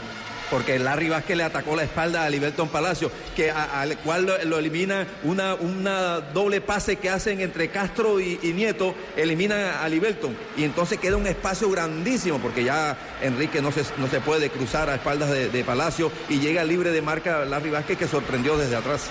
porque 0.51 0.79
Larry 0.79 1.11
Vázquez 1.11 1.37
le 1.37 1.43
atacó 1.45 1.77
la 1.77 1.83
espalda 1.83 2.25
a 2.25 2.31
Liberton 2.31 2.71
Palacio, 2.71 3.11
que 3.37 3.51
a- 3.51 3.83
al 3.83 3.99
cual 3.99 4.25
lo, 4.25 4.45
lo 4.45 4.59
elimina 4.59 5.07
una, 5.25 5.55
una 5.55 6.21
doble 6.21 6.63
pase 6.63 6.97
que 6.97 7.11
hacen 7.11 7.43
entre 7.43 7.69
Castro 7.69 8.19
y, 8.19 8.39
y 8.43 8.55
Nieto, 8.55 8.95
elimina 9.15 9.83
a 9.83 9.89
Liberton. 9.91 10.35
Y 10.57 10.65
entonces 10.65 10.99
queda 10.99 11.19
un 11.19 11.27
espacio 11.27 11.69
grandísimo, 11.71 12.39
porque 12.39 12.65
ya 12.65 12.97
Enrique 13.21 13.61
no 13.61 13.71
se, 13.73 13.83
no 13.99 14.09
se 14.09 14.21
puede 14.21 14.49
cruzar 14.49 14.89
a 14.89 14.95
espaldas 14.95 15.29
de, 15.29 15.51
de 15.51 15.65
Palacio 15.65 16.11
y 16.31 16.39
llega 16.41 16.65
libre 16.65 16.93
de 16.93 17.03
marca 17.03 17.45
Larry 17.45 17.69
Vázquez 17.69 17.99
que 17.99 18.09
sorprendió 18.09 18.57
desde 18.57 18.77
atrás. 18.77 19.11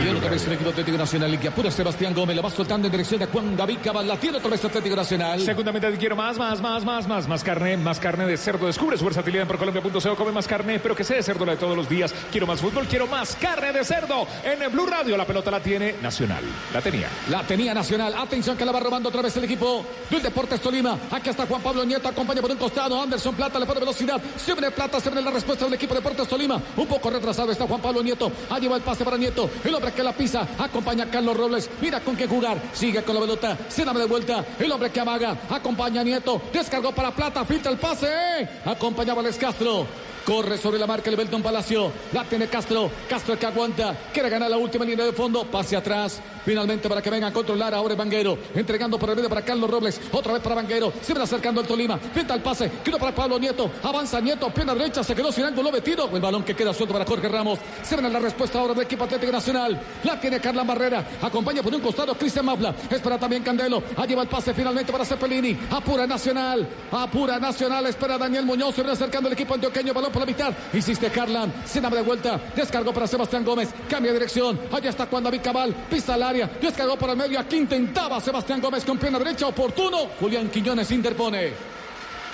Tiene 0.00 0.16
otra 0.16 0.30
vez 0.30 0.46
el 0.46 0.52
equipo 0.54 0.70
Atlético 0.70 0.96
Nacional. 0.96 1.34
Y 1.34 1.38
que 1.38 1.48
apura 1.48 1.70
Sebastián 1.70 2.14
Gómez. 2.14 2.34
La 2.34 2.42
va 2.42 2.50
soltando 2.50 2.86
en 2.86 2.92
dirección 2.92 3.20
de 3.20 3.26
Juan 3.26 3.56
David 3.56 3.78
Cabal. 3.84 4.08
La 4.08 4.16
tiene 4.16 4.38
otra 4.38 4.50
vez 4.50 4.64
Atlético 4.64 4.96
Nacional. 4.96 5.40
Segundamente 5.40 5.90
quiero 5.98 6.16
más, 6.16 6.38
más, 6.38 6.60
más, 6.60 6.84
más, 6.84 7.06
más, 7.06 7.28
más 7.28 7.44
carne, 7.44 7.76
más 7.76 8.00
carne 8.00 8.26
de 8.26 8.36
cerdo. 8.36 8.66
Descubre 8.66 8.96
su 8.96 9.04
versatilidad 9.04 9.42
en 9.42 9.48
Procolombia.co. 9.48 10.16
Come 10.16 10.32
más 10.32 10.46
carne, 10.46 10.78
pero 10.78 10.96
que 10.96 11.04
sea 11.04 11.16
de 11.16 11.22
cerdo 11.22 11.44
la 11.44 11.52
de 11.52 11.58
todos 11.58 11.76
los 11.76 11.88
días. 11.88 12.14
Quiero 12.30 12.46
más 12.46 12.60
fútbol, 12.60 12.86
quiero 12.86 13.06
más 13.06 13.36
carne 13.36 13.72
de 13.72 13.84
cerdo. 13.84 14.26
En 14.42 14.62
el 14.62 14.70
Blue 14.70 14.86
Radio 14.86 15.16
la 15.16 15.26
pelota 15.26 15.50
la 15.50 15.60
tiene 15.60 15.96
Nacional. 16.00 16.44
La 16.72 16.80
tenía. 16.80 17.08
La 17.28 17.42
tenía 17.42 17.74
Nacional. 17.74 18.14
Atención 18.14 18.56
que 18.56 18.64
la 18.64 18.72
va 18.72 18.80
robando 18.80 19.10
otra 19.10 19.22
vez 19.22 19.36
el 19.36 19.44
equipo 19.44 19.84
del 20.08 20.22
Deportes 20.22 20.60
Tolima. 20.60 20.96
Aquí 21.10 21.28
está 21.28 21.46
Juan 21.46 21.60
Pablo 21.60 21.84
Nieto. 21.84 22.08
Acompaña 22.08 22.40
por 22.40 22.50
un 22.50 22.56
costado. 22.56 23.00
Anderson 23.02 23.34
Plata 23.34 23.58
le 23.58 23.66
pone 23.66 23.80
velocidad. 23.80 24.20
Se 24.36 24.54
viene 24.54 24.70
Plata. 24.70 24.98
Se 24.98 25.10
viene 25.10 25.22
la 25.22 25.30
respuesta 25.30 25.66
del 25.66 25.74
equipo 25.74 25.94
Deportes 25.94 26.26
Tolima. 26.26 26.60
Un 26.76 26.86
poco 26.86 27.10
retrasado 27.10 27.52
está 27.52 27.66
Juan 27.66 27.80
Pablo 27.82 28.02
Nieto. 28.02 28.32
Ha 28.48 28.58
llevado 28.58 28.76
el 28.78 28.82
pase 28.82 29.04
para 29.04 29.18
Nieto. 29.18 29.50
El 29.64 29.74
hombre 29.74 29.92
que 29.92 30.02
la 30.02 30.12
pisa. 30.12 30.46
Acompaña 30.58 31.04
a 31.04 31.10
Carlos 31.10 31.36
Robles. 31.36 31.70
Mira 31.80 32.00
con 32.00 32.16
qué 32.16 32.26
jugar. 32.26 32.60
Sigue 32.72 33.02
con 33.02 33.14
la 33.14 33.20
pelota. 33.20 33.58
Se 33.68 33.84
da 33.84 33.92
de 33.92 34.06
vuelta. 34.06 34.44
El 34.58 34.70
hombre 34.72 34.90
que 34.90 35.00
amaga. 35.00 35.36
Acompaña 35.50 36.00
a 36.00 36.04
Nieto. 36.04 36.40
Descargó 36.52 36.92
para 36.92 37.10
Plata. 37.10 37.44
Filtra 37.44 37.70
el 37.70 37.78
pase. 37.78 38.48
Acompañaba 38.64 39.20
a 39.20 39.24
Les 39.24 39.36
Castro. 39.36 39.86
Corre 40.24 40.58
sobre 40.58 40.78
la 40.78 40.86
marca 40.86 41.10
el 41.10 41.16
Belton 41.16 41.42
Palacio. 41.42 41.92
La 42.12 42.24
tiene 42.24 42.46
Castro. 42.46 42.90
Castro 43.08 43.38
que 43.38 43.46
aguanta. 43.46 43.96
Quiere 44.12 44.28
ganar 44.28 44.50
la 44.50 44.58
última 44.58 44.84
línea 44.84 45.04
de 45.04 45.12
fondo. 45.12 45.44
Pase 45.44 45.76
atrás. 45.76 46.20
Finalmente 46.50 46.88
para 46.88 47.00
que 47.00 47.10
venga 47.10 47.28
a 47.28 47.32
controlar 47.32 47.72
ahora 47.74 47.94
Vanguero. 47.94 48.36
Entregando 48.56 48.98
por 48.98 49.08
el 49.08 49.14
medio 49.14 49.28
para 49.28 49.42
Carlos 49.42 49.70
Robles. 49.70 50.00
Otra 50.10 50.32
vez 50.32 50.42
para 50.42 50.56
Vanguero. 50.56 50.92
Se 51.00 51.14
va 51.14 51.22
acercando 51.22 51.60
el 51.60 51.66
Tolima. 51.68 51.96
Pinta 51.96 52.34
el 52.34 52.42
pase. 52.42 52.68
Quedó 52.82 52.98
para 52.98 53.14
Pablo 53.14 53.38
Nieto. 53.38 53.70
Avanza 53.84 54.20
Nieto. 54.20 54.50
Pierna 54.50 54.74
derecha. 54.74 55.04
Se 55.04 55.14
quedó 55.14 55.30
sin 55.30 55.44
ángulo 55.44 55.70
metido. 55.70 56.10
El 56.12 56.20
balón 56.20 56.42
que 56.42 56.56
queda 56.56 56.74
suelto 56.74 56.92
para 56.92 57.04
Jorge 57.04 57.28
Ramos. 57.28 57.60
Se 57.84 57.94
ven 57.94 58.12
la 58.12 58.18
respuesta 58.18 58.58
ahora 58.58 58.74
del 58.74 58.82
equipo 58.82 59.04
Atlético 59.04 59.30
Nacional. 59.30 59.80
La 60.02 60.20
tiene 60.20 60.40
Carla 60.40 60.64
Barrera. 60.64 61.06
Acompaña 61.22 61.62
por 61.62 61.72
un 61.72 61.80
costado 61.82 62.16
Cristian 62.16 62.46
Mabla. 62.46 62.74
Espera 62.90 63.16
también 63.16 63.44
Candelo. 63.44 63.80
Ha 63.96 64.04
lleva 64.04 64.22
el 64.22 64.28
pase 64.28 64.52
finalmente 64.52 64.90
para 64.90 65.04
Cepelini. 65.04 65.56
Apura 65.70 66.04
Nacional. 66.04 66.66
Apura 66.90 67.38
Nacional. 67.38 67.86
Espera 67.86 68.18
Daniel 68.18 68.44
Muñoz. 68.44 68.74
Se 68.74 68.80
viene 68.80 68.94
acercando 68.94 69.28
el 69.28 69.34
equipo 69.34 69.54
antioqueño. 69.54 69.94
Balón 69.94 70.10
por 70.10 70.22
la 70.22 70.26
mitad. 70.26 70.52
Insiste 70.72 71.10
Carlan. 71.10 71.52
Se 71.64 71.78
abre 71.78 71.98
de 71.98 72.02
vuelta. 72.02 72.40
Descargó 72.56 72.92
para 72.92 73.06
Sebastián 73.06 73.44
Gómez. 73.44 73.68
Cambia 73.88 74.12
dirección. 74.12 74.58
Allá 74.72 74.90
está 74.90 75.06
Juan 75.06 75.22
David 75.22 75.42
Cabal. 75.44 75.72
Pisa 75.88 76.14
al 76.14 76.24
área. 76.24 76.39
Descargó 76.60 76.96
por 76.96 77.10
el 77.10 77.16
medio. 77.16 77.38
Aquí 77.40 77.56
intentaba 77.56 78.20
Sebastián 78.20 78.60
Gómez 78.60 78.84
con 78.84 78.98
pierna 78.98 79.18
derecha. 79.18 79.46
Oportuno. 79.46 80.08
Julián 80.18 80.48
Quiñones 80.48 80.90
interpone. 80.90 81.52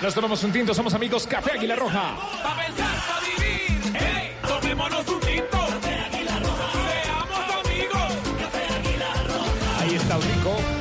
Nos 0.01 0.13
tomamos 0.13 0.43
un 0.43 0.51
tinto, 0.51 0.73
somos 0.75 0.93
amigos 0.93 1.25
Café 1.25 1.53
Águila 1.53 1.75
Roja. 1.75 2.15
Pa' 2.43 2.55
pensar, 2.55 2.97
pa' 3.07 3.19
vivir. 3.25 4.37
Tomémonos 4.47 5.07
un 5.07 5.19
tinto. 5.19 5.57
Café 5.57 5.93
Águila 6.05 6.39
Roja. 6.39 6.71
Seamos 7.03 7.65
amigos. 7.65 8.13
Café 8.39 8.73
Águila 8.75 9.13
Roja. 9.27 9.81
Ahí 9.81 9.95
está 9.95 10.17
Rico. 10.17 10.76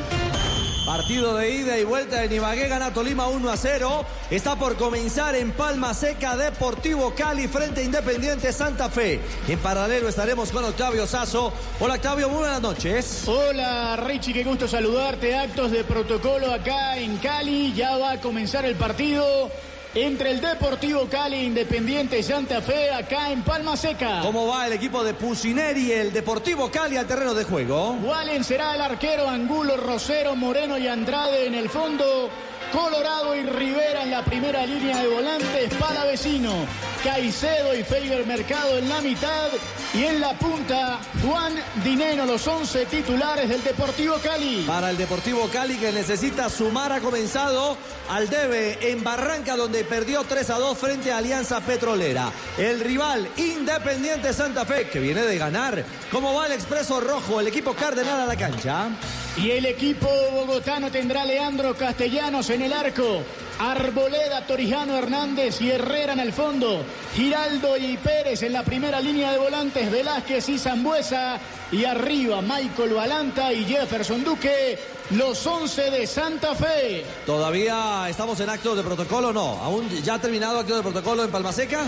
Partido 0.87 1.35
de 1.37 1.51
ida 1.51 1.77
y 1.79 1.83
vuelta 1.83 2.23
en 2.23 2.33
Ibagué, 2.33 2.69
gana 2.69 2.95
Tolima 2.95 3.27
1 3.27 3.51
a 3.51 3.57
0. 3.57 4.05
Está 4.31 4.55
por 4.55 4.77
comenzar 4.77 5.35
en 5.35 5.51
Palma 5.51 5.93
Seca 5.93 6.37
Deportivo 6.37 7.13
Cali 7.13 7.49
frente 7.49 7.83
Independiente 7.83 8.53
Santa 8.53 8.89
Fe. 8.89 9.21
En 9.49 9.59
paralelo 9.59 10.09
estaremos 10.09 10.53
con 10.53 10.65
Octavio 10.65 11.05
Sazo. 11.09 11.53
Hola 11.81 11.95
Octavio, 11.95 12.29
muy 12.29 12.39
buenas 12.39 12.63
noches. 12.63 13.25
Hola 13.27 13.97
Richie, 13.97 14.33
qué 14.33 14.45
gusto 14.45 14.69
saludarte. 14.69 15.37
Actos 15.37 15.73
de 15.73 15.83
protocolo 15.83 16.53
acá 16.53 16.97
en 16.97 17.17
Cali. 17.17 17.73
Ya 17.75 17.99
va 17.99 18.13
a 18.13 18.21
comenzar 18.21 18.65
el 18.65 18.77
partido 18.77 19.51
entre 19.97 20.31
el 20.31 20.43
Deportivo 20.43 21.07
Cali 21.07 21.37
Independiente 21.37 22.23
Santa 22.23 22.61
Fe 22.61 22.91
acá 22.91 23.31
en 23.33 23.43
Palma 23.43 23.79
Seca. 23.79 24.21
¿Cómo 24.21 24.47
va 24.47 24.67
el 24.67 24.75
equipo 24.75 25.03
de 25.03 25.15
Pusineri, 25.15 25.91
el 25.91 26.13
Deportivo 26.13 26.71
Cali 26.71 26.99
al 26.99 27.07
terreno 27.07 27.33
de 27.33 27.45
juego? 27.45 27.93
Wallen 28.05 28.45
será 28.45 28.75
el 28.75 28.83
arquero, 28.83 29.27
Angulo, 29.27 29.79
Rosero, 29.79 30.37
Moreno 30.37 30.77
y 30.77 30.87
Andrade 30.87 31.47
en 31.47 31.55
el 31.55 31.71
fondo. 31.71 32.29
Colorado 32.73 33.35
y 33.35 33.43
Rivera 33.43 34.03
en 34.03 34.11
la 34.11 34.25
primera 34.25 34.67
línea 34.67 35.03
de 35.03 35.09
volantes, 35.09 35.75
Palavecino, 35.75 36.67
Caicedo 37.03 37.75
y 37.75 37.83
Feiber 37.83 38.27
Mercado 38.27 38.79
en 38.79 38.89
la 38.89 39.01
mitad 39.01 39.49
y 39.95 40.05
en 40.05 40.21
la 40.21 40.39
punta 40.39 40.99
Juan 41.25 41.55
Dineno, 41.85 42.27
los 42.27 42.47
11 42.47 42.87
titulares 42.87 43.49
del 43.49 43.63
Deportivo 43.63 44.17
Cali. 44.23 44.65
Para 44.67 44.91
el 44.91 44.97
Deportivo 44.97 45.49
Cali 45.53 45.77
que 45.77 45.93
necesita 45.93 46.51
sumar 46.51 46.93
ha 46.93 47.01
comenzado 47.01 47.77
al 48.11 48.29
debe 48.29 48.91
en 48.91 49.03
Barranca 49.03 49.57
donde 49.57 49.85
perdió 49.85 50.25
3 50.25 50.51
a 50.51 50.59
2 50.59 50.79
frente 50.79 51.13
a 51.13 51.19
Alianza 51.19 51.61
Petrolera. 51.61 52.31
El 52.59 52.81
rival 52.81 53.29
Independiente 53.37 54.33
Santa 54.33 54.65
Fe 54.65 54.89
que 54.89 55.01
viene 55.01 55.23
de 55.23 55.39
ganar. 55.39 55.85
¿Cómo 56.11 56.35
va 56.35 56.47
el 56.47 56.53
Expreso 56.53 57.01
Rojo? 57.01 57.41
El 57.41 57.47
equipo 57.47 57.75
cardenal 57.75 58.21
a 58.21 58.27
la 58.27 58.37
cancha. 58.37 58.91
Y 59.37 59.51
el 59.51 59.67
equipo 59.67 60.09
bogotano 60.33 60.91
tendrá 60.91 61.25
Leandro 61.25 61.75
Castellanos 61.75 62.49
en 62.49 62.63
el 62.63 62.73
arco. 62.73 63.23
Arboleda, 63.59 64.47
Torijano, 64.47 64.97
Hernández 64.97 65.61
y 65.61 65.71
Herrera 65.71 66.15
en 66.15 66.21
el 66.21 66.33
fondo. 66.33 66.83
Giraldo 67.15 67.77
y 67.77 67.99
Pérez 67.99 68.43
en 68.43 68.55
la 68.55 68.63
primera 68.63 68.99
línea 68.99 69.33
de 69.33 69.39
volantes. 69.39 69.91
Velázquez 69.91 70.49
y 70.49 70.59
Zambuesa. 70.59 71.39
Y 71.71 71.85
arriba 71.85 72.41
Michael 72.41 72.95
Balanta 72.95 73.53
y 73.53 73.67
Jefferson 73.67 74.25
Duque. 74.25 74.79
Los 75.11 75.47
11 75.47 75.91
de 75.93 76.07
Santa 76.07 76.55
Fe. 76.57 77.05
Todavía 77.25 78.07
estamos 78.09 78.41
en 78.41 78.51
acto 78.51 78.75
de 78.75 78.83
protocolo, 78.83 79.33
no. 79.33 79.63
Aún 79.63 79.89
ya 80.03 80.15
ha 80.15 80.21
terminado 80.21 80.59
acto 80.59 80.77
de 80.77 80.83
protocolo 80.83 81.23
en 81.23 81.31
Palma 81.31 81.53
Seca. 81.53 81.85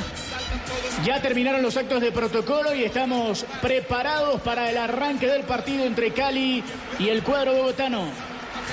Ya 1.04 1.20
terminaron 1.20 1.60
los 1.60 1.76
actos 1.76 2.00
de 2.00 2.12
protocolo 2.12 2.72
y 2.72 2.84
estamos 2.84 3.44
preparados 3.60 4.40
para 4.42 4.70
el 4.70 4.76
arranque 4.76 5.26
del 5.26 5.42
partido 5.42 5.84
entre 5.84 6.12
Cali 6.12 6.62
y 7.00 7.08
el 7.08 7.24
cuadro 7.24 7.54
bogotano. 7.54 8.04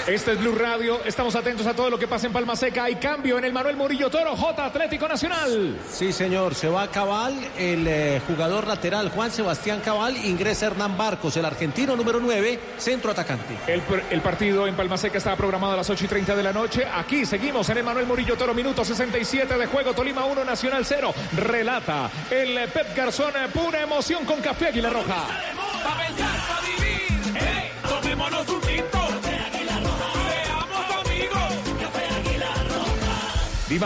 Este 0.08 0.34
es 0.34 0.40
Blue 0.40 0.54
Radio. 0.54 1.04
Estamos 1.04 1.36
atentos 1.36 1.66
a 1.66 1.74
todo 1.74 1.90
lo 1.90 1.98
que 1.98 2.08
pasa 2.08 2.28
en 2.28 2.34
Palma 2.34 2.56
Seca. 2.56 2.84
Hay 2.84 2.96
cambio 2.98 3.40
en 3.40 3.46
el 3.46 3.52
Manuel 3.54 3.76
Murillo 3.76 4.08
Toro, 4.10 4.36
J 4.36 4.66
Atlético 4.66 5.08
Nacional. 5.08 5.80
Sí, 5.90 6.14
señor. 6.14 6.54
Se 6.54 6.70
va 6.70 6.88
Cabal, 6.90 7.34
el 7.58 7.88
eh, 7.88 8.22
jugador 8.28 8.68
lateral 8.68 9.10
Juan 9.10 9.32
Sebastián 9.32 9.82
Cabal. 9.84 10.16
Ingresa 10.18 10.68
Hernán 10.68 10.96
Barcos, 10.96 11.36
el 11.38 11.46
argentino 11.46 11.96
número 11.96 12.20
9, 12.20 12.60
centro 12.78 13.12
atacante. 13.12 13.58
El, 13.66 13.82
el 14.12 14.22
partido 14.22 14.68
en 14.68 14.76
Palma 14.76 14.98
Seca 14.98 15.18
estaba 15.18 15.36
programado 15.36 15.74
a 15.74 15.78
las 15.78 15.90
8 15.90 16.06
y 16.06 16.08
30 16.08 16.36
de 16.36 16.44
la 16.44 16.54
noche. 16.54 16.86
Aquí 16.86 17.26
seguimos 17.26 17.68
en 17.70 17.78
el 17.80 17.84
Manuel 17.84 18.06
Murillo 18.06 18.36
Toro, 18.38 18.54
minuto 18.54 18.86
67 18.86 19.58
de 19.58 19.66
juego. 19.66 19.94
Tolima 19.94 20.26
1, 20.26 20.46
Nacional 20.46 20.86
0. 20.86 21.14
Relata 21.36 22.12
el 22.30 22.56
eh, 22.60 22.68
Pep 22.68 22.96
Garzón. 22.96 23.34
eh, 23.38 23.48
Pura 23.52 23.82
emoción 23.82 24.24
con 24.24 24.40
Café 24.40 24.68
Águila 24.68 24.92
Roja. 24.92 25.26
Pa' 25.84 25.98
pensar, 25.98 26.40
pa' 26.48 26.62
vivir. 26.62 27.38
¡Ey! 27.42 27.72
Tomémonos 27.90 28.48
un 28.50 28.62
tinto. 28.62 28.95
Di 33.68 33.80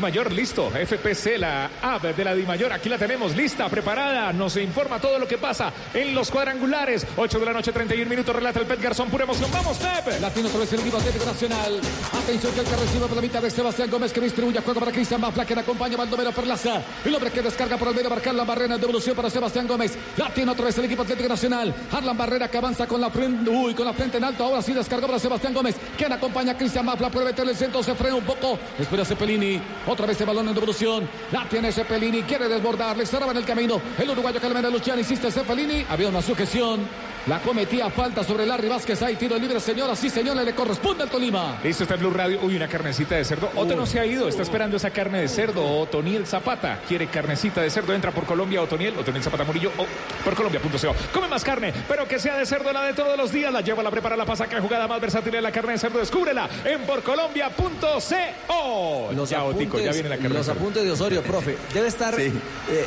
Mayor, 0.00 0.32
listo. 0.32 0.70
FPC, 0.70 1.36
la 1.36 1.70
app 1.82 2.02
de 2.02 2.24
la 2.24 2.34
Di 2.34 2.44
Mayor. 2.44 2.72
Aquí 2.72 2.88
la 2.88 2.96
tenemos 2.96 3.36
lista, 3.36 3.68
preparada. 3.68 4.32
Nos 4.32 4.56
informa 4.56 4.98
todo 5.00 5.18
lo 5.18 5.28
que 5.28 5.36
pasa 5.36 5.70
en 5.92 6.14
los 6.14 6.30
cuadrangulares. 6.30 7.06
8 7.16 7.38
de 7.38 7.44
la 7.44 7.52
noche, 7.52 7.72
31 7.72 8.08
minutos. 8.08 8.34
Relata 8.34 8.60
el 8.60 8.66
Pep 8.66 8.80
Garzón. 8.80 9.10
Pura 9.10 9.24
emoción. 9.24 9.50
¡Vamos, 9.52 9.76
Pep! 9.76 10.18
Latino 10.18 10.48
vez 10.58 10.72
el 10.72 10.80
equipo 10.80 10.96
Atlético 10.96 11.26
Nacional. 11.26 11.78
Atención 12.22 12.54
que 12.54 12.60
el 12.60 12.66
que 12.66 12.76
recibe 12.76 13.06
por 13.06 13.16
la 13.16 13.22
mitad 13.22 13.42
de 13.42 13.50
Sebastián 13.50 13.90
Gómez 13.90 14.12
que 14.14 14.20
distribuye 14.22 14.60
juego 14.60 14.80
para 14.80 14.92
Cristian 14.92 15.20
Mafla 15.20 15.44
que 15.44 15.52
acompaña 15.52 15.94
a 15.94 15.98
Baldomero 15.98 16.32
Perlaza. 16.32 16.82
El 17.04 17.14
hombre 17.14 17.30
que 17.30 17.42
descarga 17.42 17.76
por 17.76 17.88
el 17.88 17.94
medio 17.94 18.08
marcar 18.08 18.34
la 18.34 18.44
barrera 18.44 18.78
de 18.78 18.82
evolución 18.82 19.14
para 19.14 19.28
Sebastián 19.28 19.66
Gómez. 19.66 19.92
La 20.16 20.32
tiene 20.32 20.52
otra 20.52 20.64
vez 20.64 20.78
el 20.78 20.86
equipo 20.86 21.02
Atlético 21.02 21.28
Nacional. 21.28 21.74
Harlan 21.90 22.16
Barrera 22.16 22.48
que 22.48 22.56
avanza 22.56 22.86
con 22.86 22.98
la 22.98 23.10
frente, 23.10 23.50
uy, 23.50 23.74
con 23.74 23.84
la 23.84 23.92
frente 23.92 24.16
en 24.16 24.24
alto. 24.24 24.44
Ahora 24.44 24.62
sí 24.62 24.72
descargó 24.72 25.06
para 25.06 25.18
Sebastián 25.18 25.52
Gómez. 25.52 25.76
Quien 25.98 26.10
acompaña 26.12 26.52
a 26.52 26.56
Cristian 26.56 26.86
Mafla 26.86 27.10
puede 27.10 27.26
meterle 27.26 27.52
el 27.52 27.58
centro, 27.58 27.82
se 27.82 27.94
frena 27.94 28.14
un 28.14 28.24
poco. 28.24 28.58
Espera 28.78 29.01
Cepelini. 29.04 29.60
Otra 29.86 30.06
vez 30.06 30.20
el 30.20 30.26
balón 30.26 30.48
en 30.48 30.54
devolución. 30.54 31.08
La 31.30 31.48
tiene 31.48 31.72
Cepelini. 31.72 32.22
Quiere 32.22 32.48
desbordar. 32.48 32.96
Le 32.96 33.06
cerraba 33.06 33.32
en 33.32 33.38
el 33.38 33.44
camino. 33.44 33.80
El 33.98 34.10
uruguayo 34.10 34.40
Calmena 34.40 34.70
Luciano 34.70 35.00
insiste 35.00 35.30
Cepelini. 35.30 35.84
Había 35.88 36.08
una 36.08 36.22
sujeción. 36.22 36.80
La 37.28 37.40
cometía 37.40 37.88
falta 37.88 38.24
sobre 38.24 38.44
Larry 38.44 38.68
Vázquez. 38.68 39.00
Hay 39.02 39.14
tiro 39.14 39.38
libre, 39.38 39.60
señoras 39.60 39.96
sí, 39.96 40.10
señores. 40.10 40.44
Le 40.44 40.54
corresponde 40.54 41.04
al 41.04 41.10
Tolima. 41.10 41.60
Listo, 41.62 41.84
está 41.84 41.94
en 41.94 42.00
Blue 42.00 42.10
Radio. 42.10 42.40
Uy, 42.42 42.56
una 42.56 42.66
carnecita 42.66 43.14
de 43.14 43.24
cerdo. 43.24 43.48
Otto 43.54 43.76
no 43.76 43.86
se 43.86 44.00
ha 44.00 44.06
ido, 44.06 44.26
está 44.26 44.42
esperando 44.42 44.76
esa 44.76 44.90
carne 44.90 45.20
de 45.20 45.28
cerdo. 45.28 45.64
Otoniel 45.64 46.26
Zapata 46.26 46.80
quiere 46.88 47.06
carnecita 47.06 47.60
de 47.60 47.70
cerdo. 47.70 47.94
Entra 47.94 48.10
por 48.10 48.24
Colombia, 48.24 48.60
Otoniel, 48.60 48.98
Otoniel 48.98 49.22
Zapata 49.22 49.44
Murillo 49.44 49.70
o 49.78 49.86
por 50.24 50.34
Colombia.co. 50.34 50.96
Come 51.14 51.28
más 51.28 51.44
carne, 51.44 51.72
pero 51.86 52.08
que 52.08 52.18
sea 52.18 52.36
de 52.36 52.44
cerdo 52.44 52.72
la 52.72 52.82
de 52.82 52.92
todos 52.92 53.16
los 53.16 53.30
días. 53.30 53.52
La 53.52 53.60
lleva, 53.60 53.84
la 53.84 53.92
prepara, 53.92 54.16
la 54.16 54.26
pasa. 54.26 54.48
Que 54.48 54.58
jugada 54.58 54.88
más 54.88 55.00
versátil 55.00 55.30
de 55.30 55.42
la 55.42 55.52
carne 55.52 55.74
de 55.74 55.78
cerdo. 55.78 56.00
Descúbrela 56.00 56.48
en 56.64 56.80
porcolombia.co. 56.82 59.12
Ya, 59.28 59.44
Otico, 59.44 59.78
ya 59.78 59.92
viene 59.92 60.08
la 60.08 60.16
carne 60.16 60.30
de 60.30 60.38
los 60.38 60.48
apuntes 60.48 60.82
de 60.82 60.90
Osorio, 60.90 61.22
profe. 61.22 61.56
Debe 61.72 61.86
estar 61.86 62.18
eh, 62.18 62.32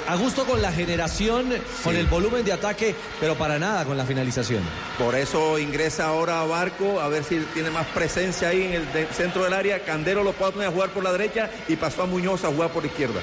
a 0.07 0.15
gusto 0.17 0.43
con 0.43 0.61
la 0.61 0.73
generación, 0.73 1.53
con 1.83 1.95
el 1.95 2.07
volumen 2.07 2.43
de 2.43 2.51
ataque, 2.51 2.93
pero 3.19 3.35
para 3.35 3.57
nada 3.57 3.85
con 3.85 3.95
la 3.95 4.05
finalización. 4.31 4.63
Por 4.97 5.15
eso 5.15 5.59
ingresa 5.59 6.07
ahora 6.07 6.41
a 6.41 6.45
Barco, 6.45 6.99
a 6.99 7.07
ver 7.09 7.23
si 7.23 7.37
tiene 7.53 7.69
más 7.69 7.85
presencia 7.87 8.49
ahí 8.49 8.63
en 8.63 8.73
el 8.73 8.93
de- 8.93 9.07
centro 9.07 9.43
del 9.43 9.53
área. 9.53 9.79
Candero 9.83 10.23
lo 10.23 10.33
puede 10.33 10.51
poner 10.53 10.67
a 10.69 10.71
jugar 10.71 10.89
por 10.89 11.03
la 11.03 11.11
derecha 11.11 11.49
y 11.67 11.75
pasó 11.75 12.03
a 12.03 12.05
Muñoz 12.05 12.43
a 12.43 12.47
jugar 12.49 12.69
por 12.71 12.83
la 12.83 12.87
izquierda. 12.89 13.19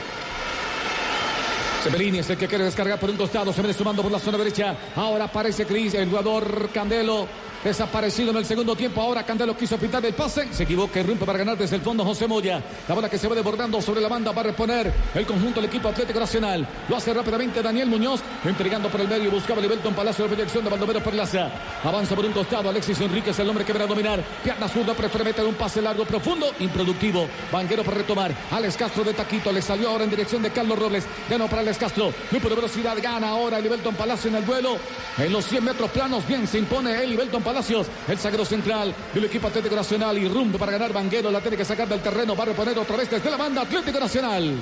Cepelini 1.83 2.19
es 2.21 2.31
el 2.31 2.37
que 2.39 2.47
quiere 2.47 2.65
descargar 2.65 3.01
por 3.01 3.11
un 3.11 3.17
costado. 3.17 3.53
Se 3.53 3.61
viene 3.61 3.75
sumando 3.77 4.03
por 4.03 4.13
la 4.13 4.21
zona 4.21 4.39
derecha. 4.39 4.77
Ahora 4.95 5.25
aparece 5.25 5.67
Cris, 5.67 5.95
el 5.95 6.09
jugador 6.09 6.69
Candelo. 6.73 7.27
Desaparecido 7.65 8.31
en 8.31 8.37
el 8.39 8.45
segundo 8.45 8.75
tiempo. 8.75 9.01
Ahora 9.01 9.25
Candelo 9.25 9.57
quiso 9.57 9.79
pintar 9.79 10.05
el 10.05 10.15
pase, 10.15 10.53
se 10.53 10.65
equivoca 10.65 11.01
y 11.01 11.05
para 11.05 11.39
ganar 11.39 11.57
desde 11.57 11.77
el 11.77 11.83
fondo 11.83 12.05
José 12.05 12.27
Moya. 12.27 12.63
La 12.89 12.95
bola 12.95 13.09
que 13.09 13.19
se 13.19 13.29
va 13.29 13.35
desbordando 13.35 13.81
sobre 13.81 14.01
la 14.01 14.09
banda 14.09 14.33
va 14.33 14.41
a 14.41 14.45
reponer 14.45 14.93
el 15.15 15.27
conjunto 15.27 15.61
del 15.61 15.69
equipo 15.69 15.89
Atlético 15.89 16.21
Nacional. 16.21 16.67
Lo 16.89 16.97
hace 16.97 17.13
rápidamente 17.13 17.63
Daniel 17.63 17.89
Muñoz, 17.89 18.21
entregando 18.45 18.89
por 18.89 19.01
el 19.01 19.09
medio, 19.09 19.31
buscaba 19.31 19.61
Libelton 19.61 19.95
Palacio 19.95 20.25
de 20.25 20.35
proyección 20.35 20.65
de 20.65 20.71
Baldomero 20.71 21.03
Perlaza. 21.03 21.51
Avanza 21.85 22.15
por 22.15 22.25
un 22.25 22.33
costado 22.33 22.69
Alexis 22.69 23.01
Enríquez, 23.01 23.39
el 23.39 23.49
hombre 23.49 23.65
que 23.65 23.73
a 23.73 23.87
dominar. 23.87 24.23
Pierna 24.43 24.69
zurda, 24.69 24.95
prefiere 24.95 25.25
meter 25.25 25.45
un 25.45 25.55
pase 25.55 25.81
largo, 25.81 26.05
profundo, 26.05 26.53
improductivo. 26.61 27.27
Banquero 27.51 27.83
para 27.83 27.99
retomar. 27.99 28.33
Alex 28.51 28.77
Castro 28.77 29.05
de 29.05 29.15
Taquito 29.15 29.53
le 29.53 29.63
salió 29.63 29.91
ahora 29.91 30.05
en 30.05 30.11
dirección 30.11 30.43
de 30.43 30.51
Carlos 30.51 30.79
Robles. 30.79 31.05
Ganó 31.29 31.49
para 31.49 31.63
Alex 31.63 31.79
Castro. 31.79 32.13
Grupo 32.31 32.49
de 32.49 32.55
velocidad 32.57 32.97
gana 33.03 33.29
ahora 33.29 33.61
Libelton 33.61 33.95
Palacio 33.95 34.31
en 34.31 34.37
el 34.37 34.47
duelo. 34.47 34.77
En 35.19 35.33
los 35.33 35.45
100 35.47 35.65
metros 35.65 35.91
planos, 35.91 36.27
bien 36.27 36.47
se 36.47 36.59
impone 36.59 37.03
el 37.03 37.11
Libelton 37.11 37.43
Palacios, 37.53 37.87
el 38.09 38.19
zaguero 38.19 38.47
central 38.47 38.95
del 39.13 39.27
equipo 39.27 39.47
Atlético 39.47 39.77
Nacional. 39.77 40.17
Y 40.17 40.27
rumbo 40.27 40.57
para 40.57 40.73
ganar 40.73 40.91
Banguero, 40.91 41.31
la 41.31 41.43
tiene 41.43 41.59
que 41.59 41.67
sacar 41.67 41.87
del 41.87 42.01
terreno. 42.01 42.35
Va 42.35 42.45
a 42.45 42.47
reponer 42.47 42.79
otra 42.79 42.97
vez 42.97 43.11
desde 43.11 43.31
la 43.31 43.37
banda 43.37 43.61
Atlético 43.61 44.01
Nacional. 44.01 44.59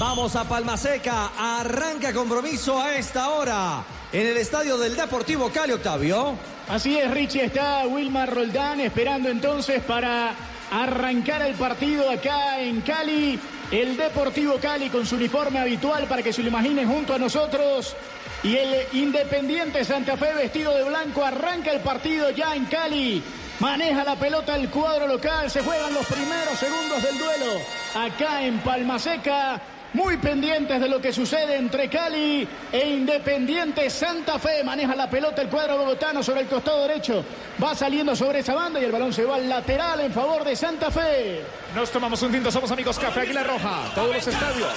Vamos 0.00 0.34
a 0.34 0.48
Palma 0.48 0.76
Seca. 0.76 1.30
Arranca 1.38 2.12
compromiso 2.12 2.80
a 2.80 2.96
esta 2.96 3.28
hora 3.30 3.84
en 4.12 4.26
el 4.26 4.36
estadio 4.38 4.76
del 4.78 4.96
Deportivo 4.96 5.48
Cali, 5.50 5.74
Octavio. 5.74 6.34
Así 6.68 6.98
es, 6.98 7.08
Richie. 7.08 7.44
Está 7.44 7.86
Wilmar 7.86 8.34
Roldán 8.34 8.80
esperando 8.80 9.28
entonces 9.28 9.80
para 9.84 10.34
arrancar 10.70 11.42
el 11.42 11.54
partido 11.54 12.10
acá 12.10 12.60
en 12.60 12.80
Cali. 12.80 13.38
El 13.70 13.96
Deportivo 13.96 14.58
Cali 14.60 14.88
con 14.88 15.06
su 15.06 15.16
uniforme 15.16 15.58
habitual 15.58 16.06
para 16.06 16.22
que 16.22 16.32
se 16.32 16.42
lo 16.42 16.48
imaginen 16.48 16.88
junto 16.88 17.14
a 17.14 17.18
nosotros. 17.18 17.96
Y 18.42 18.56
el 18.56 18.86
Independiente 18.92 19.84
Santa 19.84 20.16
Fe 20.16 20.34
vestido 20.34 20.74
de 20.74 20.84
blanco 20.84 21.24
arranca 21.24 21.70
el 21.70 21.80
partido 21.80 22.30
ya 22.30 22.54
en 22.54 22.64
Cali. 22.66 23.22
Maneja 23.60 24.04
la 24.04 24.16
pelota 24.16 24.56
el 24.56 24.70
cuadro 24.70 25.06
local. 25.06 25.50
Se 25.50 25.62
juegan 25.62 25.92
los 25.92 26.06
primeros 26.06 26.58
segundos 26.58 27.02
del 27.02 27.18
duelo 27.18 27.60
acá 27.94 28.42
en 28.42 28.58
Palma 28.60 28.98
Seca. 28.98 29.60
Muy 29.92 30.16
pendientes 30.18 30.80
de 30.80 30.88
lo 30.88 31.00
que 31.00 31.12
sucede 31.12 31.56
entre 31.56 31.88
Cali 31.88 32.46
e 32.70 32.88
Independiente 32.88 33.90
Santa 33.90 34.38
Fe. 34.38 34.62
Maneja 34.62 34.94
la 34.94 35.10
pelota 35.10 35.42
el 35.42 35.48
cuadro 35.48 35.78
bogotano 35.78 36.22
sobre 36.22 36.42
el 36.42 36.46
costado 36.46 36.82
derecho. 36.82 37.24
Va 37.62 37.74
saliendo 37.74 38.14
sobre 38.14 38.38
esa 38.38 38.54
banda 38.54 38.80
y 38.80 38.84
el 38.84 38.92
balón 38.92 39.12
se 39.12 39.24
va 39.24 39.36
al 39.36 39.48
lateral 39.48 40.00
en 40.00 40.12
favor 40.12 40.44
de 40.44 40.54
Santa 40.54 40.90
Fe. 40.90 41.42
Nos 41.74 41.90
tomamos 41.90 42.22
un 42.22 42.30
tinto, 42.30 42.50
somos 42.52 42.70
amigos 42.70 42.98
Café 42.98 43.20
Águila 43.20 43.42
Roja. 43.42 43.90
Todos 43.94 44.14
los 44.14 44.26
estadios. 44.28 44.72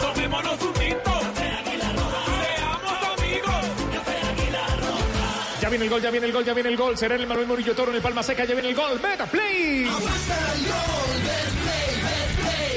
Tomémonos 0.00 0.62
un 0.62 0.72
tinto. 0.74 1.10
Ya 5.60 5.68
viene 5.68 5.84
el 5.84 5.90
gol, 5.90 6.00
ya 6.00 6.10
viene 6.10 6.26
el 6.26 6.32
gol, 6.32 6.44
ya 6.44 6.54
viene 6.54 6.68
el 6.70 6.76
gol. 6.76 6.96
Será 6.96 7.16
el 7.16 7.26
Manuel 7.26 7.46
Murillo 7.46 7.74
Toro 7.74 7.90
en 7.90 7.96
el 7.96 8.02
Palma 8.02 8.22
Seca. 8.22 8.44
Ya 8.44 8.54
viene 8.54 8.70
el 8.70 8.74
gol. 8.74 8.98
Meta 9.00 9.26
play. 9.26 9.88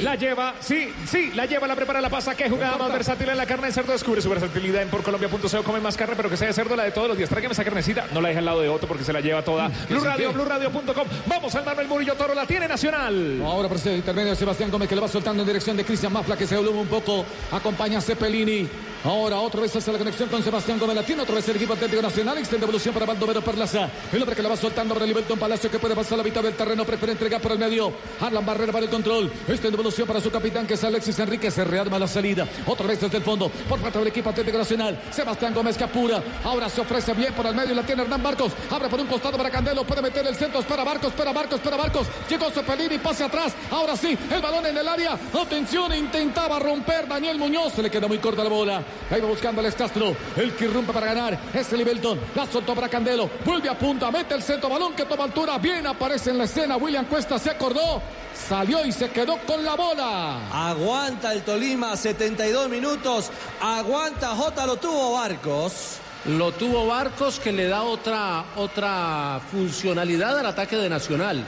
La 0.03 0.15
lleva, 0.15 0.55
sí, 0.59 0.93
sí, 1.09 1.31
la 1.33 1.45
lleva, 1.45 1.65
la 1.65 1.77
prepara, 1.77 2.01
la 2.01 2.09
pasa. 2.09 2.35
Qué 2.35 2.49
jugada 2.49 2.77
más 2.77 2.91
versátil 2.91 3.29
en 3.29 3.37
la 3.37 3.45
carne 3.45 3.67
de 3.67 3.73
cerdo. 3.73 3.93
Descubre 3.93 4.21
su 4.21 4.29
versatilidad 4.29 4.81
en 4.81 4.89
porcolombia.co. 4.89 5.63
Come 5.63 5.79
más 5.79 5.95
carne, 5.95 6.15
pero 6.17 6.29
que 6.29 6.35
sea 6.35 6.49
de 6.49 6.53
cerdo 6.53 6.75
la 6.75 6.83
de 6.83 6.91
todos 6.91 7.07
los 7.07 7.17
días. 7.17 7.29
Tráigame 7.29 7.53
esa 7.53 7.63
carnecita. 7.63 8.07
No 8.11 8.19
la 8.19 8.27
deja 8.27 8.39
al 8.39 8.45
lado 8.45 8.59
de 8.59 8.67
Otto 8.67 8.85
porque 8.85 9.05
se 9.05 9.13
la 9.13 9.21
lleva 9.21 9.43
toda. 9.43 9.69
Blue 9.87 10.03
Radio, 10.03 10.33
BlueRadio.com. 10.33 11.07
Vamos 11.25 11.55
al 11.55 11.63
Manuel 11.63 11.87
Murillo 11.87 12.15
Toro. 12.15 12.33
La 12.33 12.45
tiene 12.45 12.67
Nacional. 12.67 13.41
Ahora 13.45 13.69
por 13.69 13.77
ese 13.77 13.95
intermedio 13.95 14.35
Sebastián 14.35 14.69
Gómez 14.69 14.89
que 14.89 14.95
le 14.95 15.01
va 15.01 15.07
soltando 15.07 15.41
en 15.41 15.47
dirección 15.47 15.77
de 15.77 15.85
Cristian 15.85 16.11
Mafla 16.11 16.35
que 16.35 16.47
se 16.47 16.57
voluma 16.57 16.81
un 16.81 16.87
poco. 16.87 17.23
Acompaña 17.53 17.99
a 17.99 18.01
Cepelini. 18.01 18.67
Ahora 19.05 19.39
otra 19.39 19.61
vez 19.61 19.73
hace 19.73 19.91
la 19.91 19.97
conexión 19.97 20.27
con 20.27 20.43
Sebastián 20.43 20.79
Gómez 20.79 20.97
Latino. 20.97 21.23
Otra 21.23 21.35
vez 21.35 21.47
el 21.47 21.55
equipo 21.55 21.73
Atlético 21.75 22.01
Nacional. 22.01 22.37
Extiende 22.39 22.65
evolución 22.65 22.93
para 22.93 23.05
Baldomero 23.05 23.41
Perlaza. 23.41 23.89
El 24.11 24.21
hombre 24.21 24.35
que 24.35 24.41
la 24.41 24.49
va 24.49 24.57
soltando 24.57 24.93
para 24.93 25.05
Liberton 25.05 25.39
Palacio 25.39 25.71
que 25.71 25.79
puede 25.79 25.95
pasar 25.95 26.17
la 26.17 26.25
mitad 26.25 26.43
del 26.43 26.55
terreno. 26.55 26.83
Prefiere 26.83 27.13
entregar 27.13 27.39
por 27.39 27.53
el 27.53 27.59
medio. 27.59 27.93
Harlan 28.19 28.45
Barrera 28.45 28.73
para 28.73 28.83
el 28.83 28.91
control. 28.91 29.31
Extiende 29.47 29.75
evolución 29.75 29.92
para 30.01 30.19
su 30.19 30.31
capitán 30.31 30.65
que 30.65 30.73
es 30.73 30.83
Alexis 30.83 31.19
Enríquez. 31.19 31.53
Se 31.53 31.63
rearma 31.63 31.99
la 31.99 32.07
salida. 32.07 32.47
Otra 32.65 32.87
vez 32.87 32.99
desde 32.99 33.17
el 33.17 33.23
fondo. 33.23 33.49
Por 33.69 33.79
parte 33.79 33.99
del 33.99 34.07
equipo 34.07 34.31
Atlético 34.31 34.57
Nacional. 34.57 34.99
Sebastián 35.11 35.53
Gómez 35.53 35.77
que 35.77 35.83
apura. 35.83 36.21
Ahora 36.43 36.67
se 36.67 36.81
ofrece 36.81 37.13
bien 37.13 37.33
por 37.33 37.45
el 37.45 37.53
medio. 37.53 37.75
La 37.75 37.83
tiene 37.83 38.01
Hernán 38.01 38.21
Marcos. 38.21 38.51
Abre 38.71 38.89
por 38.89 38.99
un 38.99 39.05
costado 39.05 39.37
para 39.37 39.51
Candelo. 39.51 39.83
Puede 39.83 40.01
meter 40.01 40.25
el 40.25 40.35
centro. 40.35 40.61
Espera 40.61 40.83
Marcos. 40.83 41.09
Espera 41.09 41.31
Marcos. 41.31 41.55
Espera 41.55 41.77
Marcos. 41.77 42.07
Llegó 42.27 42.49
Cepelini. 42.49 42.97
Pase 42.97 43.23
atrás. 43.23 43.53
Ahora 43.69 43.95
sí. 43.95 44.17
El 44.31 44.41
balón 44.41 44.65
en 44.65 44.77
el 44.77 44.87
área. 44.87 45.17
Atención. 45.39 45.93
Intentaba 45.93 46.57
romper 46.57 47.07
Daniel 47.07 47.37
Muñoz. 47.37 47.73
Se 47.73 47.83
le 47.83 47.91
queda 47.91 48.07
muy 48.07 48.17
corta 48.17 48.43
la 48.43 48.49
bola. 48.49 48.83
Ahí 49.11 49.21
va 49.21 49.27
buscando 49.27 49.61
Alex 49.61 49.75
Castro. 49.75 50.15
El 50.35 50.53
que 50.55 50.65
irrumpe 50.65 50.91
para 50.91 51.05
ganar. 51.05 51.39
Es 51.53 51.71
el 51.71 51.77
Libelton. 51.77 52.19
La 52.35 52.47
soltó 52.47 52.73
para 52.73 52.89
Candelo. 52.89 53.29
Vuelve 53.45 53.69
a 53.69 53.77
punta. 53.77 54.09
Mete 54.09 54.33
el 54.33 54.41
centro. 54.41 54.69
Balón 54.69 54.93
que 54.93 55.05
toma 55.05 55.25
altura. 55.25 55.59
Bien 55.59 55.85
aparece 55.85 56.31
en 56.31 56.39
la 56.39 56.45
escena. 56.45 56.77
William 56.77 57.05
Cuesta 57.05 57.37
se 57.37 57.51
acordó. 57.51 58.01
Salió 58.35 58.85
y 58.85 58.91
se 58.91 59.09
quedó 59.09 59.37
con 59.45 59.63
la 59.63 59.75
bola. 59.75 60.49
Aguanta 60.51 61.33
el 61.33 61.43
Tolima, 61.43 61.95
72 61.95 62.69
minutos. 62.69 63.31
Aguanta 63.61 64.29
J, 64.29 64.65
lo 64.65 64.77
tuvo 64.77 65.13
Barcos. 65.13 65.97
Lo 66.25 66.51
tuvo 66.51 66.87
Barcos 66.87 67.39
que 67.39 67.51
le 67.51 67.67
da 67.67 67.83
otra, 67.83 68.45
otra 68.55 69.41
funcionalidad 69.51 70.39
al 70.39 70.45
ataque 70.45 70.77
de 70.77 70.89
Nacional. 70.89 71.43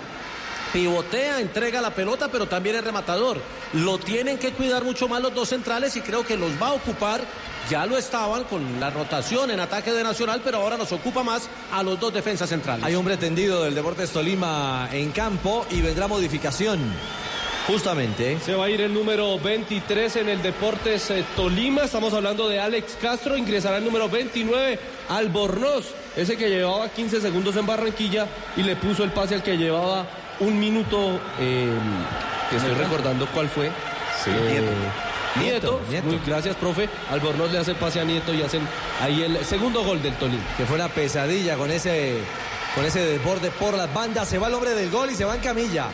Pivotea, 0.74 1.40
entrega 1.40 1.80
la 1.80 1.92
pelota, 1.92 2.28
pero 2.30 2.48
también 2.48 2.76
es 2.76 2.84
rematador. 2.84 3.40
Lo 3.76 3.98
tienen 3.98 4.38
que 4.38 4.52
cuidar 4.54 4.86
mucho 4.86 5.10
más 5.10 5.22
los 5.22 5.34
dos 5.36 5.50
centrales 5.50 5.96
y 5.98 6.02
creo 6.02 6.26
que 6.26 6.38
los 6.38 6.52
va 6.62 6.68
a 6.68 6.74
ocupar. 6.74 7.22
Ya 7.70 7.86
lo 7.86 7.98
estaban 7.98 8.44
con 8.46 8.80
la 8.80 8.90
rotación 8.90 9.52
en 9.52 9.60
ataque 9.60 9.92
de 9.92 10.04
Nacional, 10.04 10.42
pero 10.44 10.60
ahora 10.60 10.78
nos 10.78 10.92
ocupa 10.92 11.24
más 11.24 11.50
a 11.74 11.84
los 11.84 12.00
dos 12.00 12.14
defensas 12.14 12.48
centrales. 12.48 12.86
Hay 12.86 12.96
hombre 12.96 13.18
tendido 13.18 13.64
del 13.64 13.76
Deportes 13.76 14.12
Tolima 14.12 14.88
en 14.94 15.12
campo 15.12 15.66
y 15.72 15.82
vendrá 15.82 16.08
modificación. 16.08 16.80
Justamente. 17.68 18.40
Se 18.46 18.54
va 18.54 18.66
a 18.66 18.70
ir 18.70 18.80
el 18.80 18.94
número 18.94 19.40
23 19.40 20.18
en 20.18 20.30
el 20.30 20.42
Deportes 20.44 21.10
eh, 21.10 21.26
Tolima. 21.36 21.82
Estamos 21.84 22.14
hablando 22.14 22.48
de 22.48 22.60
Alex 22.60 22.96
Castro. 23.02 23.36
Ingresará 23.36 23.80
el 23.80 23.86
número 23.86 24.08
29, 24.08 24.80
Albornoz. 25.10 25.86
Ese 26.16 26.38
que 26.38 26.48
llevaba 26.48 26.88
15 26.90 27.20
segundos 27.20 27.56
en 27.56 27.66
Barranquilla 27.66 28.28
y 28.56 28.62
le 28.62 28.76
puso 28.76 29.04
el 29.04 29.12
pase 29.12 29.34
al 29.34 29.44
que 29.44 29.58
llevaba 29.58 30.06
un 30.40 30.60
minuto. 30.60 31.20
eh, 31.40 31.72
que 32.50 32.58
estoy 32.58 32.74
recordando 32.74 33.28
cuál 33.28 33.50
fue. 33.50 33.68
Eh, 33.68 34.64
Nieto. 35.40 35.82
Nieto. 35.90 36.08
Muy 36.08 36.20
gracias, 36.26 36.56
profe. 36.56 36.90
Albornoz 37.12 37.52
le 37.52 37.60
hace 37.60 37.76
pase 37.76 38.00
a 38.00 38.04
Nieto 38.04 38.34
y 38.34 38.42
hacen 38.42 38.68
ahí 39.02 39.24
el 39.24 39.44
segundo 39.46 39.84
gol 39.84 40.02
del 40.02 40.14
Tolima. 40.16 40.44
Que 40.58 40.66
fue 40.66 40.76
una 40.76 40.88
pesadilla 40.88 41.58
con 41.58 41.70
ese, 41.72 42.20
con 42.74 42.86
ese 42.86 43.06
desborde 43.06 43.52
por 43.52 43.76
las 43.76 43.94
bandas. 43.94 44.28
Se 44.28 44.38
va 44.38 44.48
el 44.48 44.54
hombre 44.54 44.72
del 44.72 44.90
gol 44.90 45.12
y 45.12 45.16
se 45.16 45.26
va 45.26 45.36
en 45.36 45.42
camilla. 45.42 45.88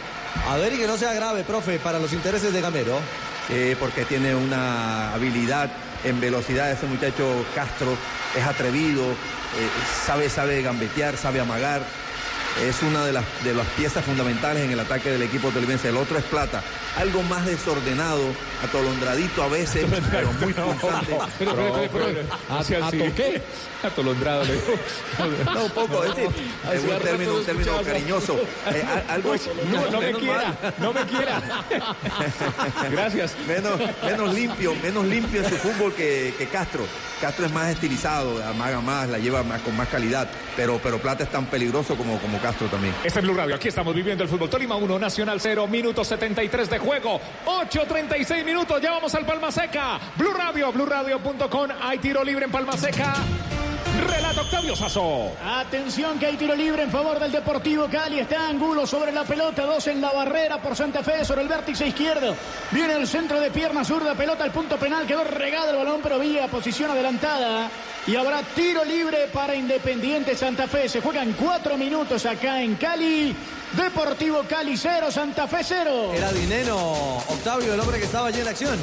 A 0.50 0.58
ver 0.58 0.74
y 0.74 0.78
que 0.78 0.88
no 0.88 0.98
sea 0.98 1.14
grave, 1.14 1.44
profe, 1.44 1.80
para 1.80 2.00
los 2.00 2.14
intereses 2.14 2.54
de 2.54 2.62
Gamero. 2.62 3.00
Eh, 3.50 3.76
porque 3.80 4.06
tiene 4.06 4.34
una 4.36 5.14
habilidad 5.14 5.70
en 6.04 6.20
velocidad 6.22 6.72
ese 6.72 6.86
muchacho 6.86 7.46
Castro, 7.54 7.98
es 8.38 8.46
atrevido, 8.46 9.04
eh, 9.04 9.70
sabe, 10.06 10.30
sabe 10.30 10.62
gambetear, 10.62 11.18
sabe 11.18 11.42
amagar. 11.42 11.82
Es 12.60 12.82
una 12.84 13.06
de 13.06 13.14
las, 13.14 13.26
de 13.44 13.54
las 13.54 13.66
piezas 13.68 14.04
fundamentales 14.04 14.64
en 14.64 14.72
el 14.72 14.80
ataque 14.80 15.10
del 15.10 15.22
equipo 15.24 15.50
tolimense. 15.50 15.90
El 15.90 15.98
otro 15.98 16.18
es 16.18 16.24
Plata, 16.26 16.62
algo 16.98 17.24
más 17.24 17.46
desordenado, 17.46 18.22
atolondradito 18.64 19.42
a 19.42 19.48
veces, 19.48 19.86
pero 20.12 20.32
muy 20.34 20.54
punzante. 20.54 21.18
Pero, 21.40 23.16
qué? 23.16 23.42
Atolondrado. 23.84 24.44
No, 25.46 25.66
un 25.66 25.72
poco, 25.72 26.04
es, 26.04 26.16
decir, 26.16 26.32
es 26.72 26.84
un 26.84 27.00
término, 27.00 27.36
un 27.36 27.46
término 27.46 27.82
cariñoso. 27.82 28.38
Eh, 28.72 28.84
algo 29.08 29.34
No, 29.72 29.90
no 29.90 30.02
me 30.02 30.14
quiera, 30.14 30.56
mal. 30.62 30.74
no 30.78 30.94
me 30.94 31.02
quiera. 31.06 31.42
Gracias. 32.92 33.36
menos, 33.48 33.80
menos 34.04 34.34
limpio, 34.34 34.76
menos 34.84 35.06
limpio 35.06 35.44
en 35.44 35.50
su 35.50 35.56
fútbol 35.56 35.94
que, 35.94 36.36
que 36.38 36.48
Castro. 36.48 36.86
Castro 37.22 37.46
es 37.46 37.52
más 37.52 37.70
estilizado, 37.70 38.44
amaga 38.44 38.82
más, 38.82 39.08
la 39.08 39.20
lleva 39.20 39.44
más, 39.44 39.62
con 39.62 39.78
más 39.78 39.88
calidad, 39.88 40.28
pero, 40.56 40.80
pero 40.82 40.98
Plata 41.00 41.24
es 41.24 41.30
tan 41.30 41.46
peligroso 41.46 41.96
como, 41.96 42.20
como 42.20 42.41
Castro 42.42 42.68
también. 42.68 42.94
Este 43.04 43.20
es 43.20 43.26
Blue 43.26 43.36
Radio, 43.36 43.56
aquí 43.56 43.68
estamos 43.68 43.94
viviendo 43.94 44.24
el 44.24 44.30
fútbol. 44.30 44.50
Tolima 44.50 44.76
1, 44.76 45.00
Nacional 45.00 45.40
0, 45.40 45.68
minuto 45.68 46.04
73 46.04 46.70
de 46.70 46.80
juego. 46.80 47.22
8.36 47.46 48.44
minutos, 48.44 48.82
ya 48.82 48.92
vamos 48.92 49.14
al 49.16 49.26
Palma 49.26 49.52
Seca. 49.52 50.00
Blue 50.18 50.34
Radio, 50.34 50.72
BlueRadio.com. 50.72 51.70
Hay 51.82 52.00
tiro 52.00 52.24
libre 52.24 52.46
en 52.46 52.52
Palma 52.52 52.76
Seca. 52.78 53.14
Relato 54.08 54.42
Octavio 54.42 54.76
Sazo. 54.76 55.32
Atención 55.46 56.18
que 56.18 56.26
hay 56.26 56.38
tiro 56.38 56.56
libre 56.56 56.84
en 56.84 56.92
favor 56.92 57.20
del 57.20 57.32
Deportivo 57.32 57.88
Cali. 57.88 58.20
Está 58.20 58.48
Angulo 58.48 58.88
sobre 58.88 59.12
la 59.12 59.24
pelota, 59.24 59.64
dos 59.64 59.86
en 59.88 60.02
la 60.02 60.12
barrera 60.12 60.62
por 60.62 60.76
Santa 60.76 61.04
Fe 61.04 61.26
sobre 61.26 61.42
el 61.42 61.48
vértice 61.48 61.88
izquierdo. 61.88 62.36
Viene 62.72 62.96
el 62.96 63.08
centro 63.08 63.40
de 63.40 63.52
pierna 63.52 63.84
zurda, 63.84 64.16
pelota 64.16 64.44
al 64.44 64.52
punto 64.52 64.78
penal, 64.78 65.06
quedó 65.06 65.24
regado 65.24 65.72
el 65.72 65.78
balón, 65.78 66.00
pero 66.02 66.20
vía 66.20 66.48
posición 66.48 66.92
adelantada. 66.92 67.70
Y 68.08 68.16
habrá 68.16 68.42
tiro 68.56 68.84
libre 68.84 69.30
para 69.32 69.54
Independiente 69.54 70.36
Santa 70.36 70.68
Fe. 70.68 70.90
Se 70.90 71.02
juegan 71.02 71.34
cuatro 71.34 71.78
minutos 71.78 72.26
acá 72.26 72.62
en 72.62 72.76
Cali. 72.76 73.36
Deportivo 73.74 74.44
Cali 74.50 74.76
0, 74.76 75.12
Santa 75.12 75.48
Fe 75.48 75.60
0. 75.64 76.12
Era 76.16 76.32
Dineno, 76.32 77.18
Octavio, 77.18 77.74
el 77.74 77.80
hombre 77.80 78.00
que 78.00 78.06
estaba 78.06 78.30
allí 78.30 78.42
en 78.42 78.48
acción. 78.48 78.80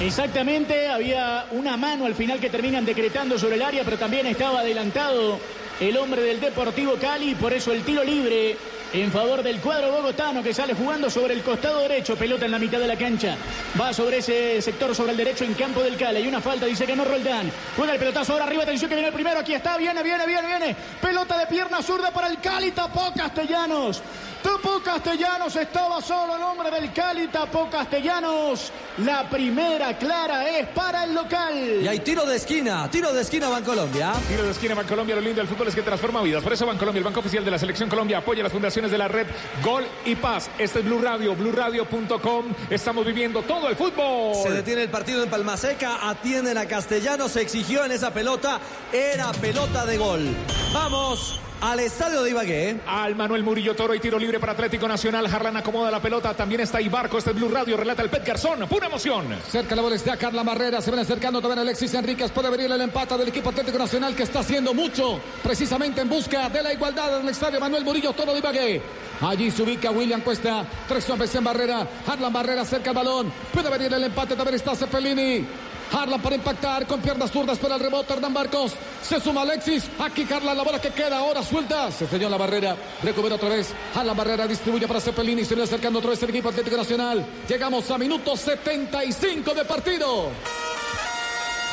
Exactamente, 0.00 0.88
había 0.88 1.46
una 1.50 1.76
mano 1.76 2.06
al 2.06 2.14
final 2.14 2.40
que 2.40 2.50
terminan 2.50 2.84
decretando 2.84 3.38
sobre 3.38 3.56
el 3.56 3.62
área, 3.62 3.84
pero 3.84 3.98
también 3.98 4.26
estaba 4.26 4.60
adelantado 4.60 5.38
el 5.80 5.96
hombre 5.96 6.22
del 6.22 6.40
Deportivo 6.40 6.94
Cali, 7.00 7.34
por 7.34 7.52
eso 7.52 7.72
el 7.72 7.82
tiro 7.82 8.04
libre 8.04 8.56
en 8.92 9.12
favor 9.12 9.42
del 9.42 9.60
cuadro 9.60 9.92
bogotano 9.92 10.42
que 10.42 10.52
sale 10.52 10.74
jugando 10.74 11.08
sobre 11.08 11.34
el 11.34 11.42
costado 11.42 11.80
derecho, 11.80 12.16
pelota 12.16 12.46
en 12.46 12.50
la 12.50 12.58
mitad 12.58 12.78
de 12.78 12.88
la 12.88 12.96
cancha, 12.96 13.36
va 13.80 13.92
sobre 13.92 14.18
ese 14.18 14.60
sector, 14.60 14.94
sobre 14.94 15.12
el 15.12 15.16
derecho 15.16 15.44
en 15.44 15.54
campo 15.54 15.82
del 15.82 15.96
Cali, 15.96 16.18
hay 16.18 16.26
una 16.26 16.40
falta, 16.40 16.66
dice 16.66 16.86
que 16.86 16.96
no 16.96 17.04
Roldán, 17.04 17.50
juega 17.76 17.92
el 17.92 17.98
pelotazo 17.98 18.32
ahora 18.32 18.46
arriba, 18.46 18.64
atención 18.64 18.88
que 18.88 18.96
viene 18.96 19.08
el 19.08 19.14
primero, 19.14 19.40
aquí 19.40 19.54
está, 19.54 19.76
viene, 19.76 20.02
viene, 20.02 20.26
viene, 20.26 20.46
viene, 20.46 20.76
pelota 21.00 21.38
de 21.38 21.46
pierna 21.46 21.82
zurda 21.82 22.10
para 22.10 22.28
el 22.28 22.38
Cali, 22.40 22.72
tapó 22.72 23.12
Castellanos, 23.14 24.02
tapó 24.42 24.80
Castellanos, 24.82 25.54
estaba 25.56 26.00
solo 26.00 26.36
el 26.36 26.42
hombre 26.42 26.70
del 26.70 26.92
Cali, 26.92 27.28
tapó 27.28 27.68
Castellanos, 27.70 28.72
la 28.98 29.28
primera 29.28 29.96
clara 29.96 30.48
es 30.48 30.66
para 30.68 31.04
el 31.04 31.14
local. 31.14 31.80
Y 31.82 31.88
hay 31.88 32.00
tiro 32.00 32.26
de 32.26 32.36
esquina, 32.36 32.90
tiro 32.90 33.12
de 33.12 33.22
esquina 33.22 33.48
Bancolombia. 33.48 34.12
Tiro 34.28 34.44
de 34.44 34.50
esquina 34.50 34.74
Bancolombia, 34.74 35.14
lo 35.16 35.20
lindo 35.20 35.40
del 35.40 35.48
fútbol 35.48 35.68
es 35.68 35.74
que 35.74 35.82
transforma 35.82 36.22
vidas. 36.22 36.42
Por 36.42 36.52
eso 36.52 36.66
Bancolombia, 36.66 36.98
el 36.98 37.04
banco 37.04 37.20
oficial 37.20 37.44
de 37.44 37.50
la 37.50 37.58
Selección 37.58 37.88
Colombia, 37.88 38.18
apoya 38.18 38.42
las 38.42 38.52
fundaciones 38.52 38.90
de 38.90 38.98
la 38.98 39.08
red 39.08 39.26
Gol 39.62 39.86
y 40.04 40.14
Paz. 40.16 40.50
Este 40.58 40.80
es 40.80 40.84
Blue 40.84 41.00
Radio, 41.00 41.34
BlueRadio.com. 41.34 42.46
Estamos 42.68 43.06
viviendo 43.06 43.42
todo 43.42 43.68
el 43.68 43.76
fútbol. 43.76 44.34
Se 44.42 44.50
detiene 44.50 44.82
el 44.82 44.90
partido 44.90 45.22
en 45.22 45.30
Palmaseca, 45.30 46.08
atienden 46.08 46.58
a 46.58 46.66
Castellanos, 46.66 47.32
se 47.32 47.42
exigió 47.42 47.84
en 47.84 47.92
esa 47.92 48.12
pelota, 48.12 48.60
era 48.92 49.32
pelota 49.32 49.86
de 49.86 49.98
gol. 49.98 50.34
Vamos 50.72 51.40
al 51.60 51.80
estadio 51.80 52.22
de 52.22 52.30
Ibagué. 52.30 52.80
Al 52.86 53.14
Manuel 53.14 53.42
Murillo 53.42 53.74
Toro 53.74 53.94
y 53.94 54.00
tiro 54.00 54.18
libre 54.18 54.40
para 54.40 54.52
Atlético 54.52 54.88
Nacional. 54.88 55.26
Harlan 55.26 55.56
acomoda 55.56 55.90
la 55.90 56.00
pelota. 56.00 56.34
También 56.34 56.62
está 56.62 56.80
Ibarco. 56.80 57.18
Este 57.18 57.30
es 57.30 57.36
Blue 57.36 57.48
Radio. 57.48 57.76
Relata 57.76 58.02
el 58.02 58.10
Pet 58.10 58.24
Garzón. 58.24 58.66
Pura 58.68 58.86
emoción. 58.86 59.26
Cerca 59.48 59.76
la 59.76 59.82
bola 59.82 59.96
está 59.96 60.16
Carla 60.16 60.42
Barrera. 60.42 60.80
Se 60.80 60.90
ven 60.90 61.00
acercando 61.00 61.40
también 61.40 61.60
Alexis 61.60 61.92
Enríquez. 61.94 62.30
Puede 62.30 62.50
venir 62.50 62.70
el 62.70 62.80
empate 62.80 63.16
del 63.16 63.28
equipo 63.28 63.50
Atlético 63.50 63.78
Nacional 63.78 64.14
que 64.14 64.22
está 64.22 64.40
haciendo 64.40 64.74
mucho 64.74 65.20
precisamente 65.42 66.00
en 66.00 66.08
busca 66.08 66.48
de 66.48 66.62
la 66.62 66.72
igualdad 66.72 67.18
en 67.18 67.24
el 67.24 67.28
estadio 67.30 67.60
Manuel 67.60 67.84
Murillo 67.84 68.12
Toro 68.12 68.32
de 68.32 68.38
Ibagué. 68.38 68.82
Allí 69.20 69.50
se 69.50 69.62
ubica 69.62 69.90
William 69.90 70.22
Cuesta. 70.22 70.64
Tres 70.88 71.08
hombres 71.10 71.34
en 71.34 71.44
barrera. 71.44 71.86
Harlan 72.06 72.32
Barrera 72.32 72.64
cerca 72.64 72.90
el 72.90 72.96
balón. 72.96 73.32
Puede 73.52 73.70
venir 73.70 73.92
el 73.92 74.04
empate. 74.04 74.34
También 74.34 74.56
está 74.56 74.74
Cepelini. 74.74 75.46
Harlan 75.92 76.20
para 76.20 76.36
impactar 76.36 76.86
con 76.86 77.00
piernas 77.00 77.30
zurdas 77.30 77.58
para 77.58 77.74
el 77.74 77.80
rebote. 77.80 78.12
Hernán 78.12 78.32
Barcos. 78.32 78.74
Se 79.02 79.20
suma 79.20 79.42
Alexis. 79.42 79.84
Aquí 79.98 80.26
Harlan, 80.30 80.56
la 80.56 80.62
bola 80.62 80.80
que 80.80 80.90
queda 80.90 81.18
ahora 81.18 81.42
suelta. 81.42 81.90
Se 81.90 82.04
estrelló 82.04 82.26
en 82.26 82.32
la 82.32 82.38
barrera. 82.38 82.76
Recupera 83.02 83.34
otra 83.34 83.48
vez. 83.48 83.72
Harlan 83.94 84.16
Barrera 84.16 84.46
distribuye 84.46 84.86
para 84.86 85.00
Cepelini. 85.00 85.44
Se 85.44 85.54
viene 85.54 85.64
acercando 85.64 85.98
otra 85.98 86.10
vez 86.10 86.22
el 86.22 86.30
equipo 86.30 86.48
Atlético 86.48 86.76
Nacional. 86.76 87.26
Llegamos 87.48 87.90
a 87.90 87.98
minuto 87.98 88.36
75 88.36 89.54
de 89.54 89.64
partido. 89.64 90.28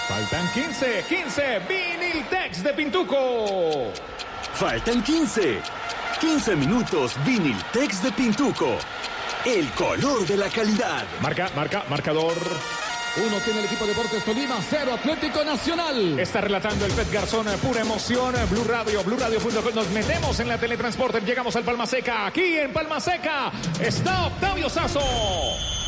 Faltan 0.07 0.49
15, 0.53 1.05
15. 1.07 1.59
Viniltex 1.68 2.63
de 2.63 2.74
Pintuco. 2.74 3.91
Faltan 4.53 5.03
15. 5.03 5.59
15 6.20 6.55
minutos 6.55 7.13
Viniltex 7.26 8.03
de 8.03 8.11
Pintuco. 8.13 8.78
El 9.45 9.70
color 9.72 10.26
de 10.26 10.38
la 10.38 10.49
calidad. 10.49 11.05
Marca, 11.22 11.49
marca, 11.55 11.84
marcador. 11.89 12.36
Uno 13.26 13.39
tiene 13.39 13.59
el 13.61 13.65
equipo 13.65 13.88
Deportes 13.88 14.24
Tolima, 14.24 14.59
cero 14.70 14.93
Atlético 14.93 15.43
Nacional. 15.43 16.20
Está 16.20 16.39
relatando 16.39 16.86
el 16.86 16.91
Pet 16.91 17.11
Garzón, 17.11 17.47
pura 17.63 17.82
emoción. 17.82 18.36
Blue 18.51 18.63
Radio, 18.63 19.03
BlueRadio.com. 19.03 19.74
Nos 19.74 19.89
metemos 19.89 20.39
en 20.39 20.47
la 20.47 20.59
teletransporte. 20.59 21.22
Llegamos 21.22 21.55
al 21.55 21.63
Palma 21.63 21.88
Seca. 21.88 22.28
Aquí 22.28 22.57
en 22.59 22.72
Palma 22.72 22.99
Seca 22.99 23.51
está 23.82 24.28
Octavio 24.28 24.70
Sazo. 24.70 25.01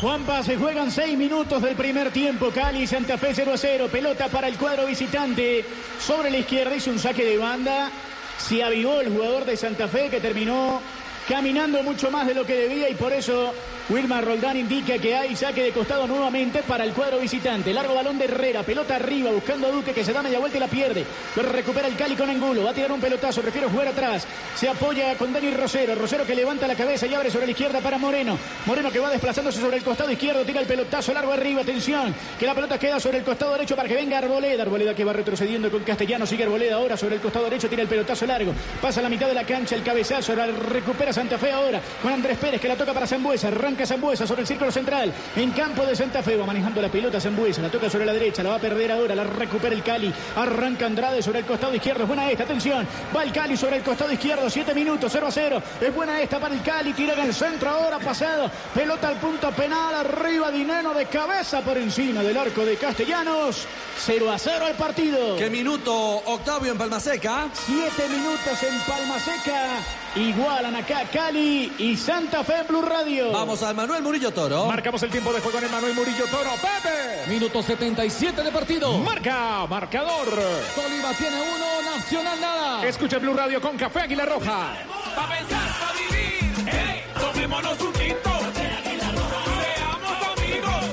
Juanpa, 0.00 0.42
se 0.42 0.56
juegan 0.56 0.90
seis 0.90 1.16
minutos 1.16 1.62
del 1.62 1.76
primer 1.76 2.10
tiempo. 2.10 2.50
Cali, 2.50 2.84
Santa 2.88 3.16
Fe 3.16 3.30
0 3.32 3.52
a 3.54 3.56
0. 3.56 3.88
Pelota 3.92 4.26
para 4.28 4.48
el 4.48 4.58
cuadro 4.58 4.86
visitante. 4.86 5.64
Sobre 6.00 6.32
la 6.32 6.38
izquierda 6.38 6.74
hizo 6.74 6.90
un 6.90 6.98
saque 6.98 7.24
de 7.24 7.38
banda. 7.38 7.92
Se 8.38 8.64
avivó 8.64 9.00
el 9.00 9.10
jugador 9.10 9.44
de 9.44 9.56
Santa 9.56 9.86
Fe 9.86 10.08
que 10.10 10.18
terminó 10.18 10.80
caminando 11.28 11.80
mucho 11.84 12.10
más 12.10 12.26
de 12.26 12.34
lo 12.34 12.44
que 12.44 12.56
debía 12.56 12.88
y 12.88 12.94
por 12.96 13.12
eso 13.12 13.54
Wilmar 13.90 14.24
Roldán 14.24 14.56
indica 14.56 14.98
que 14.98 15.16
hay 15.16 15.34
saque 15.34 15.64
de 15.64 15.72
costado 15.72 16.06
nuevamente 16.06 16.62
para 16.62 16.84
el 16.84 16.92
cuadro 16.92 17.18
visitante. 17.18 17.74
Largo 17.74 17.96
balón 17.96 18.18
de 18.18 18.26
Herrera, 18.26 18.62
pelota 18.62 18.94
arriba, 18.94 19.32
buscando 19.32 19.66
a 19.66 19.70
Duque 19.72 19.92
que 19.92 20.04
se 20.04 20.12
da 20.12 20.22
media 20.22 20.38
vuelta 20.38 20.58
y 20.58 20.60
la 20.60 20.68
pierde. 20.68 21.04
Lo 21.34 21.42
recupera 21.42 21.88
el 21.88 21.96
Cali 21.96 22.14
con 22.14 22.30
Angulo, 22.30 22.62
va 22.62 22.70
a 22.70 22.74
tirar 22.74 22.92
un 22.92 23.00
pelotazo, 23.00 23.42
prefiere 23.42 23.66
jugar 23.66 23.88
atrás. 23.88 24.28
Se 24.54 24.68
apoya 24.68 25.16
con 25.16 25.32
Dani 25.32 25.50
Rosero, 25.50 25.96
Rosero 25.96 26.24
que 26.24 26.36
levanta 26.36 26.68
la 26.68 26.76
cabeza 26.76 27.08
y 27.08 27.14
abre 27.14 27.32
sobre 27.32 27.46
la 27.46 27.50
izquierda 27.50 27.80
para 27.80 27.98
Moreno. 27.98 28.38
Moreno 28.64 28.92
que 28.92 29.00
va 29.00 29.10
desplazándose 29.10 29.60
sobre 29.60 29.78
el 29.78 29.82
costado 29.82 30.12
izquierdo, 30.12 30.44
tira 30.44 30.60
el 30.60 30.68
pelotazo 30.68 31.12
largo 31.12 31.32
arriba, 31.32 31.62
atención, 31.62 32.14
que 32.38 32.46
la 32.46 32.54
pelota 32.54 32.78
queda 32.78 33.00
sobre 33.00 33.18
el 33.18 33.24
costado 33.24 33.54
derecho 33.54 33.74
para 33.74 33.88
que 33.88 33.96
venga 33.96 34.18
Arboleda. 34.18 34.62
Arboleda 34.62 34.94
que 34.94 35.02
va 35.02 35.12
retrocediendo 35.12 35.68
con 35.68 35.82
Castellano, 35.82 36.26
sigue 36.26 36.44
Arboleda 36.44 36.76
ahora 36.76 36.96
sobre 36.96 37.16
el 37.16 37.20
costado 37.20 37.46
derecho, 37.46 37.68
tira 37.68 37.82
el 37.82 37.88
pelotazo 37.88 38.24
largo, 38.24 38.52
pasa 38.80 39.00
a 39.00 39.02
la 39.02 39.08
mitad 39.08 39.26
de 39.26 39.34
la 39.34 39.44
cancha, 39.44 39.74
el 39.74 39.82
cabezazo, 39.82 40.32
recupera 40.70 41.12
Santa 41.12 41.38
Fe 41.38 41.50
ahora 41.50 41.80
con 42.00 42.12
Andrés 42.12 42.38
Pérez 42.38 42.60
que 42.60 42.68
la 42.68 42.76
toca 42.76 42.94
para 42.94 43.08
Zambuesa, 43.08 43.48
arranca 43.48 43.79
Zambuesa 43.86 44.26
sobre 44.26 44.42
el 44.42 44.46
círculo 44.46 44.70
central, 44.70 45.12
en 45.36 45.50
campo 45.52 45.84
de 45.84 45.96
Santa 45.96 46.22
Fe, 46.22 46.36
va 46.36 46.46
manejando 46.46 46.80
la 46.80 46.88
pelota 46.88 47.20
Zambuesa, 47.20 47.62
la 47.62 47.70
toca 47.70 47.90
sobre 47.90 48.06
la 48.06 48.12
derecha, 48.12 48.42
la 48.42 48.50
va 48.50 48.56
a 48.56 48.60
perder 48.60 48.92
ahora, 48.92 49.14
la 49.14 49.24
recupera 49.24 49.74
el 49.74 49.82
Cali, 49.82 50.12
arranca 50.36 50.86
Andrade 50.86 51.22
sobre 51.22 51.40
el 51.40 51.46
costado 51.46 51.74
izquierdo, 51.74 52.02
es 52.02 52.08
buena 52.08 52.30
esta, 52.30 52.44
atención, 52.44 52.86
va 53.14 53.22
el 53.22 53.32
Cali 53.32 53.56
sobre 53.56 53.76
el 53.76 53.82
costado 53.82 54.12
izquierdo, 54.12 54.48
7 54.48 54.74
minutos, 54.74 55.10
0 55.12 55.26
a 55.26 55.30
0, 55.30 55.62
es 55.80 55.94
buena 55.94 56.20
esta 56.20 56.38
para 56.38 56.54
el 56.54 56.62
Cali, 56.62 56.92
tira 56.92 57.14
en 57.14 57.20
el 57.20 57.34
centro 57.34 57.70
ahora, 57.70 57.98
pasado, 57.98 58.50
pelota 58.74 59.08
al 59.08 59.16
punto 59.16 59.50
penal, 59.52 59.94
arriba 59.94 60.50
Dineno 60.50 60.94
de 60.94 61.06
cabeza 61.06 61.60
por 61.60 61.78
encima 61.78 62.22
del 62.22 62.36
arco 62.36 62.64
de 62.64 62.76
Castellanos, 62.76 63.66
0 63.98 64.30
a 64.30 64.38
0 64.38 64.66
el 64.68 64.74
partido. 64.74 65.36
¿Qué 65.36 65.50
minuto, 65.50 65.92
Octavio, 65.94 66.72
en 66.72 66.78
Palmaseca? 66.78 67.48
7 67.52 68.08
minutos 68.08 68.62
en 68.62 68.80
Palma 68.80 69.18
Seca. 69.18 69.99
Igualan 70.16 70.74
acá 70.74 71.04
Cali 71.12 71.72
y 71.78 71.96
Santa 71.96 72.42
Fe 72.42 72.58
en 72.60 72.66
Blue 72.66 72.82
Radio. 72.82 73.30
Vamos 73.30 73.62
al 73.62 73.76
Manuel 73.76 74.02
Murillo 74.02 74.32
Toro. 74.32 74.66
Marcamos 74.66 75.00
el 75.04 75.10
tiempo 75.10 75.32
de 75.32 75.40
juego 75.40 75.58
en 75.58 75.64
el 75.64 75.70
Manuel 75.70 75.94
Murillo 75.94 76.24
Toro. 76.26 76.50
Pepe. 76.54 77.30
Minuto 77.30 77.62
77 77.62 78.42
de 78.42 78.50
partido. 78.50 78.98
Marca, 78.98 79.66
marcador. 79.68 80.26
Tolima 80.74 81.12
tiene 81.16 81.36
uno, 81.40 81.96
Nacional 81.96 82.40
nada. 82.40 82.86
Escucha 82.86 83.18
Blue 83.18 83.34
Radio 83.34 83.60
con 83.60 83.76
Café 83.76 84.00
Águila 84.00 84.24
Roja. 84.24 84.72
Pa' 85.14 85.28
pensar, 85.28 85.70
pa' 85.78 85.92
vivir. 85.92 86.54
Hey, 86.66 87.02
tomémonos 87.20 87.80
un 87.80 87.92
tinto. 87.92 88.30
Seamos 88.52 90.12
amigos. 90.38 90.84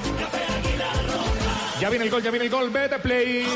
Ya 1.82 1.89
viene 1.89 2.05
el 2.05 2.11
gol, 2.11 2.22
ya 2.22 2.30
viene 2.30 2.45
el 2.45 2.51
gol. 2.51 2.70
Vete 2.70 2.99
play. 2.99 3.47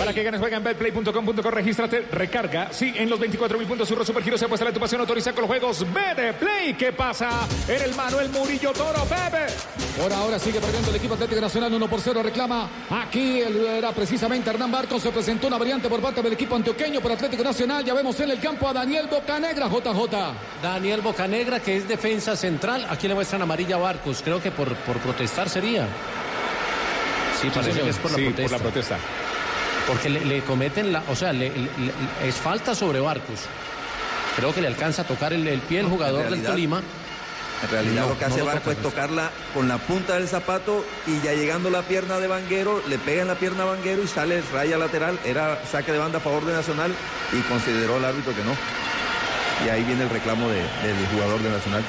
Para 0.00 0.14
que 0.14 0.22
ganes, 0.22 0.40
juega 0.40 0.56
en 0.56 0.64
betplay.com.co, 0.64 1.50
regístrate, 1.50 2.06
recarga. 2.10 2.72
Sí, 2.72 2.90
en 2.96 3.10
los 3.10 3.20
24 3.20 3.58
mil 3.58 3.68
puntos, 3.68 3.86
Surro 3.86 4.02
Supergiro 4.02 4.38
se 4.38 4.46
apuesta 4.46 4.64
la 4.64 4.72
tu 4.72 4.80
pasión, 4.80 4.98
autoriza 5.02 5.32
con 5.34 5.42
los 5.42 5.48
juegos. 5.50 5.84
Vete 5.92 6.32
play. 6.32 6.72
¿Qué 6.72 6.90
pasa? 6.94 7.46
Era 7.68 7.84
el 7.84 7.94
Manuel 7.94 8.30
Murillo 8.30 8.72
Toro, 8.72 9.04
Pepe. 9.04 9.52
Por 10.00 10.10
ahora 10.10 10.38
sigue 10.38 10.58
perdiendo 10.58 10.88
el 10.88 10.96
equipo 10.96 11.12
Atlético 11.14 11.42
Nacional 11.42 11.74
1 11.74 11.86
por 11.90 12.00
0. 12.00 12.22
Reclama 12.22 12.70
aquí 12.88 13.42
el- 13.42 13.66
era 13.66 13.92
precisamente 13.92 14.48
Hernán 14.48 14.72
Barcos. 14.72 15.02
Se 15.02 15.10
presentó 15.12 15.48
una 15.48 15.58
variante 15.58 15.86
por 15.90 16.00
parte 16.00 16.22
del 16.22 16.32
equipo 16.32 16.56
antioqueño 16.56 17.02
por 17.02 17.12
Atlético 17.12 17.44
Nacional. 17.44 17.84
Ya 17.84 17.92
vemos 17.92 18.18
en 18.20 18.30
el 18.30 18.40
campo 18.40 18.68
a 18.68 18.72
Daniel 18.72 19.06
Bocanegra, 19.06 19.68
JJ. 19.68 20.34
Daniel 20.62 21.02
Bocanegra, 21.02 21.60
que 21.60 21.76
es 21.76 21.86
defensa 21.86 22.34
central. 22.36 22.86
Aquí 22.88 23.06
le 23.06 23.14
muestran 23.14 23.42
amarilla 23.42 23.76
a 23.76 23.80
Barcos. 23.80 24.22
Creo 24.24 24.42
que 24.42 24.50
por, 24.50 24.74
por 24.76 24.96
protestar 24.96 25.50
sería. 25.50 25.86
Sí, 27.42 27.48
parece 27.50 27.72
señor. 27.72 27.84
que 27.84 27.90
es 27.90 27.98
por 27.98 28.10
la 28.12 28.16
Sí, 28.16 28.24
por 28.30 28.50
la 28.50 28.58
protesta. 28.58 28.98
Porque 29.86 30.08
le, 30.10 30.24
le 30.24 30.40
cometen 30.42 30.92
la. 30.92 31.02
O 31.08 31.16
sea, 31.16 31.32
le- 31.32 31.48
le- 31.50 31.54
le- 31.62 32.28
es 32.28 32.34
falta 32.36 32.74
sobre 32.74 33.00
Barcos. 33.00 33.40
Creo 34.36 34.54
que 34.54 34.60
le 34.60 34.68
alcanza 34.68 35.02
a 35.02 35.04
tocar 35.06 35.32
el, 35.32 35.46
el 35.48 35.60
pie 35.60 35.80
el 35.80 35.86
jugador 35.86 36.30
del 36.30 36.42
Tolima. 36.42 36.80
En 37.62 37.70
realidad 37.70 38.02
No, 38.04 38.08
lo 38.10 38.18
que 38.18 38.24
no 38.24 38.30
hace 38.30 38.38
lo 38.38 38.46
Barco 38.46 38.60
toca, 38.70 38.72
es 38.72 38.82
tocarla 38.82 39.30
con 39.52 39.68
la 39.68 39.76
punta 39.76 40.14
del 40.14 40.28
zapato 40.28 40.82
y 41.06 41.20
ya 41.20 41.34
llegando 41.34 41.68
la 41.68 41.82
pierna 41.82 42.18
de 42.18 42.26
Vanguero, 42.26 42.82
le 42.88 42.96
pega 42.98 43.20
en 43.22 43.28
la 43.28 43.34
pierna 43.34 43.64
a 43.64 43.66
Vanguero 43.66 44.02
y 44.02 44.08
sale 44.08 44.42
raya 44.52 44.78
lateral. 44.78 45.18
Era 45.26 45.60
saque 45.70 45.92
de 45.92 45.98
banda 45.98 46.18
a 46.18 46.20
favor 46.22 46.46
de 46.46 46.54
Nacional 46.54 46.94
y 47.32 47.40
consideró 47.42 47.98
el 47.98 48.04
árbitro 48.06 48.34
que 48.34 48.42
no. 48.44 48.52
Y 49.66 49.68
ahí 49.68 49.82
viene 49.84 50.04
el 50.04 50.08
reclamo 50.10 50.48
de- 50.48 50.56
del 50.56 51.06
jugador 51.12 51.38
de 51.42 51.50
Nacional. 51.50 51.82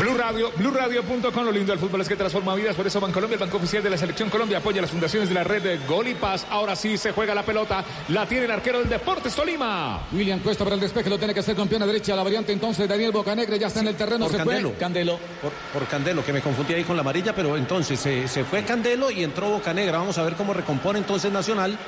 Blue 0.00 0.14
Radio, 0.18 0.50
BlueRadio.com, 0.56 1.44
lo 1.44 1.52
lindo 1.52 1.72
del 1.72 1.78
fútbol 1.78 2.00
es 2.00 2.08
que 2.08 2.16
transforma 2.16 2.54
vidas, 2.54 2.74
por 2.74 2.86
eso 2.86 3.00
Bancolombia, 3.00 3.34
el 3.36 3.40
Banco 3.40 3.56
Oficial 3.58 3.82
de 3.82 3.90
la 3.90 3.96
Selección 3.96 4.28
Colombia, 4.28 4.58
apoya 4.58 4.82
las 4.82 4.90
fundaciones 4.90 5.28
de 5.28 5.34
la 5.34 5.44
red 5.44 5.62
de 5.62 5.78
Gol 5.86 6.08
y 6.08 6.14
Paz. 6.14 6.46
Ahora 6.50 6.74
sí 6.74 6.98
se 6.98 7.12
juega 7.12 7.34
la 7.34 7.44
pelota, 7.44 7.84
la 8.08 8.26
tiene 8.26 8.44
el 8.46 8.50
arquero 8.50 8.80
del 8.80 8.88
Deportes 8.88 9.34
Tolima. 9.34 10.02
William 10.12 10.40
Cuesta 10.40 10.64
para 10.64 10.74
el 10.74 10.80
despeje, 10.80 11.08
lo 11.08 11.16
tiene 11.16 11.32
que 11.32 11.40
hacer 11.40 11.54
con 11.54 11.68
pierna 11.68 11.86
derecha. 11.86 12.14
La 12.16 12.22
variante 12.24 12.52
entonces 12.52 12.88
Daniel 12.88 13.12
Bocanegra 13.12 13.56
ya 13.56 13.68
está 13.68 13.80
en 13.80 13.88
el 13.88 13.94
terreno. 13.94 14.24
Por 14.24 14.32
se 14.32 14.38
Candelo. 14.38 14.70
fue. 14.70 14.78
Candelo. 14.78 15.18
Por, 15.40 15.52
por 15.72 15.88
Candelo, 15.88 16.24
que 16.24 16.32
me 16.32 16.40
confundí 16.42 16.74
ahí 16.74 16.84
con 16.84 16.96
la 16.96 17.02
amarilla, 17.02 17.34
pero 17.34 17.56
entonces 17.56 17.98
se, 17.98 18.26
se 18.28 18.44
fue 18.44 18.64
Candelo 18.64 19.10
y 19.10 19.22
entró 19.22 19.48
Bocanegra. 19.48 19.98
Vamos 19.98 20.18
a 20.18 20.24
ver 20.24 20.34
cómo 20.34 20.52
recompone 20.52 20.98
entonces 20.98 21.32
Nacional. 21.32 21.78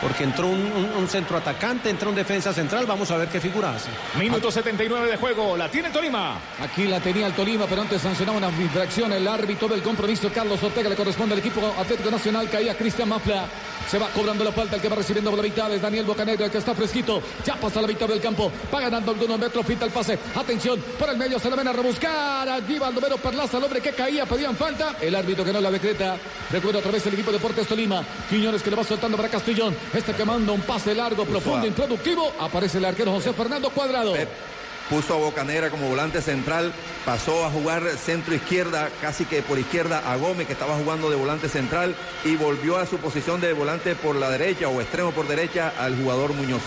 Porque 0.00 0.24
entró 0.24 0.48
un, 0.48 0.60
un, 0.60 0.90
un 0.96 1.08
centroatacante, 1.08 1.90
entró 1.90 2.10
un 2.10 2.16
defensa 2.16 2.52
central, 2.52 2.86
vamos 2.86 3.10
a 3.10 3.16
ver 3.16 3.28
qué 3.28 3.40
figura 3.40 3.74
hace. 3.74 3.90
Minuto 4.18 4.50
79 4.50 5.10
de 5.10 5.16
juego, 5.16 5.56
la 5.56 5.70
tiene 5.70 5.90
Tolima. 5.90 6.38
Aquí 6.60 6.84
la 6.84 7.00
tenía 7.00 7.26
el 7.26 7.34
Tolima, 7.34 7.66
pero 7.66 7.82
antes 7.82 8.00
sancionaba 8.02 8.38
una 8.38 8.48
infracción. 8.48 9.12
El 9.12 9.26
árbitro 9.26 9.68
del 9.68 9.82
compromiso, 9.82 10.30
Carlos 10.32 10.62
Ortega, 10.62 10.88
le 10.88 10.96
corresponde 10.96 11.34
al 11.34 11.40
equipo 11.40 11.74
Atlético 11.78 12.10
Nacional. 12.10 12.48
Caía 12.48 12.76
Cristian 12.76 13.08
Mafla. 13.08 13.46
Se 13.88 13.98
va 13.98 14.08
cobrando 14.08 14.44
la 14.44 14.52
falta. 14.52 14.76
El 14.76 14.82
que 14.82 14.88
va 14.88 14.96
recibiendo 14.96 15.34
la 15.34 15.42
mitad 15.42 15.72
es 15.72 15.82
Daniel 15.82 16.04
Bocanegra, 16.04 16.46
el 16.46 16.52
que 16.52 16.58
está 16.58 16.74
fresquito. 16.74 17.22
Ya 17.44 17.56
pasa 17.56 17.80
la 17.80 17.88
mitad 17.88 18.06
del 18.06 18.20
campo. 18.20 18.50
Va 18.72 18.80
ganando 18.80 19.10
algunos 19.12 19.38
metros. 19.38 19.66
Pinta 19.66 19.84
el 19.84 19.90
pase. 19.90 20.18
Atención, 20.34 20.80
por 20.98 21.08
el 21.08 21.16
medio 21.16 21.38
se 21.38 21.50
la 21.50 21.56
ven 21.56 21.68
a 21.68 21.72
rebuscar. 21.72 22.48
Allí 22.48 22.78
Baldomero 22.78 23.16
Perlaza, 23.16 23.58
el 23.58 23.64
hombre 23.64 23.80
que 23.80 23.92
caía, 23.92 24.26
pedían 24.26 24.56
falta. 24.56 24.96
El 25.00 25.14
árbitro 25.14 25.44
que 25.44 25.52
no 25.52 25.60
la 25.60 25.70
decreta. 25.70 26.16
Recuerda 26.52 26.78
otra 26.78 26.92
vez 26.92 27.06
el 27.06 27.14
equipo 27.14 27.30
de 27.30 27.38
Deportes 27.38 27.66
Tolima. 27.66 28.02
Quiñones 28.28 28.62
que 28.62 28.70
le 28.70 28.76
va 28.76 28.84
soltando 28.84 29.16
para 29.16 29.28
Castellón. 29.28 29.74
Este 29.92 30.12
que 30.12 30.24
manda 30.24 30.52
un 30.52 30.60
pase 30.60 30.94
largo, 30.94 31.24
profundo, 31.24 31.66
introductivo. 31.66 32.32
Aparece 32.38 32.78
el 32.78 32.84
arquero 32.84 33.10
José 33.12 33.32
Fernando 33.32 33.70
Cuadrado. 33.70 34.14
puso 34.88 35.14
a 35.14 35.18
Bocanera 35.18 35.70
como 35.70 35.88
volante 35.88 36.20
central, 36.20 36.72
pasó 37.04 37.44
a 37.44 37.50
jugar 37.50 37.82
centro 37.96 38.34
izquierda, 38.34 38.90
casi 39.00 39.24
que 39.24 39.42
por 39.42 39.58
izquierda 39.58 40.02
a 40.04 40.16
Gómez, 40.16 40.46
que 40.46 40.52
estaba 40.52 40.76
jugando 40.76 41.10
de 41.10 41.16
volante 41.16 41.48
central, 41.48 41.94
y 42.24 42.36
volvió 42.36 42.76
a 42.76 42.86
su 42.86 42.98
posición 42.98 43.40
de 43.40 43.52
volante 43.52 43.94
por 43.94 44.16
la 44.16 44.30
derecha 44.30 44.68
o 44.68 44.80
extremo 44.80 45.12
por 45.12 45.28
derecha 45.28 45.72
al 45.78 45.96
jugador 45.96 46.34
Muñoz. 46.34 46.62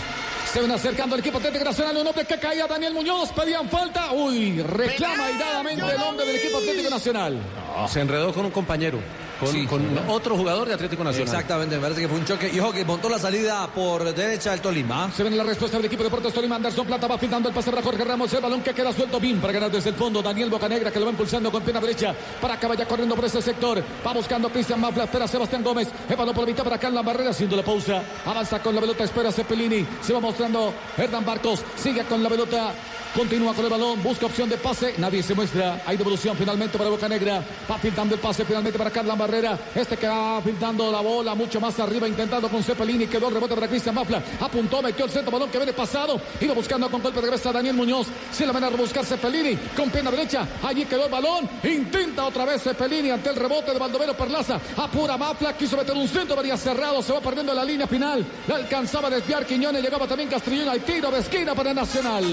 Se 0.54 0.62
ven 0.62 0.72
acercando 0.72 1.16
el 1.16 1.22
equipo 1.22 1.40
Atlético 1.40 1.66
Nacional. 1.66 1.98
Un 1.98 2.08
hombre 2.08 2.26
que 2.26 2.38
caía 2.38 2.68
Daniel 2.68 2.94
Muñoz. 2.94 3.32
Pedían 3.32 3.68
falta. 3.70 4.12
Uy, 4.12 4.62
reclama 4.62 5.26
airadamente 5.26 5.84
el 5.84 6.02
hombre 6.04 6.28
del 6.28 6.36
equipo 6.36 6.60
Atlético 6.60 6.92
Nacional. 6.92 7.42
Se 7.90 8.02
enredó 8.02 8.32
con 8.32 8.46
un 8.46 8.52
compañero, 8.52 9.00
con, 9.40 9.50
Sí. 9.50 9.66
con 9.66 9.98
otro 10.08 10.36
jugador 10.38 10.68
de 10.68 10.74
Atlético 10.76 11.04
Nacional. 11.04 11.28
Exactamente, 11.28 11.76
me 11.76 11.82
parece 11.82 12.02
que 12.02 12.08
fue 12.08 12.18
un 12.18 12.26
choque. 12.26 12.50
Y 12.54 12.60
ojo 12.60 12.72
que 12.72 12.86
montó 12.86 13.10
la 13.10 13.20
salida 13.20 13.68
por 13.68 14.04
derecha 14.14 14.54
el 14.54 14.62
Tolima. 14.62 15.12
Se 15.16 15.24
ven 15.24 15.38
la 15.38 15.44
respuesta 15.44 15.78
del 15.78 15.86
equipo 15.86 16.04
de 16.04 16.10
Deportes 16.10 16.34
Tolima. 16.34 16.56
Anderson 16.56 16.86
Plata 16.86 17.08
va 17.08 17.18
pintando 17.18 17.50
el 17.50 17.56
pase 17.56 17.70
para 17.72 17.82
Jorge 17.82 18.04
Ramos. 18.04 18.32
El 18.34 18.42
balón 18.42 18.62
que 18.62 18.74
queda 18.74 18.92
suelto. 18.94 19.20
Bien 19.20 19.40
para 19.40 19.54
ganar 19.54 19.72
desde 19.72 19.90
el 19.90 19.96
fondo. 19.96 20.22
Daniel 20.22 20.50
Bocanegra 20.50 20.92
que 20.92 21.00
lo 21.00 21.06
va 21.06 21.12
impulsando 21.12 21.52
con 21.52 21.64
pierna 21.64 21.82
derecha. 21.82 22.14
Para 22.42 22.60
que 22.60 22.68
vaya 22.68 22.86
corriendo 22.88 23.16
por 23.16 23.26
ese 23.26 23.42
sector. 23.42 23.84
Va 24.06 24.14
buscando 24.14 24.50
Cristian 24.50 24.80
Mafla. 24.80 25.06
Espera 25.06 25.28
Sebastián 25.28 25.64
Gómez. 25.64 25.88
El 26.10 26.16
balón 26.16 26.34
por 26.34 26.44
la 26.44 26.50
mitad 26.52 26.64
para 26.64 26.76
acá 26.78 26.88
en 26.88 26.96
la 26.96 27.02
barrera 27.02 27.32
haciendo 27.32 27.56
la 27.56 27.64
pausa. 27.64 28.02
Avanza 28.26 28.60
con 28.62 28.76
la 28.76 28.82
pelota. 28.82 29.04
Espera 29.04 29.32
Cepelini. 29.32 29.86
Se 30.02 30.14
va 30.14 30.20
mostrando 30.20 30.74
Hernán 30.98 31.26
Barcos. 31.26 31.62
Sigue 31.76 32.04
con 32.04 32.22
la 32.24 32.30
pelota. 32.30 32.74
Continúa 33.16 33.54
con 33.54 33.64
el 33.64 33.70
balón, 33.70 34.02
busca 34.02 34.26
opción 34.26 34.50
de 34.50 34.58
pase, 34.58 34.96
nadie 34.98 35.22
se 35.22 35.36
muestra. 35.36 35.84
Hay 35.86 35.98
devolución 35.98 36.36
finalmente 36.36 36.80
para 36.80 36.90
Boca 36.90 37.08
Negra. 37.08 37.44
Va 37.70 37.78
pintando 37.78 38.16
el 38.16 38.20
pase 38.22 38.44
finalmente 38.44 38.76
para 38.80 38.90
Carla 38.90 39.14
Barrera. 39.14 39.33
Este 39.34 39.98
que 39.98 40.08
va 40.08 40.40
pintando 40.42 40.92
la 40.92 41.02
bola 41.02 41.34
mucho 41.34 41.60
más 41.60 41.80
arriba, 41.80 42.08
intentando 42.08 42.50
con 42.50 42.62
Cepelini. 42.64 43.08
Quedó 43.08 43.30
el 43.30 43.34
rebote 43.34 43.56
para 43.56 43.68
Cristian 43.68 43.96
Mafla. 43.96 44.22
Apuntó, 44.40 44.80
metió 44.82 45.06
el 45.06 45.12
centro, 45.12 45.32
balón 45.32 45.50
que 45.50 45.58
viene 45.58 45.74
pasado. 45.74 46.22
Iba 46.40 46.54
buscando 46.54 46.90
con 46.90 47.02
golpe 47.02 47.20
de 47.20 47.28
cabeza 47.28 47.52
Daniel 47.52 47.76
Muñoz. 47.76 48.08
Se 48.32 48.46
la 48.46 48.52
van 48.52 48.66
a 48.66 48.70
rebuscar 48.70 49.04
Cepelini 49.04 49.56
con 49.76 49.90
pierna 49.90 50.12
derecha. 50.12 50.48
Allí 50.62 50.86
quedó 50.86 51.06
el 51.06 51.12
balón. 51.12 51.50
Intenta 51.64 52.26
otra 52.26 52.46
vez 52.46 52.62
Cepelini 52.62 53.10
ante 53.10 53.32
el 53.32 53.36
rebote 53.36 53.74
de 53.74 53.80
Baldomero 53.80 54.14
Perlaza. 54.14 54.60
Apura 54.78 55.18
Mafla, 55.18 55.58
quiso 55.58 55.78
meter 55.78 55.96
un 55.96 56.08
centro, 56.08 56.36
venía 56.36 56.56
cerrado. 56.56 57.02
Se 57.02 57.12
va 57.12 57.20
perdiendo 57.20 57.56
la 57.56 57.66
línea 57.66 57.88
final. 57.88 58.24
La 58.48 58.58
alcanzaba 58.58 59.08
a 59.08 59.12
desviar 59.12 59.48
Quiñones. 59.48 59.82
Llegaba 59.82 60.06
también 60.06 60.30
Castrillón 60.30 60.70
al 60.70 60.82
tiro 60.82 61.10
de 61.10 61.20
esquina 61.20 61.56
para 61.56 61.74
Nacional. 61.74 62.24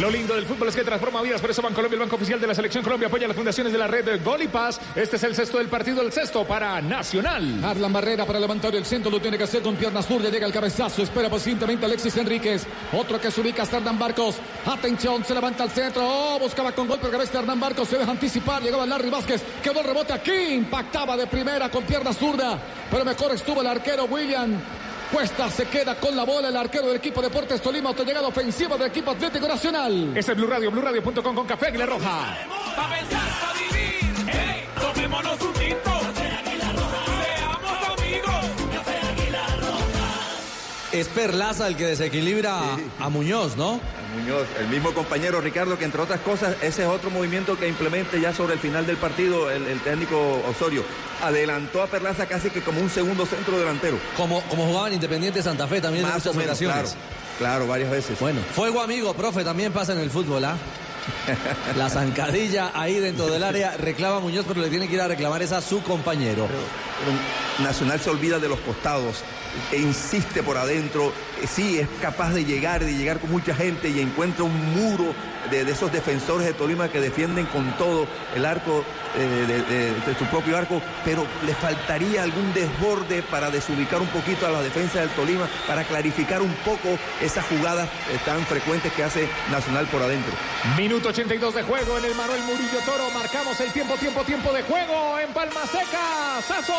Lo 0.00 0.10
lindo 0.10 0.34
del 0.34 0.44
fútbol 0.44 0.68
es 0.68 0.76
que 0.76 0.84
transforma 0.84 1.22
vidas, 1.22 1.40
por 1.40 1.50
eso 1.50 1.62
Bancolombia, 1.62 1.94
el 1.96 2.00
banco 2.00 2.16
oficial 2.16 2.38
de 2.38 2.46
la 2.46 2.54
Selección 2.54 2.84
Colombia, 2.84 3.08
apoya 3.08 3.26
las 3.26 3.34
fundaciones 3.34 3.72
de 3.72 3.78
la 3.78 3.86
red 3.86 4.04
de 4.04 4.18
Gol 4.18 4.42
y 4.42 4.48
Paz. 4.48 4.78
Este 4.94 5.16
es 5.16 5.22
el 5.22 5.34
sexto 5.34 5.56
del 5.56 5.68
partido, 5.68 6.02
el 6.02 6.12
sexto 6.16 6.46
para 6.46 6.80
Nacional. 6.80 7.62
Arlan 7.62 7.92
Barrera 7.92 8.24
para 8.24 8.40
levantar 8.40 8.74
el 8.74 8.86
centro, 8.86 9.10
lo 9.10 9.20
tiene 9.20 9.36
que 9.36 9.44
hacer 9.44 9.60
con 9.60 9.76
pierna 9.76 10.00
zurda, 10.00 10.30
llega 10.30 10.46
el 10.46 10.52
cabezazo, 10.52 11.02
espera 11.02 11.28
pacientemente 11.28 11.84
Alexis 11.84 12.16
Enríquez, 12.16 12.66
otro 12.94 13.20
que 13.20 13.30
se 13.30 13.42
ubica 13.42 13.64
hasta 13.64 13.76
Hernán 13.76 13.98
Barcos, 13.98 14.36
atención, 14.64 15.22
se 15.26 15.34
levanta 15.34 15.64
al 15.64 15.70
centro, 15.70 16.00
oh, 16.02 16.38
buscaba 16.38 16.72
con 16.72 16.88
golpe 16.88 17.04
de 17.04 17.12
cabeza 17.12 17.40
Hernán 17.40 17.60
Barcos, 17.60 17.86
se 17.88 17.98
deja 17.98 18.10
anticipar, 18.10 18.62
llegaba 18.62 18.86
Larry 18.86 19.10
Vázquez, 19.10 19.42
quedó 19.62 19.80
el 19.80 19.86
rebote 19.86 20.14
aquí, 20.14 20.54
impactaba 20.54 21.18
de 21.18 21.26
primera 21.26 21.68
con 21.68 21.84
pierna 21.84 22.14
zurda, 22.14 22.58
pero 22.90 23.04
mejor 23.04 23.32
estuvo 23.34 23.60
el 23.60 23.66
arquero 23.66 24.04
William. 24.04 24.58
Cuesta 25.12 25.50
se 25.50 25.66
queda 25.66 25.96
con 25.96 26.16
la 26.16 26.24
bola 26.24 26.48
el 26.48 26.56
arquero 26.56 26.86
del 26.86 26.96
equipo 26.96 27.20
Deportes 27.20 27.60
Tolima, 27.60 27.92
llegada 27.92 28.26
ofensiva 28.26 28.78
del 28.78 28.86
equipo 28.86 29.10
Atlético 29.10 29.46
Nacional. 29.46 30.16
Es 30.16 30.34
Blue 30.34 30.46
Radio, 30.46 30.70
BlueRadio.com 30.70 31.34
con 31.34 31.46
Café 31.46 31.66
Aguilar 31.66 31.90
Roja. 31.90 32.38
Pa' 32.74 32.88
pensar, 32.88 33.30
pa' 33.38 33.75
Es 40.96 41.08
Perlaza 41.08 41.68
el 41.68 41.76
que 41.76 41.84
desequilibra 41.84 42.58
a 42.98 43.08
Muñoz, 43.10 43.54
¿no? 43.56 43.78
Muñoz, 44.18 44.46
el 44.58 44.68
mismo 44.68 44.94
compañero 44.94 45.42
Ricardo, 45.42 45.76
que 45.78 45.84
entre 45.84 46.00
otras 46.00 46.20
cosas, 46.20 46.56
ese 46.62 46.82
es 46.84 46.88
otro 46.88 47.10
movimiento 47.10 47.58
que 47.58 47.68
implemente 47.68 48.18
ya 48.18 48.32
sobre 48.32 48.54
el 48.54 48.60
final 48.60 48.86
del 48.86 48.96
partido 48.96 49.50
el, 49.50 49.66
el 49.66 49.78
técnico 49.80 50.42
Osorio. 50.48 50.84
Adelantó 51.22 51.82
a 51.82 51.86
Perlaza 51.86 52.24
casi 52.24 52.48
que 52.48 52.62
como 52.62 52.80
un 52.80 52.88
segundo 52.88 53.26
centro 53.26 53.58
delantero. 53.58 53.98
Como, 54.16 54.40
como 54.44 54.64
jugaba 54.66 54.88
en 54.88 54.94
Independiente 54.94 55.42
Santa 55.42 55.66
Fe 55.66 55.82
también 55.82 56.06
en 56.06 56.10
o 56.10 56.14
muchas 56.14 56.34
menos, 56.34 56.50
ocasiones. 56.52 56.90
claro. 56.92 57.16
Claro, 57.38 57.66
varias 57.66 57.90
veces. 57.90 58.18
Bueno, 58.18 58.40
fuego 58.54 58.80
amigo, 58.80 59.12
profe, 59.12 59.44
también 59.44 59.70
pasa 59.70 59.92
en 59.92 59.98
el 59.98 60.08
fútbol, 60.08 60.42
¿ah? 60.46 60.56
La 61.76 61.88
zancadilla 61.88 62.70
ahí 62.74 62.98
dentro 62.98 63.26
del 63.26 63.42
área 63.44 63.76
reclama 63.76 64.20
Muñoz, 64.20 64.44
pero 64.48 64.60
le 64.60 64.68
tiene 64.68 64.88
que 64.88 64.94
ir 64.94 65.00
a 65.00 65.08
reclamar 65.08 65.42
esa 65.42 65.58
a 65.58 65.62
su 65.62 65.82
compañero. 65.82 66.48
Nacional 67.62 68.00
se 68.00 68.10
olvida 68.10 68.38
de 68.38 68.48
los 68.48 68.58
costados 68.60 69.22
e 69.72 69.78
insiste 69.78 70.42
por 70.42 70.56
adentro. 70.56 71.12
Eh, 71.42 71.46
Sí, 71.46 71.78
es 71.78 71.86
capaz 72.00 72.32
de 72.32 72.44
llegar, 72.44 72.82
de 72.84 72.94
llegar 72.96 73.18
con 73.20 73.30
mucha 73.30 73.54
gente 73.54 73.88
y 73.90 74.00
encuentra 74.00 74.42
un 74.44 74.74
muro 74.74 75.14
de, 75.50 75.64
de 75.66 75.72
esos 75.72 75.92
defensores 75.92 76.46
de 76.46 76.54
Tolima 76.54 76.88
que 76.88 76.98
defienden 77.00 77.44
con 77.46 77.70
todo 77.76 78.06
el 78.34 78.44
arco, 78.46 78.82
eh, 79.18 79.44
de, 79.46 79.62
de- 79.62 79.94
de 79.94 80.18
su 80.18 80.24
propio 80.26 80.56
arco, 80.56 80.80
pero 81.04 81.26
le 81.44 81.54
faltaría 81.54 82.22
algún 82.22 82.52
desborde 82.54 83.22
para 83.22 83.50
desubicar 83.50 84.00
un 84.00 84.08
poquito 84.08 84.46
a 84.46 84.50
la 84.50 84.62
defensa 84.62 85.00
del 85.00 85.10
Tolima, 85.10 85.46
para 85.66 85.84
clarificar 85.84 86.40
un 86.42 86.52
poco 86.64 86.98
esas 87.22 87.44
jugadas 87.46 87.86
eh, 88.10 88.18
tan 88.24 88.44
frecuentes 88.46 88.90
que 88.94 89.04
hace 89.04 89.28
Nacional 89.50 89.86
por 89.86 90.02
adentro. 90.02 90.32
Minuto 90.76 90.95
82 91.04 91.54
de 91.54 91.62
juego 91.62 91.98
en 91.98 92.04
el 92.04 92.14
Manuel 92.14 92.40
Murillo 92.42 92.78
Toro. 92.84 93.10
Marcamos 93.12 93.60
el 93.60 93.72
tiempo, 93.72 93.94
tiempo, 93.96 94.22
tiempo 94.22 94.52
de 94.52 94.62
juego 94.62 95.18
en 95.18 95.32
Palma 95.32 95.66
Seca. 95.66 96.40
Sazo. 96.46 96.74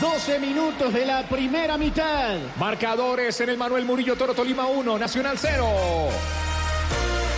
12 0.00 0.38
minutos 0.38 0.92
de 0.92 1.06
la 1.06 1.22
primera 1.24 1.76
mitad. 1.76 2.36
Marcadores 2.58 3.40
en 3.40 3.48
el 3.48 3.58
Manuel 3.58 3.84
Murillo 3.84 4.16
Toro, 4.16 4.34
Tolima 4.34 4.66
1, 4.66 4.98
Nacional 4.98 5.36
0. 5.38 5.66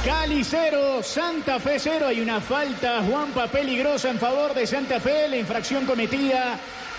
Cali 0.05 0.45
0, 0.45 1.03
Santa 1.03 1.59
Fe 1.59 1.79
0. 1.79 2.07
Hay 2.09 2.21
una 2.21 2.41
falta, 2.41 3.03
Juanpa, 3.09 3.47
peligrosa 3.47 4.11
en 4.11 4.19
favor 4.19 4.53
de 4.53 4.67
Santa 4.67 5.01
Fe. 5.01 5.29
La 5.29 5.37
infracción 5.37 5.87
cometida 5.87 6.59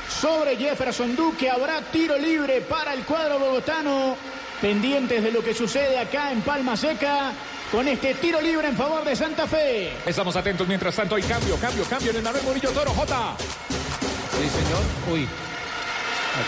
sobre 0.10 0.58
Jefferson 0.58 1.16
Duque. 1.16 1.50
Habrá 1.50 1.82
tiro 1.82 2.18
libre 2.18 2.62
para 2.62 2.94
el 2.94 3.04
cuadro 3.04 3.40
bogotano. 3.40 4.16
Pendientes 4.62 5.22
de 5.22 5.32
lo 5.32 5.44
que 5.44 5.54
sucede 5.54 5.98
acá 6.00 6.32
en 6.32 6.42
Palma 6.42 6.76
Seca. 6.78 7.34
Con 7.72 7.88
este 7.88 8.14
tiro 8.16 8.40
libre 8.40 8.68
en 8.70 8.76
favor 8.78 9.04
de 9.04 9.16
Santa 9.16 9.48
Fe. 9.48 9.92
Estamos 10.06 10.36
atentos 10.36 10.68
mientras 10.68 10.96
tanto 10.96 11.16
hay 11.16 11.24
cambio, 11.24 11.58
cambio, 11.58 11.84
cambio 11.86 12.12
en 12.12 12.18
el 12.18 12.24
Manuel 12.24 12.44
Murillo 12.44 12.70
Toro. 12.72 12.92
J. 12.92 13.36
Sí, 13.40 14.50
señor. 14.50 14.82
Uy. 15.14 15.28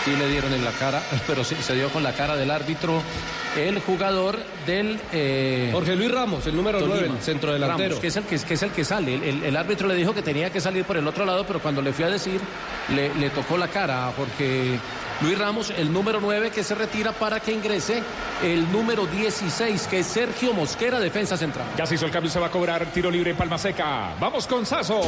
Aquí 0.00 0.10
le 0.16 0.28
dieron 0.28 0.52
en 0.52 0.64
la 0.64 0.70
cara, 0.72 1.02
pero 1.26 1.42
sí, 1.44 1.56
se 1.60 1.74
dio 1.74 1.88
con 1.90 2.02
la 2.02 2.12
cara 2.12 2.36
del 2.36 2.50
árbitro 2.50 3.02
el 3.56 3.80
jugador 3.80 4.38
del... 4.66 5.00
eh, 5.12 5.70
Jorge 5.72 5.96
Luis 5.96 6.10
Ramos, 6.10 6.46
el 6.46 6.54
número 6.54 6.78
Tolima. 6.78 6.98
9, 7.00 7.14
el 7.16 7.22
centro 7.22 7.52
delantero. 7.52 7.88
Ramos, 7.88 8.00
que 8.00 8.06
es 8.08 8.16
el 8.16 8.24
que, 8.24 8.38
que 8.38 8.54
es 8.54 8.62
el 8.62 8.70
que 8.70 8.84
sale. 8.84 9.14
El, 9.14 9.22
el- 9.24 9.44
el 9.44 9.56
árbitro 9.56 9.88
le 9.88 9.94
dijo 9.94 10.14
que 10.14 10.22
tenía 10.22 10.50
que 10.50 10.60
salir 10.60 10.84
por 10.84 10.96
el 10.98 11.06
otro 11.08 11.24
lado, 11.24 11.44
pero 11.46 11.58
cuando 11.60 11.82
le 11.82 11.92
fui 11.92 12.04
a 12.04 12.08
decir, 12.10 12.40
le, 12.94 13.12
le 13.14 13.30
tocó 13.30 13.56
la 13.58 13.68
cara, 13.68 14.12
porque 14.16 14.78
Luis 15.20 15.36
Ramos, 15.36 15.70
el 15.70 15.92
número 15.92 16.20
9 16.20 16.50
que 16.50 16.62
se 16.62 16.74
retira 16.76 17.12
para 17.12 17.40
que 17.40 17.52
ingrese 17.52 18.02
el 18.42 18.70
número 18.70 19.06
16, 19.06 19.88
que 19.88 20.00
es 20.00 20.06
Sergio 20.06 20.52
Mosquera, 20.52 21.00
defensa 21.00 21.36
central. 21.36 21.66
Ya 21.76 21.86
se 21.86 21.96
hizo 21.96 22.06
el 22.06 22.12
cambio, 22.12 22.30
se 22.30 22.38
va 22.38 22.46
a 22.46 22.50
cobrar 22.50 22.86
tiro 22.92 23.10
libre 23.10 23.32
en 23.32 23.36
Palma 23.36 23.58
Seca. 23.58 24.14
Vamos 24.20 24.46
con 24.46 24.64
Sazo. 24.64 25.00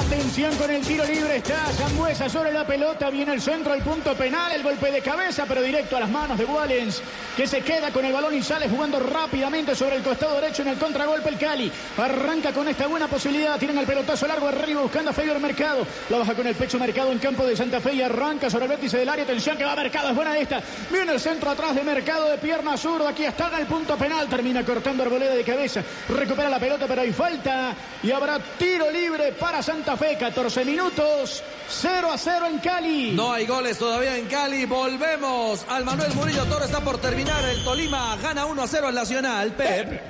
Atención 0.00 0.56
con 0.56 0.70
el 0.70 0.80
tiro 0.80 1.04
libre, 1.04 1.36
está 1.36 1.66
Zambuesa 1.76 2.26
sobre 2.28 2.52
la 2.52 2.66
pelota, 2.66 3.10
viene 3.10 3.34
el 3.34 3.40
centro, 3.40 3.74
el 3.74 3.82
punto 3.82 4.14
penal, 4.14 4.50
el 4.50 4.62
golpe 4.62 4.90
de 4.90 5.02
cabeza, 5.02 5.44
pero 5.46 5.60
directo 5.60 5.94
a 5.94 6.00
las 6.00 6.08
manos 6.08 6.38
de 6.38 6.46
Wallens, 6.46 7.02
que 7.36 7.46
se 7.46 7.60
queda 7.60 7.92
con 7.92 8.04
el 8.06 8.12
balón 8.12 8.34
y 8.34 8.42
sale 8.42 8.66
jugando 8.68 8.98
rápidamente 8.98 9.76
sobre 9.76 9.96
el 9.96 10.02
costado 10.02 10.40
derecho 10.40 10.62
en 10.62 10.68
el 10.68 10.78
contragolpe 10.78 11.28
el 11.28 11.38
Cali. 11.38 11.70
Arranca 11.98 12.50
con 12.52 12.66
esta 12.66 12.86
buena 12.86 13.08
posibilidad, 13.08 13.58
tienen 13.58 13.76
el 13.76 13.86
pelotazo 13.86 14.26
largo 14.26 14.48
arriba 14.48 14.80
buscando 14.80 15.10
a 15.10 15.12
Fedor 15.12 15.38
Mercado, 15.38 15.86
la 16.08 16.16
baja 16.16 16.34
con 16.34 16.46
el 16.46 16.54
pecho 16.54 16.78
Mercado 16.78 17.12
en 17.12 17.18
campo 17.18 17.44
de 17.44 17.54
Santa 17.54 17.78
Fe 17.78 17.92
y 17.92 18.02
arranca 18.02 18.48
sobre 18.48 18.64
el 18.64 18.70
vértice 18.70 18.96
del 18.96 19.08
área, 19.08 19.24
atención 19.24 19.58
que 19.58 19.64
va 19.64 19.76
Mercado, 19.76 20.08
es 20.08 20.16
buena 20.16 20.38
esta, 20.38 20.62
viene 20.90 21.12
el 21.12 21.20
centro 21.20 21.50
atrás 21.50 21.74
de 21.74 21.84
Mercado 21.84 22.26
de 22.30 22.38
pierna 22.38 22.78
zurda, 22.78 23.10
aquí 23.10 23.24
está 23.24 23.48
en 23.48 23.60
el 23.60 23.66
punto 23.66 23.98
penal, 23.98 24.28
termina 24.28 24.64
cortando 24.64 25.02
Arboleda 25.02 25.34
de 25.34 25.44
cabeza, 25.44 25.82
recupera 26.08 26.48
la 26.48 26.58
pelota 26.58 26.86
pero 26.88 27.02
hay 27.02 27.12
falta 27.12 27.74
y 28.02 28.10
habrá 28.10 28.38
tiro 28.58 28.90
libre 28.90 29.32
para 29.32 29.62
Santa 29.62 29.89
Santa 29.90 30.06
Fe, 30.06 30.16
14 30.16 30.64
minutos, 30.64 31.42
0 31.68 32.12
a 32.12 32.16
0 32.16 32.46
en 32.46 32.58
Cali. 32.58 33.10
No 33.10 33.32
hay 33.32 33.44
goles 33.44 33.76
todavía 33.76 34.16
en 34.16 34.26
Cali. 34.26 34.64
Volvemos 34.64 35.64
al 35.68 35.84
Manuel 35.84 36.14
Murillo 36.14 36.44
Toro. 36.44 36.64
Está 36.64 36.80
por 36.80 36.98
terminar. 36.98 37.44
El 37.44 37.64
Tolima 37.64 38.16
gana 38.22 38.46
1 38.46 38.62
a 38.62 38.66
0 38.68 38.86
al 38.86 38.94
Nacional. 38.94 39.50
Pep. 39.52 40.00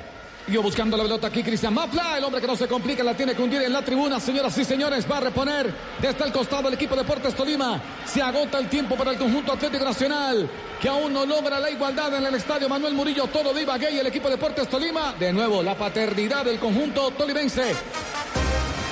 Yo 0.49 0.61
buscando 0.63 0.99
la 0.99 1.05
pelota 1.05 1.29
aquí, 1.29 1.43
Cristian 1.43 1.73
Mafla, 1.73 2.19
el 2.19 2.25
hombre 2.25 2.43
que 2.43 2.47
no 2.47 2.57
se 2.57 2.69
complica, 2.69 3.03
la 3.03 3.15
tiene 3.15 3.35
que 3.35 3.41
hundir 3.41 3.63
en 3.63 3.73
la 3.73 3.83
tribuna, 3.83 4.19
señoras 4.21 4.57
y 4.59 4.65
señores, 4.65 5.11
va 5.11 5.19
a 5.19 5.21
reponer 5.21 5.73
desde 6.01 6.25
el 6.25 6.33
costado 6.33 6.69
el 6.69 6.75
equipo 6.75 6.95
de 6.95 7.03
Deportes 7.03 7.35
Tolima. 7.35 7.81
Se 8.05 8.21
agota 8.21 8.59
el 8.59 8.69
tiempo 8.69 8.97
para 8.97 9.13
el 9.13 9.19
conjunto 9.19 9.53
Atlético 9.53 9.85
Nacional, 9.85 10.51
que 10.81 10.89
aún 10.89 11.13
no 11.13 11.25
logra 11.25 11.59
la 11.59 11.71
igualdad 11.71 12.15
en 12.17 12.27
el 12.27 12.35
estadio 12.35 12.69
Manuel 12.69 12.95
Murillo 12.95 13.29
Toro 13.29 13.55
de 13.55 13.63
Ibagué 13.63 13.93
y 13.93 13.99
el 13.99 14.09
equipo 14.09 14.29
de 14.29 14.35
Deportes 14.35 14.69
Tolima. 14.69 15.15
De 15.19 15.33
nuevo, 15.33 15.63
la 15.63 15.75
paternidad 15.75 16.45
del 16.45 16.59
conjunto 16.59 17.13
tolimense. 17.13 17.75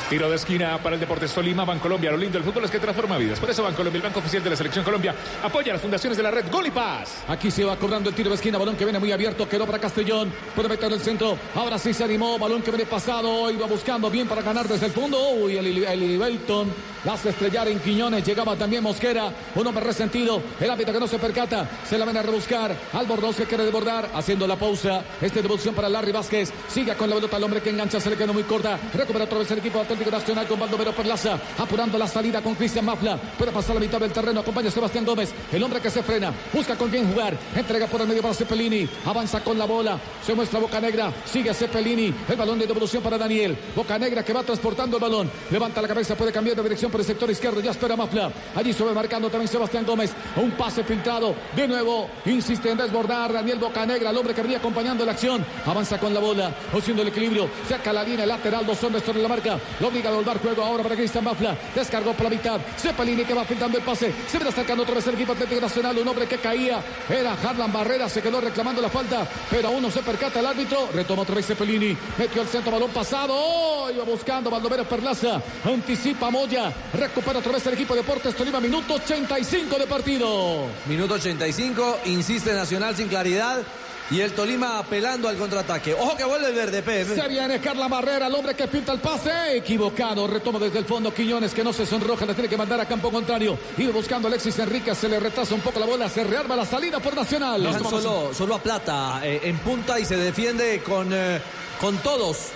Tiro 0.08 0.30
de 0.30 0.36
esquina 0.36 0.78
para 0.82 0.94
el 0.94 1.00
Deportes 1.00 1.34
Tolima, 1.34 1.66
Bancolombia. 1.66 2.10
Lo 2.10 2.16
lindo 2.16 2.38
del 2.38 2.44
fútbol 2.44 2.64
es 2.64 2.70
que 2.70 2.78
transforma 2.78 3.18
vidas. 3.18 3.38
Por 3.38 3.50
eso 3.50 3.62
Bancolombia, 3.62 3.98
el 3.98 4.02
banco 4.02 4.20
oficial 4.20 4.42
de 4.42 4.48
la 4.48 4.56
Selección 4.56 4.82
Colombia, 4.82 5.14
apoya 5.42 5.72
a 5.72 5.74
las 5.74 5.82
fundaciones 5.82 6.16
de 6.16 6.22
la 6.22 6.30
red. 6.30 6.46
Gol 6.50 6.66
y 6.66 6.70
Paz. 6.70 7.24
Aquí 7.28 7.50
se 7.50 7.62
va 7.62 7.76
cobrando 7.76 8.08
el 8.08 8.14
tiro 8.14 8.30
de 8.30 8.36
esquina, 8.36 8.56
balón 8.56 8.74
que 8.74 8.84
viene 8.84 8.98
muy 8.98 9.12
abierto, 9.12 9.46
quedó 9.46 9.66
para 9.66 9.78
Castellón, 9.78 10.32
puede 10.56 10.70
meter 10.70 10.90
el 10.90 11.00
centro, 11.00 11.36
ahora 11.54 11.78
sí 11.78 11.92
se 11.92 12.04
animó, 12.04 12.38
balón 12.38 12.62
que 12.62 12.70
viene 12.70 12.86
pasado, 12.86 13.50
iba 13.50 13.66
buscando 13.66 14.10
bien 14.10 14.26
para 14.26 14.40
ganar 14.40 14.66
desde 14.66 14.86
el 14.86 14.92
fondo, 14.92 15.18
uy, 15.30 15.58
el, 15.58 15.84
el 15.84 16.18
Belton, 16.18 16.72
la 17.04 17.12
hace 17.12 17.28
estrellar 17.28 17.68
en 17.68 17.78
Quiñones, 17.78 18.24
llegaba 18.24 18.56
también 18.56 18.82
Mosquera, 18.82 19.30
un 19.54 19.66
hombre 19.66 19.84
resentido, 19.84 20.40
el 20.58 20.70
árbitro 20.70 20.94
que 20.94 21.00
no 21.00 21.06
se 21.06 21.18
percata, 21.18 21.68
se 21.86 21.98
la 21.98 22.06
ven 22.06 22.16
a 22.16 22.22
rebuscar, 22.22 22.74
Albornoz 22.94 23.36
que 23.36 23.44
quiere 23.44 23.64
desbordar, 23.64 24.08
haciendo 24.14 24.46
la 24.46 24.56
pausa, 24.56 25.02
este 25.20 25.42
devolución 25.42 25.74
para 25.74 25.90
Larry 25.90 26.12
Vázquez, 26.12 26.50
sigue 26.68 26.94
con 26.94 27.10
la 27.10 27.16
pelota 27.16 27.36
el 27.36 27.44
hombre 27.44 27.60
que 27.60 27.70
engancha, 27.70 28.00
se 28.00 28.08
le 28.08 28.16
quedó 28.16 28.32
muy 28.32 28.44
corta, 28.44 28.78
recupera 28.94 29.26
otra 29.26 29.38
vez 29.38 29.50
el 29.50 29.58
equipo 29.58 29.80
Nacional 30.06 30.46
con 30.46 30.60
Baldomero 30.60 30.92
Perlaza, 30.92 31.38
apurando 31.58 31.98
la 31.98 32.06
salida 32.06 32.40
con 32.40 32.54
Cristian 32.54 32.84
Mafla, 32.84 33.18
puede 33.36 33.50
pasar 33.50 33.74
la 33.74 33.80
mitad 33.80 33.98
del 33.98 34.12
terreno, 34.12 34.40
acompaña 34.40 34.68
a 34.68 34.70
Sebastián 34.70 35.04
Gómez, 35.04 35.32
el 35.52 35.62
hombre 35.62 35.80
que 35.80 35.90
se 35.90 36.02
frena, 36.02 36.32
busca 36.52 36.76
con 36.76 36.88
quién 36.88 37.10
jugar, 37.10 37.36
entrega 37.54 37.86
por 37.86 38.00
el 38.00 38.08
medio 38.08 38.22
para 38.22 38.32
Cepelini, 38.32 38.88
avanza 39.04 39.42
con 39.42 39.58
la 39.58 39.66
bola, 39.66 39.98
se 40.24 40.34
muestra 40.34 40.60
Boca 40.60 40.80
Negra, 40.80 41.12
sigue 41.24 41.52
Cepelini, 41.52 42.14
el 42.28 42.36
balón 42.36 42.58
de 42.58 42.66
devolución 42.66 43.02
para 43.02 43.18
Daniel, 43.18 43.58
Boca 43.74 43.98
Negra 43.98 44.24
que 44.24 44.32
va 44.32 44.42
transportando 44.42 44.96
el 44.96 45.02
balón, 45.02 45.30
levanta 45.50 45.82
la 45.82 45.88
cabeza, 45.88 46.14
puede 46.14 46.32
cambiar 46.32 46.56
de 46.56 46.62
dirección 46.62 46.90
por 46.90 47.00
el 47.00 47.06
sector 47.06 47.28
izquierdo, 47.30 47.60
ya 47.60 47.72
espera 47.72 47.96
Mafla, 47.96 48.30
allí 48.54 48.72
va 48.72 48.94
marcando 48.94 49.28
también 49.28 49.48
Sebastián 49.48 49.84
Gómez, 49.84 50.12
un 50.36 50.52
pase 50.52 50.84
filtrado, 50.84 51.34
de 51.56 51.66
nuevo, 51.66 52.08
insiste 52.26 52.70
en 52.70 52.78
desbordar 52.78 53.32
Daniel 53.32 53.58
Boca 53.58 53.84
Negra, 53.84 54.10
el 54.10 54.16
hombre 54.16 54.34
que 54.34 54.42
venía 54.42 54.58
acompañando 54.58 55.04
la 55.04 55.12
acción, 55.12 55.44
avanza 55.66 55.98
con 55.98 56.14
la 56.14 56.20
bola, 56.20 56.54
haciendo 56.72 57.02
el 57.02 57.08
equilibrio, 57.08 57.48
saca 57.68 57.92
la 57.92 58.04
línea 58.04 58.26
lateral, 58.26 58.64
dos 58.64 58.82
hombres 58.84 59.04
sobre 59.04 59.22
la 59.22 59.28
marca, 59.28 59.58
obliga 59.88 60.10
a 60.10 60.12
volver 60.12 60.38
juego 60.38 60.62
ahora 60.62 60.82
para 60.82 60.96
Cristian 60.96 61.24
Mafla, 61.24 61.56
descargó 61.74 62.12
por 62.12 62.24
la 62.24 62.30
mitad, 62.30 62.60
Cepelini 62.76 63.24
que 63.24 63.34
va 63.34 63.44
pintando 63.44 63.78
el 63.78 63.84
pase, 63.84 64.12
se 64.26 64.38
viene 64.38 64.50
acercando 64.50 64.82
otra 64.82 64.94
vez 64.94 65.06
el 65.06 65.14
equipo 65.14 65.32
Atlético 65.32 65.60
Nacional, 65.60 65.98
un 65.98 66.08
hombre 66.08 66.26
que 66.26 66.38
caía, 66.38 66.82
era 67.08 67.32
Harlan 67.32 67.72
Barrera, 67.72 68.08
se 68.08 68.22
quedó 68.22 68.40
reclamando 68.40 68.80
la 68.80 68.88
falta, 68.88 69.26
pero 69.50 69.68
aún 69.68 69.82
no 69.82 69.90
se 69.90 70.02
percata 70.02 70.40
el 70.40 70.46
árbitro, 70.46 70.88
retoma 70.94 71.22
otra 71.22 71.34
vez 71.34 71.46
Cepelini, 71.46 71.96
metió 72.18 72.42
el 72.42 72.48
centro, 72.48 72.72
balón 72.72 72.90
pasado, 72.90 73.90
iba 73.90 74.04
buscando 74.04 74.50
Baldomero 74.50 74.84
Perlaza, 74.84 75.40
anticipa 75.64 76.30
Moya, 76.30 76.72
recupera 76.92 77.38
otra 77.38 77.52
vez 77.52 77.66
el 77.66 77.74
equipo 77.74 77.94
de 77.94 78.02
Deportes 78.02 78.34
Tolima, 78.34 78.60
minuto 78.60 78.94
85 78.94 79.78
de 79.78 79.86
partido. 79.86 80.66
Minuto 80.86 81.14
85, 81.14 82.00
insiste 82.06 82.52
Nacional 82.52 82.96
sin 82.96 83.08
claridad. 83.08 83.62
Y 84.10 84.20
el 84.22 84.32
Tolima 84.32 84.78
apelando 84.78 85.28
al 85.28 85.36
contraataque. 85.36 85.92
Ojo 85.92 86.16
que 86.16 86.24
vuelve 86.24 86.48
el 86.48 86.54
verde, 86.54 86.82
Pep. 86.82 87.14
Se 87.14 87.28
viene 87.28 87.60
Carla 87.60 87.88
Barrera, 87.88 88.26
el 88.28 88.34
hombre 88.34 88.54
que 88.54 88.66
pinta 88.66 88.92
el 88.92 89.00
pase. 89.00 89.56
Equivocado. 89.56 90.26
Retoma 90.26 90.58
desde 90.58 90.78
el 90.78 90.86
fondo 90.86 91.12
Quiñones, 91.12 91.52
que 91.52 91.62
no 91.62 91.74
se 91.74 91.84
sonroja. 91.84 92.24
Le 92.24 92.32
tiene 92.32 92.48
que 92.48 92.56
mandar 92.56 92.80
a 92.80 92.86
campo 92.86 93.10
contrario. 93.10 93.58
Iba 93.76 93.92
buscando 93.92 94.28
Alexis 94.28 94.58
Enrique. 94.60 94.94
Se 94.94 95.08
le 95.10 95.20
retrasa 95.20 95.54
un 95.54 95.60
poco 95.60 95.78
la 95.78 95.86
bola. 95.86 96.08
Se 96.08 96.24
rearma 96.24 96.56
la 96.56 96.64
salida 96.64 97.00
por 97.00 97.14
Nacional. 97.14 97.62
Solo, 97.82 98.32
solo 98.32 98.54
a 98.54 98.62
Plata 98.62 99.20
eh, 99.22 99.40
en 99.44 99.58
punta 99.58 100.00
y 100.00 100.06
se 100.06 100.16
defiende 100.16 100.82
con, 100.82 101.10
eh, 101.12 101.40
con 101.78 101.98
todos. 101.98 102.48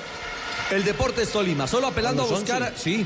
El 0.71 0.85
Deportes 0.85 1.31
Tolima. 1.31 1.67
Solo 1.67 1.89
apelando 1.89 2.23
a 2.23 2.27
los 2.27 2.41
buscar. 2.41 2.73
Sí. 2.77 3.05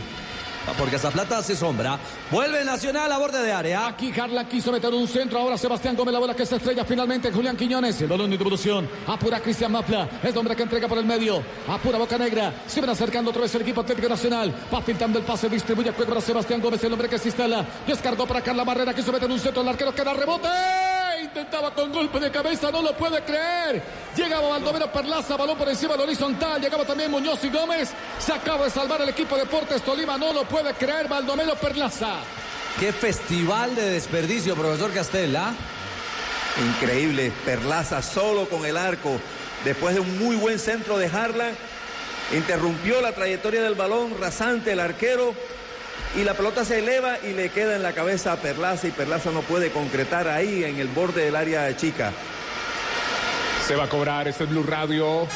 Porque 0.79 0.97
esa 0.97 1.11
plata 1.11 1.39
hace 1.39 1.57
sombra. 1.57 1.99
Vuelve 2.31 2.65
Nacional 2.65 3.11
a 3.11 3.19
borde 3.19 3.43
de 3.43 3.53
área. 3.53 3.87
Aquí 3.87 4.11
Carla 4.11 4.49
quiso 4.49 4.73
meter 4.73 4.93
un 4.93 5.07
centro. 5.09 5.39
Ahora 5.39 5.57
Sebastián 5.57 5.97
Gómez, 5.97 6.13
la 6.13 6.19
bola 6.19 6.35
que 6.35 6.45
se 6.45 6.57
estrella 6.57 6.85
finalmente. 6.85 7.31
Julián 7.33 7.57
Quiñones, 7.57 8.01
el 8.01 8.09
balón 8.09 8.31
de 8.31 8.39
devolución. 8.39 8.89
Apura 9.07 9.41
Cristian 9.41 9.73
Mafla. 9.73 10.09
Es 10.23 10.31
el 10.31 10.39
hombre 10.39 10.57
que 10.57 10.63
entrega 10.63 10.89
por 10.89 10.99
el 10.99 11.05
medio. 11.05 11.43
Apura 11.69 11.99
Boca 11.99 12.19
Negra. 12.19 12.53
Se 12.67 12.81
ven 12.81 12.91
acercando 12.91 13.31
otra 13.31 13.43
vez 13.43 13.55
el 13.55 13.63
equipo 13.63 13.81
Atlético 13.81 14.09
Nacional. 14.09 14.55
Va 14.73 14.81
pintando 14.81 15.19
el 15.19 15.25
pase. 15.25 15.49
Distribuye 15.49 15.93
juego 15.93 16.11
para 16.11 16.21
Sebastián 16.21 16.61
Gómez, 16.61 16.83
el 16.85 16.93
hombre 16.93 17.09
que 17.09 17.19
se 17.19 17.29
instala. 17.29 17.65
Descargó 17.87 18.27
para 18.27 18.43
Carla 18.43 18.65
Barrera. 18.65 18.95
Quiso 18.95 19.13
meter 19.13 19.31
un 19.31 19.39
centro. 19.39 19.63
El 19.63 19.69
arquero 19.69 19.95
queda 19.95 20.13
rebote. 20.15 20.96
Intentaba 21.37 21.71
con 21.75 21.93
golpe 21.93 22.19
de 22.19 22.31
cabeza. 22.31 22.71
No 22.71 22.81
lo 22.81 22.97
puede 22.97 23.23
creer. 23.23 23.83
Llegaba 24.17 24.49
Baldomero 24.49 24.91
Perlaza. 24.91 25.37
Balón 25.37 25.59
por 25.59 25.69
encima 25.69 25.93
del 25.93 26.05
horizontal. 26.05 26.63
Llegaba 26.63 26.87
también 26.87 27.11
Muñoz 27.11 27.45
y 27.45 27.51
Gómez. 27.51 27.91
Se 28.19 28.33
acaba 28.33 28.65
de 28.65 28.71
salvar 28.71 29.03
el 29.03 29.11
equipo 29.11 29.37
Deportes 29.37 29.83
Tolima. 29.83 30.17
No 30.17 30.33
lo 30.33 30.45
puede 30.45 30.73
creer 30.73 31.09
Baldomero 31.09 31.55
Perlaza. 31.57 32.21
Qué 32.81 32.91
festival 32.91 33.77
de 33.77 33.83
desperdicio, 33.91 34.55
profesor 34.55 34.91
Castella. 34.95 35.53
Increíble, 36.75 37.31
Perlaza 37.45 38.01
solo 38.01 38.49
con 38.49 38.65
el 38.65 38.79
arco, 38.79 39.21
después 39.63 39.95
de 39.95 40.01
un 40.01 40.19
muy 40.19 40.37
buen 40.37 40.59
centro 40.59 40.97
de 40.97 41.05
Harlan, 41.05 41.55
interrumpió 42.33 43.03
la 43.03 43.13
trayectoria 43.13 43.63
del 43.63 43.75
balón, 43.75 44.17
rasante 44.19 44.73
el 44.73 44.81
arquero, 44.81 45.35
y 46.15 46.25
la 46.25 46.35
pelota 46.35 46.65
se 46.65 46.79
eleva 46.79 47.19
y 47.23 47.33
le 47.33 47.49
queda 47.51 47.77
en 47.77 47.83
la 47.83 47.93
cabeza 47.93 48.33
a 48.33 48.37
Perlaza, 48.37 48.89
y 48.89 48.91
Perlaza 48.91 49.31
no 49.31 49.43
puede 49.43 49.71
concretar 49.71 50.29
ahí 50.29 50.65
en 50.65 50.79
el 50.79 50.89
borde 50.89 51.25
del 51.25 51.37
área 51.37 51.77
chica. 51.77 52.13
Se 53.67 53.75
va 53.75 53.85
a 53.85 53.89
cobrar 53.89 54.29
este 54.29 54.45
es 54.45 54.51
Blue 54.51 54.63
Radio. 54.63 55.27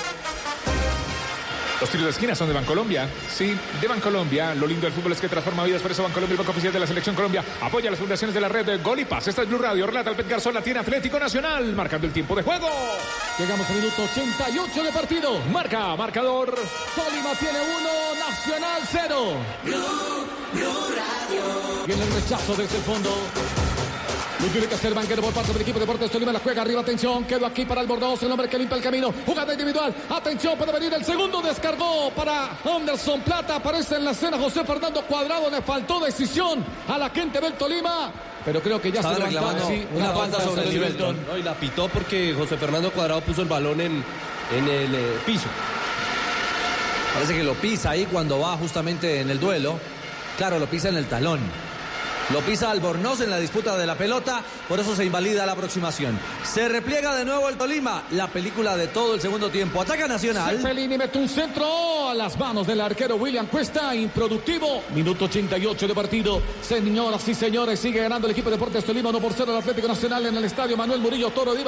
Los 1.81 1.89
tiros 1.89 2.05
de 2.05 2.11
esquina 2.11 2.35
son 2.35 2.49
de 2.49 2.55
Bancolombia. 2.55 3.09
Sí, 3.29 3.57
de 3.81 3.89
Bancolombia. 3.89 4.55
Lo 4.55 4.67
lindo 4.67 4.87
del 4.87 4.93
fútbol 4.93 5.13
es 5.13 5.21
que 5.21 5.29
transforma 5.29 5.65
vidas. 5.65 5.81
Por 5.81 5.91
eso 5.91 6.03
Bancolombia, 6.03 6.35
el 6.35 6.39
banco 6.39 6.51
oficial 6.53 6.73
de 6.75 6.79
la 6.79 6.87
Selección 6.87 7.17
Colombia, 7.17 7.43
apoya 7.63 7.89
a 7.89 7.93
las 7.93 7.99
fundaciones 7.99 8.35
de 8.35 8.41
la 8.41 8.49
red 8.49 8.67
de 8.67 8.77
Gol 8.79 9.01
y 9.01 9.07
Paz. 9.07 9.29
Esta 9.29 9.43
es 9.43 9.49
Blue 9.49 9.59
Radio. 9.59 9.87
Relata 9.87 10.11
el 10.11 10.17
Pet 10.17 10.29
Garzón, 10.29 10.53
la 10.53 10.63
tiene 10.63 10.81
Atlético 10.81 11.19
Nacional. 11.19 11.73
Marcando 11.75 12.07
el 12.07 12.13
tiempo 12.13 12.35
de 12.37 12.43
juego. 12.43 12.69
Llegamos 13.39 13.67
al 13.71 13.77
minuto 13.77 14.03
88 14.13 14.83
de 14.83 14.93
partido. 14.93 15.39
Marca, 15.51 15.97
marcador. 15.97 16.55
Tolima 16.95 17.33
tiene 17.39 17.59
uno, 17.61 18.29
Nacional 18.29 18.83
cero. 18.91 19.37
Viene 21.87 22.03
el 22.03 22.13
rechazo 22.13 22.55
desde 22.57 22.77
el 22.77 22.83
fondo. 22.83 23.11
Lo 24.41 24.47
tiene 24.49 24.67
que 24.67 24.75
hacer 24.75 24.95
banquero 24.95 25.21
por 25.21 25.35
parte 25.35 25.53
del 25.53 25.61
equipo 25.63 25.79
de 25.79 25.85
Deportes 25.85 26.11
Tolima. 26.11 26.33
La 26.33 26.39
juega 26.39 26.63
arriba, 26.63 26.81
atención. 26.81 27.25
Quedó 27.25 27.45
aquí 27.45 27.67
para 27.67 27.83
el 27.83 27.87
Bordeaux, 27.87 28.23
el 28.23 28.31
hombre 28.33 28.49
que 28.49 28.59
limpia 28.59 28.77
el 28.77 28.83
camino. 28.83 29.13
Jugada 29.27 29.53
individual. 29.53 29.95
Atención, 30.09 30.57
puede 30.57 30.73
venir 30.73 30.95
el 30.95 31.05
segundo. 31.05 31.43
Descargó 31.43 32.11
para 32.17 32.57
Anderson 32.65 33.21
Plata. 33.21 33.57
Aparece 33.57 33.97
en 33.97 34.05
la 34.07 34.13
escena 34.13 34.39
José 34.39 34.65
Fernando 34.65 35.03
Cuadrado. 35.03 35.51
Le 35.51 35.61
faltó 35.61 36.01
decisión 36.01 36.65
a 36.89 36.97
la 36.97 37.11
gente 37.11 37.39
del 37.39 37.53
Tolima. 37.53 38.11
Pero 38.43 38.63
creo 38.63 38.81
que 38.81 38.91
ya 38.91 39.01
Estaba 39.01 39.17
se 39.17 39.25
reclamando 39.25 39.67
Sí, 39.67 39.87
una 39.95 40.11
falta 40.13 40.41
sobre 40.41 40.69
el 40.71 40.79
Belton. 40.79 41.27
No, 41.29 41.37
y 41.37 41.43
la 41.43 41.53
pitó 41.55 41.89
porque 41.89 42.35
José 42.35 42.57
Fernando 42.57 42.91
Cuadrado 42.93 43.21
puso 43.21 43.43
el 43.43 43.49
balón 43.49 43.79
en, 43.83 44.03
en 44.57 44.69
el 44.69 44.95
eh, 44.95 45.19
piso. 45.27 45.49
Parece 47.13 47.35
que 47.35 47.45
lo 47.45 47.53
pisa 47.55 47.91
ahí 47.91 48.07
cuando 48.07 48.39
va 48.39 48.57
justamente 48.57 49.21
en 49.21 49.29
el 49.29 49.39
duelo. 49.39 49.79
Claro, 50.39 50.59
lo 50.59 50.67
pisa 50.67 50.89
en 50.89 50.97
el 50.97 51.05
talón. 51.07 51.41
Lo 52.33 52.41
pisa 52.43 52.71
Albornoz 52.71 53.21
en 53.23 53.31
la 53.31 53.41
disputa 53.41 53.77
de 53.77 53.87
la 53.87 53.99
pelota, 53.99 54.45
por 54.69 54.79
eso 54.79 54.95
se 54.95 55.05
invalida 55.05 55.45
la 55.45 55.53
aproximación. 55.53 56.17
Se 56.45 56.69
repliega 56.69 57.17
de 57.17 57.25
nuevo 57.25 57.49
el 57.49 57.57
Tolima, 57.57 58.05
la 58.13 58.29
película 58.29 58.77
de 58.77 58.87
todo 58.87 59.15
el 59.15 59.21
segundo 59.21 59.51
tiempo. 59.51 59.83
Ataca 59.83 60.07
Nacional. 60.07 60.59
Cepelini 60.59 60.97
mete 60.97 61.19
un 61.19 61.29
centro 61.29 62.09
a 62.09 62.15
las 62.15 62.39
manos 62.39 62.69
del 62.69 62.81
arquero 62.81 63.17
William 63.17 63.49
Cuesta, 63.49 63.97
improductivo. 63.97 64.85
Minuto 64.95 65.25
88 65.25 65.89
de 65.89 65.95
partido. 65.95 66.41
Señoras 66.63 67.27
y 67.27 67.35
señores, 67.35 67.81
sigue 67.81 68.01
ganando 68.01 68.29
el 68.29 68.33
equipo 68.33 68.49
de 68.49 68.57
Deportes 68.57 68.85
Tolima 68.85 69.09
1 69.09 69.21
por 69.21 69.33
0 69.33 69.53
al 69.53 69.59
Atlético 69.59 69.89
Nacional 69.89 70.27
en 70.27 70.37
el 70.37 70.45
estadio 70.45 70.77
Manuel 70.77 71.01
Murillo 71.01 71.31
Toro 71.31 71.53
de 71.53 71.61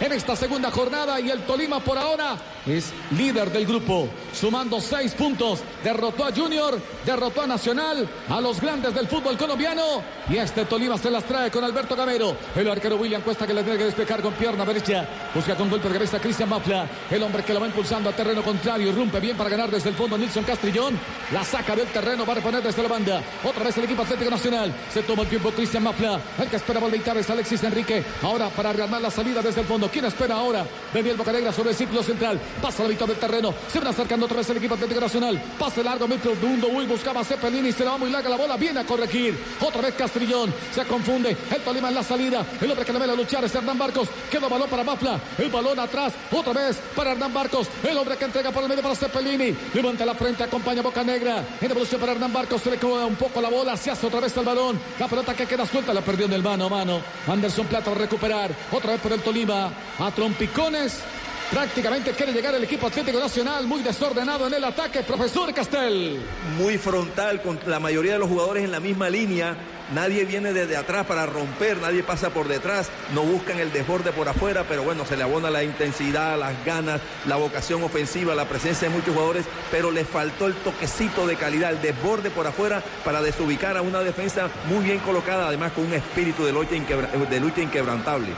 en 0.00 0.12
esta 0.12 0.36
segunda 0.36 0.70
jornada 0.70 1.18
y 1.20 1.30
el 1.30 1.40
Tolima 1.42 1.80
por 1.80 1.98
ahora 1.98 2.36
es 2.66 2.92
líder 3.16 3.50
del 3.50 3.66
grupo, 3.66 4.08
sumando 4.32 4.80
seis 4.80 5.12
puntos. 5.12 5.60
Derrotó 5.82 6.24
a 6.24 6.32
Junior, 6.32 6.78
derrotó 7.04 7.42
a 7.42 7.46
Nacional, 7.46 8.08
a 8.28 8.40
los 8.40 8.60
grandes 8.60 8.94
del 8.94 9.08
fútbol 9.08 9.36
colombiano 9.36 9.93
y 10.28 10.36
este 10.36 10.64
Tolima 10.64 10.96
se 10.98 11.10
las 11.10 11.24
trae 11.24 11.50
con 11.50 11.64
Alberto 11.64 11.94
Gamero. 11.94 12.36
El 12.56 12.68
arquero 12.70 12.96
William 12.96 13.22
Cuesta 13.22 13.46
que 13.46 13.54
le 13.54 13.62
tiene 13.62 13.78
que 13.78 13.84
despejar 13.84 14.22
con 14.22 14.32
pierna 14.34 14.64
derecha. 14.64 15.06
Busca 15.34 15.54
con 15.54 15.68
golpe 15.68 15.88
de 15.88 15.94
cabeza 15.94 16.18
Cristian 16.18 16.48
Mafla. 16.48 16.86
El 17.10 17.22
hombre 17.22 17.42
que 17.42 17.52
lo 17.52 17.60
va 17.60 17.66
impulsando 17.66 18.10
a 18.10 18.12
terreno 18.12 18.42
contrario. 18.42 18.88
Irrumpe 18.88 19.20
bien 19.20 19.36
para 19.36 19.50
ganar 19.50 19.70
desde 19.70 19.90
el 19.90 19.94
fondo 19.94 20.16
Nilson 20.16 20.44
Castrillón. 20.44 20.98
La 21.32 21.44
saca 21.44 21.76
del 21.76 21.88
terreno. 21.88 22.24
Va 22.24 22.32
a 22.32 22.36
reponer 22.36 22.62
desde 22.62 22.82
la 22.82 22.88
banda. 22.88 23.22
Otra 23.42 23.64
vez 23.64 23.76
el 23.78 23.84
equipo 23.84 24.02
Atlético 24.02 24.30
Nacional. 24.30 24.72
Se 24.92 25.02
toma 25.02 25.22
el 25.22 25.28
tiempo 25.28 25.50
Cristian 25.50 25.82
Mafla. 25.82 26.20
El 26.38 26.48
que 26.48 26.56
espera 26.56 26.80
volver 26.80 27.02
es 27.16 27.30
Alexis 27.30 27.62
Enrique. 27.64 28.04
Ahora 28.22 28.48
para 28.48 28.72
rearmar 28.72 29.02
la 29.02 29.10
salida 29.10 29.42
desde 29.42 29.60
el 29.60 29.66
fondo. 29.66 29.88
¿Quién 29.90 30.04
espera 30.04 30.36
ahora? 30.36 30.64
Daniel 30.92 31.16
Bocanegra 31.16 31.52
sobre 31.52 31.70
el 31.70 31.76
círculo 31.76 32.02
central. 32.02 32.40
Pasa 32.62 32.82
la 32.82 32.88
mitad 32.88 33.06
del 33.06 33.16
terreno. 33.16 33.54
Se 33.68 33.78
van 33.78 33.88
acercando 33.88 34.26
otra 34.26 34.38
vez 34.38 34.50
el 34.50 34.56
equipo 34.56 34.74
Atlético 34.74 35.00
Nacional. 35.00 35.42
Pase 35.58 35.82
largo, 35.82 36.08
metro 36.08 36.34
segundo. 36.34 36.68
Will 36.68 36.86
buscaba 36.86 37.20
a 37.20 37.24
Cepelini. 37.24 37.72
Se 37.72 37.84
le 37.84 37.90
va 37.90 37.98
muy 37.98 38.10
larga 38.10 38.28
la 38.28 38.36
bola. 38.36 38.56
Viene 38.56 38.80
a 38.80 38.84
corregir. 38.84 39.36
Otra 39.60 39.82
vez 39.84 39.94
Castrillón. 39.94 40.52
Se 40.72 40.84
confunde. 40.84 41.36
El 41.50 41.62
Tolima 41.62 41.88
en 41.88 41.94
la 41.94 42.02
salida. 42.02 42.44
El 42.60 42.70
hombre 42.70 42.84
que 42.84 42.92
le 42.92 42.98
ve 42.98 43.04
a 43.04 43.14
luchar 43.14 43.44
es 43.44 43.54
Hernán 43.54 43.78
Barcos. 43.78 44.08
Queda 44.30 44.48
balón 44.48 44.68
para 44.68 44.84
Mafla. 44.84 45.20
El 45.38 45.50
balón 45.50 45.78
atrás. 45.78 46.12
Otra 46.32 46.52
vez 46.52 46.78
para 46.94 47.12
Hernán 47.12 47.32
Barcos. 47.32 47.68
El 47.82 47.96
hombre 47.96 48.16
que 48.16 48.24
entrega 48.24 48.50
por 48.50 48.62
el 48.62 48.68
medio 48.68 48.82
para 48.82 48.94
Cepelini. 48.94 49.56
Levanta 49.72 50.04
la 50.04 50.14
frente. 50.14 50.44
Acompaña 50.44 50.82
Boca 50.82 51.04
Negra. 51.04 51.44
En 51.60 51.70
evolución 51.70 52.00
para 52.00 52.12
Hernán 52.12 52.32
Barcos. 52.32 52.62
Se 52.62 52.70
le 52.70 52.78
queda 52.78 53.06
un 53.06 53.16
poco 53.16 53.40
la 53.40 53.48
bola. 53.48 53.76
Se 53.76 53.90
hace 53.90 54.06
otra 54.06 54.20
vez 54.20 54.36
el 54.36 54.44
balón. 54.44 54.80
La 54.98 55.08
pelota 55.08 55.34
que 55.34 55.46
queda 55.46 55.66
suelta. 55.66 55.94
La 55.94 56.00
perdió 56.00 56.26
en 56.26 56.32
el 56.32 56.42
mano 56.42 56.66
a 56.66 56.68
mano. 56.68 57.00
Anderson 57.26 57.66
Plata 57.66 57.90
a 57.90 57.94
recuperar. 57.94 58.50
Otra 58.72 58.92
vez 58.92 59.00
por 59.00 59.12
el 59.12 59.20
Tolima. 59.20 59.70
A 59.98 60.10
trompicones. 60.10 61.02
Prácticamente 61.50 62.12
quiere 62.12 62.32
llegar 62.32 62.54
el 62.54 62.64
equipo 62.64 62.86
Atlético 62.86 63.20
Nacional. 63.20 63.66
Muy 63.66 63.82
desordenado 63.82 64.46
en 64.46 64.54
el 64.54 64.64
ataque. 64.64 65.02
Profesor 65.02 65.52
Castel. 65.52 66.20
Muy 66.58 66.78
frontal 66.78 67.42
con 67.42 67.58
la 67.66 67.78
mayoría 67.78 68.14
de 68.14 68.18
los 68.18 68.28
jugadores 68.28 68.64
en 68.64 68.72
la 68.72 68.80
misma 68.80 69.10
línea. 69.10 69.56
Nadie 69.92 70.24
viene 70.24 70.54
desde 70.54 70.78
atrás 70.78 71.04
para 71.04 71.26
romper, 71.26 71.76
nadie 71.76 72.02
pasa 72.02 72.30
por 72.30 72.48
detrás, 72.48 72.88
no 73.14 73.22
buscan 73.22 73.58
el 73.58 73.70
desborde 73.70 74.12
por 74.12 74.26
afuera, 74.26 74.64
pero 74.66 74.82
bueno, 74.82 75.04
se 75.04 75.14
le 75.14 75.24
abona 75.24 75.50
la 75.50 75.62
intensidad, 75.62 76.38
las 76.38 76.64
ganas, 76.64 77.02
la 77.26 77.36
vocación 77.36 77.82
ofensiva, 77.82 78.34
la 78.34 78.48
presencia 78.48 78.88
de 78.88 78.94
muchos 78.94 79.12
jugadores, 79.12 79.44
pero 79.70 79.90
le 79.90 80.06
faltó 80.06 80.46
el 80.46 80.54
toquecito 80.54 81.26
de 81.26 81.36
calidad, 81.36 81.70
el 81.70 81.82
desborde 81.82 82.30
por 82.30 82.46
afuera 82.46 82.82
para 83.04 83.20
desubicar 83.20 83.76
a 83.76 83.82
una 83.82 84.00
defensa 84.00 84.48
muy 84.70 84.82
bien 84.82 85.00
colocada, 85.00 85.48
además 85.48 85.72
con 85.72 85.84
un 85.84 85.92
espíritu 85.92 86.46
de 86.46 86.52
lucha 86.52 87.60
inquebrantable. 87.60 88.28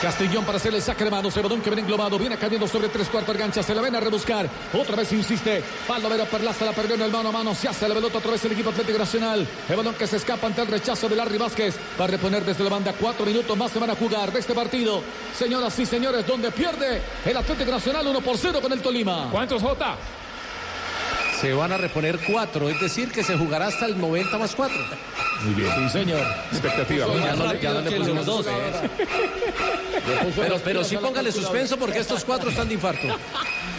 Castellón 0.00 0.46
para 0.46 0.56
hacer 0.56 0.74
el 0.74 0.80
saque 0.80 1.04
de 1.04 1.10
manos. 1.10 1.36
El 1.36 1.46
que 1.60 1.68
viene 1.68 1.82
englobado. 1.82 2.18
Viene 2.18 2.38
cayendo 2.38 2.66
sobre 2.66 2.88
tres 2.88 3.08
cuartos 3.08 3.34
de 3.34 3.40
gancha. 3.40 3.62
Se 3.62 3.74
la 3.74 3.82
ven 3.82 3.94
a 3.94 4.00
rebuscar. 4.00 4.48
Otra 4.72 4.96
vez 4.96 5.12
insiste. 5.12 5.62
Palomero 5.86 6.24
Perlaza 6.24 6.64
la 6.64 6.72
perdió 6.72 6.94
en 6.94 7.02
el 7.02 7.10
mano 7.10 7.28
a 7.28 7.32
mano. 7.32 7.54
Se 7.54 7.68
hace 7.68 7.86
la 7.86 7.94
pelota 7.94 8.18
otra 8.18 8.30
vez 8.30 8.44
el 8.46 8.52
equipo 8.52 8.70
Atlético 8.70 8.98
Nacional. 8.98 9.46
El 9.68 9.94
que 9.94 10.06
se 10.06 10.16
escapa 10.16 10.46
ante 10.46 10.62
el 10.62 10.68
rechazo 10.68 11.08
de 11.08 11.16
Larry 11.16 11.36
Vázquez. 11.36 11.76
Va 12.00 12.04
a 12.04 12.08
reponer 12.08 12.44
desde 12.44 12.64
la 12.64 12.70
banda. 12.70 12.94
Cuatro 12.98 13.26
minutos 13.26 13.56
más 13.56 13.72
se 13.72 13.78
van 13.78 13.90
a 13.90 13.94
jugar 13.94 14.32
de 14.32 14.40
este 14.40 14.54
partido. 14.54 15.02
Señoras 15.36 15.78
y 15.78 15.84
señores, 15.84 16.26
donde 16.26 16.50
pierde 16.50 17.02
el 17.26 17.36
Atlético 17.36 17.70
Nacional 17.70 18.06
1 18.06 18.20
por 18.22 18.38
0 18.38 18.58
con 18.62 18.72
el 18.72 18.80
Tolima. 18.80 19.28
¿Cuántos, 19.30 19.62
Jota? 19.62 19.96
Se 21.40 21.54
van 21.54 21.72
a 21.72 21.78
reponer 21.78 22.18
cuatro, 22.26 22.68
es 22.68 22.78
decir, 22.80 23.10
que 23.10 23.24
se 23.24 23.36
jugará 23.36 23.68
hasta 23.68 23.86
el 23.86 23.98
90 23.98 24.36
más 24.36 24.54
cuatro. 24.54 24.78
Muy 25.42 25.54
bien. 25.54 25.72
Sí, 25.74 25.88
señor. 25.88 26.20
Expectativa. 26.52 27.06
Ya 27.06 27.34
no, 27.34 27.54
ya 27.54 27.72
no 27.72 27.80
le 27.80 27.92
pusimos 27.92 28.26
dos. 28.26 28.46
Pero, 30.36 30.60
pero 30.62 30.84
sí 30.84 30.96
póngale 30.98 31.32
suspenso 31.32 31.78
porque 31.78 32.00
estos 32.00 32.24
cuatro 32.24 32.50
están 32.50 32.68
de 32.68 32.74
infarto. 32.74 33.08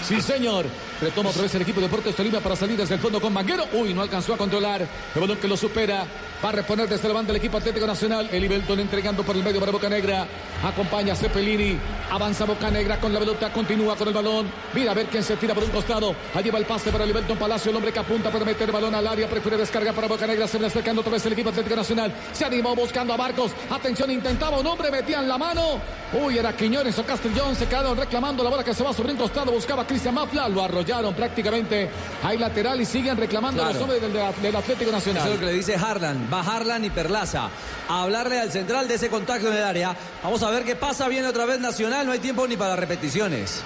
Sí, 0.04 0.20
señor. 0.22 0.66
Retoma 1.00 1.30
otra 1.30 1.44
vez 1.44 1.56
el 1.56 1.62
equipo 1.64 1.80
de 1.80 1.88
Deportes 1.88 2.16
Tolima 2.16 2.40
para 2.40 2.56
salir 2.56 2.78
desde 2.78 2.96
el 2.96 3.00
fondo 3.00 3.20
con 3.20 3.34
Manguero. 3.34 3.66
Uy, 3.74 3.94
no 3.94 4.02
alcanzó 4.02 4.34
a 4.34 4.38
controlar. 4.38 4.82
El 4.82 5.22
balón 5.22 5.38
que 5.38 5.48
lo 5.48 5.58
supera. 5.58 6.06
Va 6.44 6.50
a 6.50 6.52
reponer 6.52 6.90
desde 6.90 7.08
la 7.08 7.14
banda 7.14 7.32
el 7.32 7.38
equipo 7.38 7.58
Atlético 7.58 7.88
Nacional. 7.88 8.30
El 8.32 8.44
Ibelton 8.44 8.80
entregando 8.80 9.24
por 9.24 9.36
el 9.36 9.44
medio 9.44 9.60
para 9.60 9.72
Boca 9.72 9.90
Negra. 9.90 10.28
Acompaña 10.64 11.14
a 11.14 11.16
Cepelini. 11.16 11.78
Avanza 12.10 12.46
Boca 12.46 12.70
Negra 12.70 13.00
con 13.00 13.14
la 13.14 13.20
pelota. 13.20 13.52
Continúa 13.52 13.96
con 13.96 14.08
el 14.08 14.14
balón. 14.14 14.52
Mira 14.74 14.92
a 14.92 14.94
ver 14.94 15.08
quién 15.08 15.24
se 15.24 15.38
tira 15.38 15.54
por 15.54 15.64
un 15.64 15.70
costado. 15.70 16.16
Allí 16.34 16.50
va 16.50 16.60
el 16.60 16.66
pase 16.66 16.92
para 16.92 17.04
el 17.04 17.10
Ibelton 17.12 17.38
Palacio. 17.38 17.72
El 17.72 17.78
hombre 17.78 17.92
que 17.92 18.00
apunta 18.00 18.32
para 18.32 18.46
meter 18.46 18.64
el 18.64 18.72
balón 18.72 18.94
al 18.94 19.08
área. 19.08 19.30
Prefiere 19.30 19.58
descargar 19.58 19.94
para 19.94 20.08
Boca 20.08 20.28
Negra. 20.28 20.48
Se 20.48 20.58
va 20.58 20.68
acercando 20.68 21.02
otra 21.02 21.14
vez 21.14 21.26
el 21.26 21.34
equipo 21.34 21.50
Atlético 21.50 21.76
Nacional. 21.76 22.14
Se 22.32 22.46
animó 22.46 22.76
buscando 22.76 23.14
a 23.14 23.18
Marcos. 23.18 23.52
Atención, 23.70 24.12
intentaba 24.12 24.60
un 24.60 24.68
hombre. 24.68 24.92
Metía 24.92 25.20
en 25.20 25.28
la 25.28 25.38
mano. 25.38 25.80
Uy, 26.14 26.38
era 26.38 26.56
Quiñones 26.56 26.98
o 27.00 27.06
Castellón. 27.06 27.56
Se 27.56 27.66
quedaron 27.68 27.98
reclamando 27.98 28.44
la 28.44 28.50
bola 28.50 28.64
que 28.64 28.74
se 28.74 28.84
va 28.84 28.94
sobre 28.94 29.12
un 29.12 29.18
costado. 29.18 29.52
Buscaba 29.52 29.86
Cristian 29.92 30.16
Mafla. 30.16 30.48
Lo 30.50 30.64
arrollaron 30.64 31.14
prácticamente. 31.14 31.90
Hay 32.24 32.38
lateral 32.38 32.80
y 32.82 32.86
siguen 32.86 33.18
reclamando 33.18 33.62
Claro. 33.62 33.74
los 33.74 33.82
hombres 33.84 34.02
del, 34.02 34.14
del 34.42 34.56
Atlético 34.56 34.92
Nacional. 34.92 35.24
Eso 35.24 35.34
es 35.34 35.40
lo 35.40 35.40
que 35.40 35.52
le 35.52 35.58
dice 35.58 35.76
Harlan. 35.76 36.30
Va 36.34 36.42
Harlan 36.42 36.86
y 36.86 36.90
Perlaza. 36.90 37.50
A 37.90 38.04
hablarle 38.04 38.40
al 38.40 38.52
central 38.52 38.88
de 38.88 38.96
ese 38.96 39.10
contacto 39.10 39.48
en 39.50 39.58
el 39.58 39.64
área. 39.64 39.96
Vamos 40.24 40.42
a 40.44 40.50
ver 40.50 40.64
qué 40.64 40.76
pasa. 40.76 41.08
Viene 41.08 41.28
otra 41.28 41.46
vez 41.46 41.60
Nacional. 41.60 42.06
No 42.06 42.12
hay 42.14 42.20
tiempo 42.20 42.48
ni 42.48 42.56
para 42.58 42.76
repeticiones. 42.76 43.62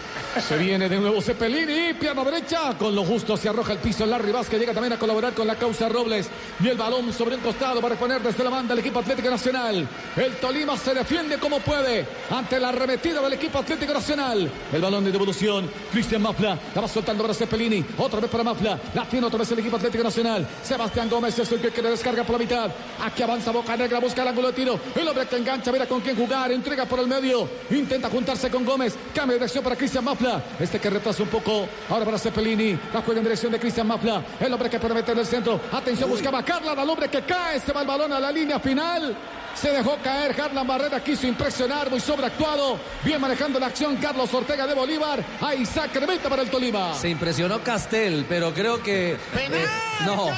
Se 0.48 0.58
viene 0.58 0.90
de 0.90 0.98
nuevo 1.00 1.22
Cepelini, 1.22 1.94
pierna 1.94 2.22
derecha, 2.26 2.74
con 2.78 2.94
lo 2.94 3.06
justo 3.06 3.38
se 3.38 3.48
arroja 3.48 3.72
el 3.72 3.78
piso 3.80 4.06
Larry 4.06 4.34
Vázquez, 4.34 4.60
llega 4.60 4.74
también 4.74 4.92
a 4.92 5.00
colaborar 5.00 5.34
con 5.34 5.48
la 5.48 5.56
causa 5.56 5.88
Robles 5.88 6.28
y 6.62 6.68
el 6.68 6.76
balón 6.78 7.14
sobre 7.14 7.36
un 7.36 7.42
costado 7.42 7.80
para 7.80 7.96
poner 7.96 8.22
desde 8.22 8.44
la 8.44 8.50
banda 8.50 8.74
el 8.74 8.80
equipo 8.80 9.00
Atlético 9.00 9.30
Nacional. 9.30 9.88
El 10.18 10.34
Tolima 10.36 10.76
se 10.78 10.94
defiende 10.94 11.38
como 11.38 11.60
puede 11.62 12.06
ante 12.30 12.60
la 12.60 12.68
arremetida 12.70 13.22
del 13.22 13.32
equipo 13.32 13.60
Atlético 13.60 13.94
Nacional. 13.94 14.50
El 14.74 14.82
balón 14.82 15.06
de 15.06 15.12
devolución, 15.14 15.70
Cristian 15.94 16.15
Mafla, 16.22 16.58
la 16.74 16.82
va 16.82 16.88
soltando 16.88 17.24
para 17.24 17.34
Cepelini, 17.34 17.84
otra 17.98 18.20
vez 18.20 18.30
para 18.30 18.44
Mafla, 18.44 18.80
la 18.94 19.06
tiene 19.06 19.28
otra 19.28 19.40
vez 19.40 19.52
el 19.52 19.60
equipo 19.60 19.78
Atlético 19.78 20.04
Nacional. 20.04 20.48
Sebastián 20.64 21.10
Gómez 21.10 21.38
es 21.40 21.52
el 21.52 21.60
que 21.60 21.72
quiere 21.72 21.90
descarga 21.90 22.24
por 22.24 22.34
la 22.34 22.40
mitad. 22.40 22.72
Aquí 23.04 23.24
avanza 23.24 23.52
Boca 23.52 23.76
Negra, 23.76 24.00
busca 24.00 24.22
el 24.22 24.28
ángulo 24.28 24.48
de 24.48 24.54
tiro. 24.54 24.80
El 24.96 25.08
hombre 25.08 25.26
que 25.28 25.38
engancha, 25.38 25.72
mira 25.72 25.86
con 25.86 26.02
quién 26.02 26.16
jugar, 26.16 26.52
entrega 26.52 26.86
por 26.86 27.00
el 27.00 27.08
medio, 27.08 27.48
intenta 27.72 28.10
juntarse 28.10 28.50
con 28.50 28.66
Gómez, 28.66 28.96
cambia 29.14 29.34
de 29.34 29.40
dirección 29.40 29.64
para 29.64 29.76
Cristian 29.76 30.04
Mafla. 30.04 30.44
Este 30.60 30.80
que 30.80 30.90
retrasa 30.90 31.24
un 31.24 31.30
poco, 31.30 31.68
ahora 31.90 32.06
para 32.06 32.18
Cepelini, 32.18 32.78
la 32.94 33.02
juega 33.02 33.20
en 33.20 33.26
dirección 33.26 33.52
de 33.52 33.60
Cristian 33.60 33.88
Mafla. 33.88 34.24
El 34.40 34.54
hombre 34.54 34.70
que 34.70 34.80
puede 34.80 34.94
meter 34.94 35.14
en 35.14 35.20
el 35.20 35.26
centro, 35.26 35.60
atención, 35.72 36.10
buscaba 36.10 36.40
a 36.40 36.46
Carla, 36.46 36.72
al 36.72 36.90
hombre 36.90 37.10
que 37.10 37.22
cae, 37.24 37.60
se 37.60 37.72
va 37.72 37.82
el 37.82 37.88
balón 37.88 38.12
a 38.14 38.20
la 38.20 38.32
línea 38.32 38.60
final. 38.60 39.16
Se 39.60 39.72
dejó 39.72 39.98
caer, 40.04 40.40
Harlan 40.40 40.68
Barrera 40.68 41.04
quiso 41.04 41.26
impresionar, 41.28 41.90
muy 41.90 42.00
sobreactuado. 42.00 42.78
Bien 43.04 43.20
manejando 43.20 43.60
la 43.60 43.68
acción, 43.68 43.96
Carlos 43.98 44.34
Ortega 44.34 44.68
de 44.68 44.74
Bolívar. 44.74 45.24
A 45.42 45.56
Isaac 45.56 45.96
remeta 45.96 46.30
para 46.30 46.42
el 46.42 46.50
Tolima. 46.50 46.94
Se 46.94 47.10
impresionó 47.10 47.62
Castel, 47.64 48.26
pero 48.28 48.54
creo 48.54 48.84
que. 48.84 49.12
eh, 49.14 49.66
no. 50.06 50.30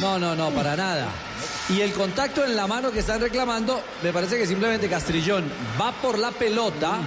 No, 0.00 0.18
no, 0.18 0.34
no, 0.34 0.50
para 0.50 0.76
nada. 0.76 1.08
Y 1.68 1.80
el 1.80 1.92
contacto 1.92 2.44
en 2.44 2.54
la 2.56 2.66
mano 2.66 2.90
que 2.90 3.00
están 3.00 3.20
reclamando, 3.20 3.82
me 4.02 4.12
parece 4.12 4.38
que 4.38 4.46
simplemente 4.46 4.88
Castrillón 4.88 5.44
va 5.80 5.92
por 5.92 6.18
la 6.18 6.30
pelota. 6.30 6.98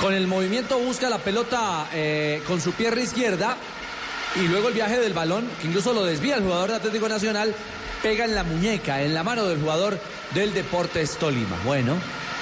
Con 0.00 0.14
el 0.14 0.26
movimiento 0.26 0.78
busca 0.78 1.08
la 1.10 1.18
pelota 1.18 1.88
eh, 1.92 2.42
con 2.46 2.60
su 2.60 2.72
pierna 2.72 3.02
izquierda. 3.02 3.56
Y 4.36 4.48
luego 4.48 4.68
el 4.68 4.74
viaje 4.74 4.98
del 4.98 5.12
balón, 5.12 5.48
que 5.60 5.66
incluso 5.66 5.92
lo 5.92 6.04
desvía 6.04 6.36
el 6.36 6.42
jugador 6.42 6.70
de 6.70 6.76
Atlético 6.76 7.08
Nacional, 7.08 7.54
pega 8.02 8.24
en 8.24 8.34
la 8.34 8.42
muñeca, 8.42 9.02
en 9.02 9.14
la 9.14 9.22
mano 9.22 9.44
del 9.46 9.60
jugador 9.60 9.98
del 10.34 10.54
Deportes 10.54 11.16
Tolima. 11.16 11.58
Bueno, 11.64 11.96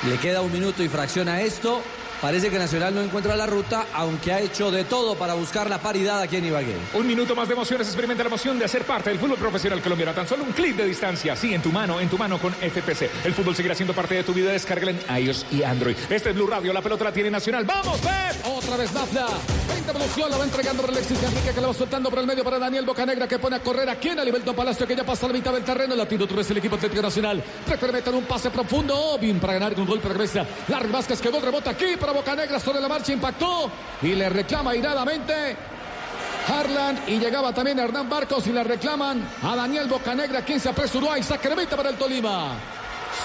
le 0.08 0.16
queda 0.18 0.40
un 0.40 0.52
minuto 0.52 0.82
y 0.82 0.88
fracción 0.88 1.28
a 1.28 1.42
esto. 1.42 1.82
Parece 2.20 2.50
que 2.50 2.58
Nacional 2.58 2.92
no 2.94 3.00
encuentra 3.00 3.36
la 3.36 3.46
ruta, 3.46 3.86
aunque 3.94 4.32
ha 4.32 4.40
hecho 4.40 4.72
de 4.72 4.82
todo 4.84 5.14
para 5.14 5.34
buscar 5.34 5.70
la 5.70 5.78
paridad 5.78 6.20
aquí 6.20 6.36
en 6.36 6.46
Ibagué. 6.46 6.74
Un 6.94 7.06
minuto 7.06 7.36
más 7.36 7.46
de 7.46 7.54
emociones. 7.54 7.86
Experimenta 7.86 8.24
la 8.24 8.28
emoción 8.28 8.58
de 8.58 8.64
hacer 8.64 8.82
parte 8.84 9.10
del 9.10 9.20
fútbol 9.20 9.38
profesional 9.38 9.80
colombiano. 9.80 10.12
Tan 10.12 10.26
solo 10.26 10.42
un 10.42 10.50
clic 10.50 10.74
de 10.74 10.84
distancia. 10.84 11.36
Sí, 11.36 11.54
en 11.54 11.62
tu 11.62 11.70
mano, 11.70 12.00
en 12.00 12.08
tu 12.08 12.18
mano 12.18 12.38
con 12.38 12.52
FPC. 12.54 13.08
El 13.24 13.34
fútbol 13.34 13.54
seguirá 13.54 13.76
siendo 13.76 13.94
parte 13.94 14.16
de 14.16 14.24
tu 14.24 14.34
vida. 14.34 14.50
Descárgala 14.50 14.90
en 14.90 15.22
iOS 15.22 15.46
y 15.52 15.62
Android. 15.62 15.96
Este 16.10 16.30
es 16.30 16.34
Blue 16.34 16.48
Radio. 16.48 16.72
La 16.72 16.82
pelota 16.82 17.04
la 17.04 17.12
tiene 17.12 17.30
Nacional. 17.30 17.64
¡Vamos, 17.64 18.00
Pep! 18.00 18.46
Otra 18.46 18.76
vez 18.76 18.92
Mafla. 18.92 19.28
20 19.68 19.90
evolución, 19.90 20.30
la 20.30 20.38
va 20.38 20.44
entregando 20.44 20.82
para 20.82 20.92
Alexis 20.94 21.22
Enrique 21.22 21.52
que 21.54 21.60
la 21.60 21.68
va 21.68 21.74
soltando 21.74 22.10
por 22.10 22.18
el 22.18 22.26
medio 22.26 22.42
para 22.42 22.58
Daniel 22.58 22.84
Bocanegra 22.84 23.28
que 23.28 23.38
pone 23.38 23.56
a 23.56 23.60
correr 23.60 23.88
aquí 23.88 24.08
en 24.08 24.18
Alberto 24.18 24.54
Palacio 24.56 24.86
que 24.86 24.96
ya 24.96 25.04
pasa 25.04 25.26
a 25.26 25.28
la 25.28 25.34
mitad 25.34 25.52
del 25.52 25.62
terreno. 25.62 25.94
La 25.94 26.08
tira 26.08 26.24
otra 26.24 26.38
vez 26.38 26.50
el 26.50 26.58
equipo 26.58 26.74
Atlético 26.74 27.02
Nacional. 27.02 27.44
Meter 27.92 28.14
un 28.14 28.24
pase 28.24 28.50
profundo. 28.50 29.18
Bien 29.20 29.38
para 29.38 29.54
ganar 29.54 29.72
con 29.72 29.82
un 29.82 29.88
golpe 29.88 30.08
de 30.08 30.14
cabeza. 30.14 30.44
Larry 30.66 30.90
Vázquez 30.90 31.20
quedó 31.20 31.38
el 31.38 31.42
rebote 31.42 31.70
aquí 31.70 31.96
para 31.98 32.07
Bocanegra 32.12 32.60
sobre 32.60 32.80
la 32.80 32.88
marcha. 32.88 33.12
Impactó 33.12 33.70
y 34.02 34.14
le 34.14 34.28
reclama 34.28 34.74
iradamente. 34.74 35.56
Harlan 36.48 36.98
y 37.06 37.18
llegaba 37.18 37.52
también 37.52 37.78
Hernán 37.78 38.08
Barcos 38.08 38.46
y 38.46 38.52
le 38.52 38.64
reclaman 38.64 39.22
a 39.42 39.54
Daniel 39.54 39.86
Bocanegra 39.86 40.42
quien 40.42 40.58
se 40.58 40.70
apresuró 40.70 41.12
a 41.12 41.18
Isaac 41.18 41.44
Remita 41.44 41.76
para 41.76 41.90
el 41.90 41.96
Tolima. 41.96 42.77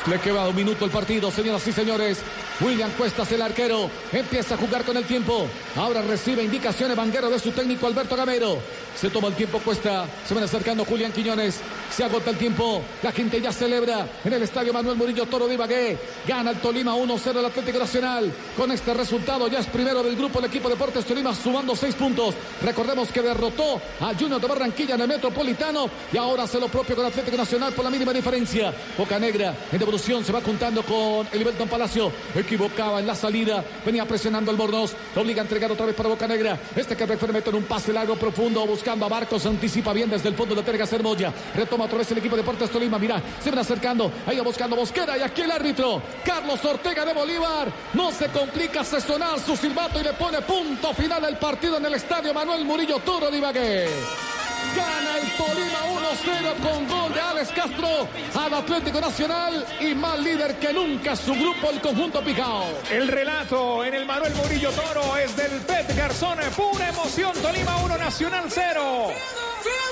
Le 0.07 0.19
queda 0.19 0.47
un 0.47 0.55
minuto 0.55 0.85
el 0.85 0.91
partido, 0.91 1.31
señoras 1.31 1.65
y 1.67 1.71
señores. 1.71 2.19
William 2.59 2.91
Cuestas, 2.91 3.31
el 3.31 3.41
arquero, 3.41 3.89
empieza 4.11 4.55
a 4.55 4.57
jugar 4.57 4.83
con 4.83 4.95
el 4.97 5.05
tiempo. 5.05 5.47
Ahora 5.75 6.01
recibe 6.01 6.43
indicaciones 6.43 6.95
Vanguero 6.95 7.29
de 7.29 7.39
su 7.39 7.51
técnico 7.51 7.87
Alberto 7.87 8.15
Gamero. 8.15 8.59
Se 8.95 9.09
toma 9.09 9.29
el 9.29 9.33
tiempo 9.33 9.59
Cuesta. 9.59 10.05
Se 10.27 10.33
van 10.33 10.43
acercando 10.43 10.85
Julián 10.85 11.11
Quiñones. 11.11 11.59
Se 11.89 12.03
agota 12.03 12.29
el 12.29 12.37
tiempo. 12.37 12.81
La 13.01 13.11
gente 13.11 13.41
ya 13.41 13.51
celebra 13.51 14.07
en 14.23 14.33
el 14.33 14.43
estadio 14.43 14.71
Manuel 14.71 14.97
Murillo 14.97 15.25
Toro 15.25 15.47
de 15.47 15.55
Ibagué. 15.55 15.97
Gana 16.27 16.51
el 16.51 16.57
Tolima 16.57 16.95
1-0 16.95 17.37
el 17.37 17.45
Atlético 17.45 17.79
Nacional. 17.79 18.31
Con 18.55 18.71
este 18.71 18.93
resultado 18.93 19.47
ya 19.47 19.59
es 19.59 19.67
primero 19.67 20.03
del 20.03 20.15
grupo 20.15 20.39
el 20.39 20.45
equipo 20.45 20.69
Deportes 20.69 21.05
Tolima 21.05 21.33
sumando 21.33 21.75
seis 21.75 21.95
puntos. 21.95 22.35
Recordemos 22.61 23.09
que 23.09 23.21
derrotó 23.21 23.81
a 23.99 24.13
Junior 24.13 24.39
de 24.39 24.47
Barranquilla 24.47 24.95
en 24.95 25.01
el 25.01 25.07
Metropolitano 25.07 25.89
y 26.11 26.17
ahora 26.17 26.43
hace 26.43 26.59
lo 26.59 26.67
propio 26.67 26.95
con 26.95 27.05
Atlético 27.05 27.37
Nacional 27.37 27.73
por 27.73 27.83
la 27.83 27.91
mínima 27.91 28.13
diferencia. 28.13 28.73
Boca 28.97 29.17
Negra 29.17 29.55
en 29.71 29.82
devolución 29.83 30.23
se 30.23 30.31
va 30.31 30.41
juntando 30.41 30.81
con 30.83 31.27
el 31.31 31.57
Don 31.57 31.67
Palacio. 31.67 32.11
Equivocaba 32.33 32.99
en 33.01 33.07
la 33.07 33.15
salida. 33.15 33.63
Venía 33.85 34.05
presionando 34.05 34.49
el 34.49 34.57
Bornos. 34.57 34.95
Lo 35.13 35.21
obliga 35.21 35.41
a 35.41 35.43
entregar 35.43 35.71
otra 35.71 35.85
vez 35.85 35.93
para 35.95 36.09
Boca 36.09 36.25
Negra. 36.25 36.57
Este 36.75 36.95
que 36.95 37.05
prefiere 37.05 37.33
meter 37.33 37.53
un 37.53 37.63
pase 37.63 37.91
largo 37.91 38.15
profundo 38.15 38.65
buscando 38.65 39.05
a 39.05 39.09
Barcos. 39.09 39.45
Anticipa 39.45 39.91
bien 39.91 40.09
desde 40.09 40.29
el 40.29 40.35
fondo 40.35 40.55
de 40.55 40.63
Terga 40.63 40.87
Cermoya. 40.87 41.33
Retoma 41.55 41.85
otra 41.85 41.97
vez 41.97 42.09
el 42.11 42.17
equipo 42.19 42.35
de 42.35 42.41
Deportes 42.43 42.71
Tolima. 42.71 42.97
Mira, 42.97 43.21
se 43.43 43.49
van 43.49 43.59
acercando. 43.59 44.09
Ahí 44.25 44.37
va 44.37 44.43
buscando 44.43 44.75
Bosquera. 44.75 45.17
Y 45.17 45.21
aquí 45.21 45.41
el 45.41 45.51
árbitro. 45.51 46.01
Carlos 46.23 46.63
Ortega 46.63 47.03
de 47.03 47.13
Bolívar. 47.13 47.67
No 47.93 48.11
se 48.11 48.29
complica 48.29 48.81
hace 48.81 49.01
sonar 49.01 49.39
su 49.39 49.57
silbato 49.57 49.99
y 49.99 50.03
le 50.03 50.13
pone 50.13 50.41
punto 50.41 50.93
final 50.93 51.25
al 51.25 51.37
partido 51.37 51.77
en 51.77 51.85
el 51.85 51.95
estadio 51.95 52.33
Manuel 52.33 52.63
Murillo 52.63 52.99
Toro 52.99 53.29
de 53.29 53.37
Ibagué. 53.37 54.42
Gana 54.75 55.17
el 55.19 55.31
Tolima 55.37 55.81
1-0 56.01 56.61
con 56.61 56.87
gol 56.87 57.13
de 57.13 57.21
Alex 57.21 57.49
Castro 57.49 58.07
al 58.35 58.53
Atlético 58.53 59.01
Nacional 59.01 59.65
y 59.79 59.93
más 59.93 60.19
líder 60.19 60.57
que 60.59 60.73
nunca 60.73 61.15
su 61.15 61.33
grupo, 61.33 61.69
el 61.71 61.81
conjunto 61.81 62.23
Picao. 62.23 62.65
El 62.91 63.07
relato 63.07 63.83
en 63.83 63.93
el 63.93 64.05
Manuel 64.05 64.33
Murillo 64.35 64.71
Toro 64.71 65.17
es 65.17 65.35
del 65.35 65.51
Pet 65.61 65.95
Garzón. 65.95 66.39
Pura 66.55 66.89
emoción. 66.89 67.31
Tolima 67.41 67.77
1, 67.77 67.97
Nacional 67.97 68.45
0. 68.49 69.11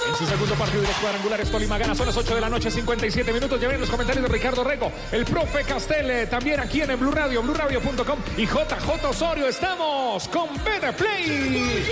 En 0.08 0.16
su 0.16 0.26
segundo 0.26 0.56
partido 0.56 0.82
de 0.82 0.88
los 0.88 0.98
cuadrangulares, 0.98 1.52
Tolima 1.52 1.78
gana. 1.78 1.96
Son 1.96 2.06
las 2.06 2.18
8 2.18 2.36
de 2.36 2.42
la 2.42 2.50
noche, 2.50 2.72
57 2.72 3.32
minutos. 3.32 3.62
Ya 3.62 3.68
ven 3.68 3.80
los 3.80 3.90
comentarios 3.90 4.24
de 4.24 4.30
Ricardo 4.30 4.64
Rego, 4.64 4.92
el 5.12 5.26
profe 5.26 5.64
Castel, 5.64 6.10
eh, 6.10 6.28
también 6.28 6.60
aquí 6.60 6.82
en 6.82 6.92
el 6.92 6.98
Blue 6.98 7.12
Radio, 7.12 7.42
BlueRadio.com 7.42 8.20
y 8.38 8.46
JJ 8.46 9.06
Osorio. 9.08 9.48
Estamos 9.48 10.28
con 10.28 10.50
Better 10.64 10.96
Play. 10.96 11.92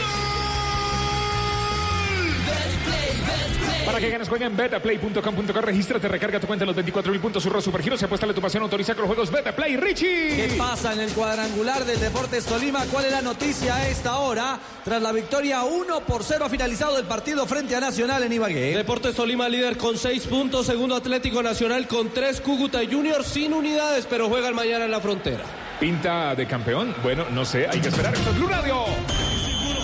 Para 3.86 4.00
que 4.00 4.10
ganes, 4.12 4.30
juega 4.30 4.46
en 4.46 4.56
betaplay.com.co. 4.56 5.62
Regístrate, 5.62 6.08
recarga 6.08 6.40
tu 6.40 6.46
cuenta 6.46 6.64
en 6.64 6.68
los 6.68 6.76
24 6.76 7.12
mil 7.12 7.20
puntos. 7.20 7.42
Surro 7.42 7.60
Supergiros. 7.60 8.00
Se 8.00 8.06
apuesta 8.06 8.32
tu 8.32 8.40
pasión. 8.40 8.62
Autoriza 8.62 8.94
con 8.94 9.02
los 9.02 9.08
juegos 9.08 9.32
Betaplay. 9.32 9.78
Richie. 9.78 10.36
¿Qué 10.36 10.56
pasa 10.58 10.94
en 10.94 11.00
el 11.00 11.12
cuadrangular 11.12 11.84
del 11.86 12.00
Deportes 12.00 12.46
Tolima? 12.46 12.86
¿Cuál 12.92 13.06
es 13.06 13.12
la 13.12 13.22
noticia 13.22 13.76
a 13.76 13.88
esta 13.88 14.20
hora? 14.20 14.60
Tras 14.86 15.02
la 15.02 15.12
victoria 15.12 15.64
1 15.64 16.02
por 16.02 16.24
0 16.24 16.46
ha 16.46 16.50
finalizado 16.50 17.00
el 17.00 17.06
partido 17.06 17.48
frente 17.48 17.76
a 17.76 17.80
Nacional 17.80 18.22
en 18.22 18.34
Ibagué. 18.34 18.76
Deportes 18.78 19.16
Tolima 19.16 19.50
líder 19.50 19.76
con 19.78 19.98
6 19.98 20.28
puntos. 20.28 20.68
Segundo 20.68 20.96
Atlético 20.96 21.42
Nacional 21.42 21.88
con 21.88 22.10
3. 22.14 22.42
Cúcuta 22.42 22.82
Junior 22.90 23.24
sin 23.24 23.54
unidades, 23.54 24.06
pero 24.08 24.30
juegan 24.30 24.54
mañana 24.54 24.86
en 24.86 24.92
la 24.92 25.02
frontera. 25.02 25.44
Pinta 25.80 26.36
de 26.36 26.46
campeón. 26.46 26.94
Bueno, 27.02 27.26
no 27.32 27.44
sé. 27.44 27.68
Hay 27.68 27.80
que 27.80 27.88
esperar. 27.88 28.14
Esto 28.14 28.30
es 28.30 28.38
Blue 28.38 28.48
Radio. 28.48 28.84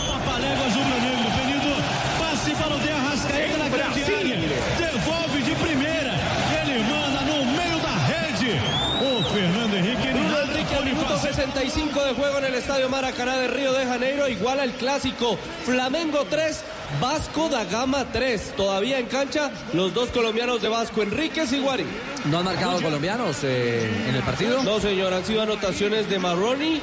Papaléguas 0.07 0.75
rubro-negro. 0.75 1.25
Pedido 1.35 1.75
passe 2.19 2.51
para 2.51 2.75
o 2.75 2.79
De 2.79 2.91
Arrascaeta 2.91 3.57
na 3.57 3.69
grande 3.69 4.03
área. 4.03 4.35
Devolve 4.77 5.41
de 5.41 5.55
primeira. 5.55 6.13
Ele 6.61 6.83
manda 6.83 7.21
no 7.21 7.45
meio 7.45 7.77
da 7.79 7.95
rede. 8.07 8.59
O 9.01 9.23
Fernando 9.33 9.75
Henrique. 9.77 10.07
ele 10.07 10.19
Bruno 10.19 10.29
nada 10.29 10.43
Enrique 10.51 10.75
al 10.75 10.83
pode 10.83 10.89
minuto 10.93 11.07
fazer. 11.07 11.24
65 11.35 12.01
de 12.05 12.13
juego 12.13 12.37
en 12.37 12.45
el 12.45 12.55
Estadio 12.55 12.87
Maracaná 12.87 13.35
de 13.35 13.49
Río 13.49 13.73
de 13.73 13.85
Janeiro, 13.85 14.29
igual 14.29 14.57
al 14.61 14.71
clásico 14.71 15.37
Flamengo 15.65 16.25
3, 16.29 16.63
Vasco 16.99 17.49
da 17.49 17.63
Gama 17.65 18.05
3. 18.11 18.53
Todavía 18.55 18.99
en 18.99 19.07
cancha 19.07 19.51
los 19.73 19.93
dos 19.93 20.09
colombianos 20.09 20.61
de 20.61 20.69
Vasco, 20.69 21.01
Enríquez 21.01 21.51
y 21.53 21.59
Guarín. 21.59 21.87
¿No 22.25 22.39
han 22.39 22.45
marcado 22.45 22.81
colombianos 22.81 23.37
eh, 23.43 23.87
en 24.09 24.15
el 24.15 24.23
partido? 24.23 24.63
No, 24.63 24.79
señor, 24.79 25.13
han 25.13 25.23
sido 25.23 25.43
anotaciones 25.43 26.09
de 26.09 26.17
Marroni, 26.17 26.81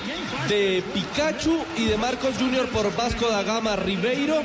de 0.48 0.84
Pikachu 0.94 1.58
y 1.76 1.86
de 1.86 1.96
Marcos 1.96 2.36
Junior 2.38 2.68
por 2.68 2.94
Vasco 2.94 3.28
da 3.28 3.42
Gama, 3.42 3.74
Ribeiro, 3.74 4.42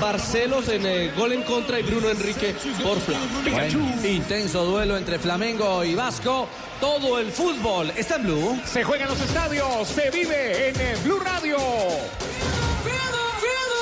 Barcelos 0.00 0.68
en 0.68 0.86
eh, 0.86 1.12
gol 1.14 1.32
en 1.32 1.42
contra 1.42 1.78
y 1.78 1.82
Bruno 1.82 2.08
Enrique 2.08 2.54
por 2.82 2.98
Fla. 3.00 3.18
Bueno, 3.50 3.92
intenso 4.02 4.64
duelo 4.64 4.96
entre 4.96 5.18
Flamengo 5.18 5.84
y 5.84 5.94
Vasco. 5.94 6.48
Todo 6.80 7.18
el 7.18 7.30
fútbol 7.30 7.92
está 7.94 8.16
en 8.16 8.22
Blue. 8.22 8.60
Se 8.64 8.82
juega 8.82 9.04
en 9.04 9.10
los 9.10 9.20
estadios. 9.20 9.88
Se 9.88 10.10
vive 10.10 10.70
en 10.70 10.80
eh, 10.80 10.96
Blue 11.04 11.20
Radio. 11.20 11.58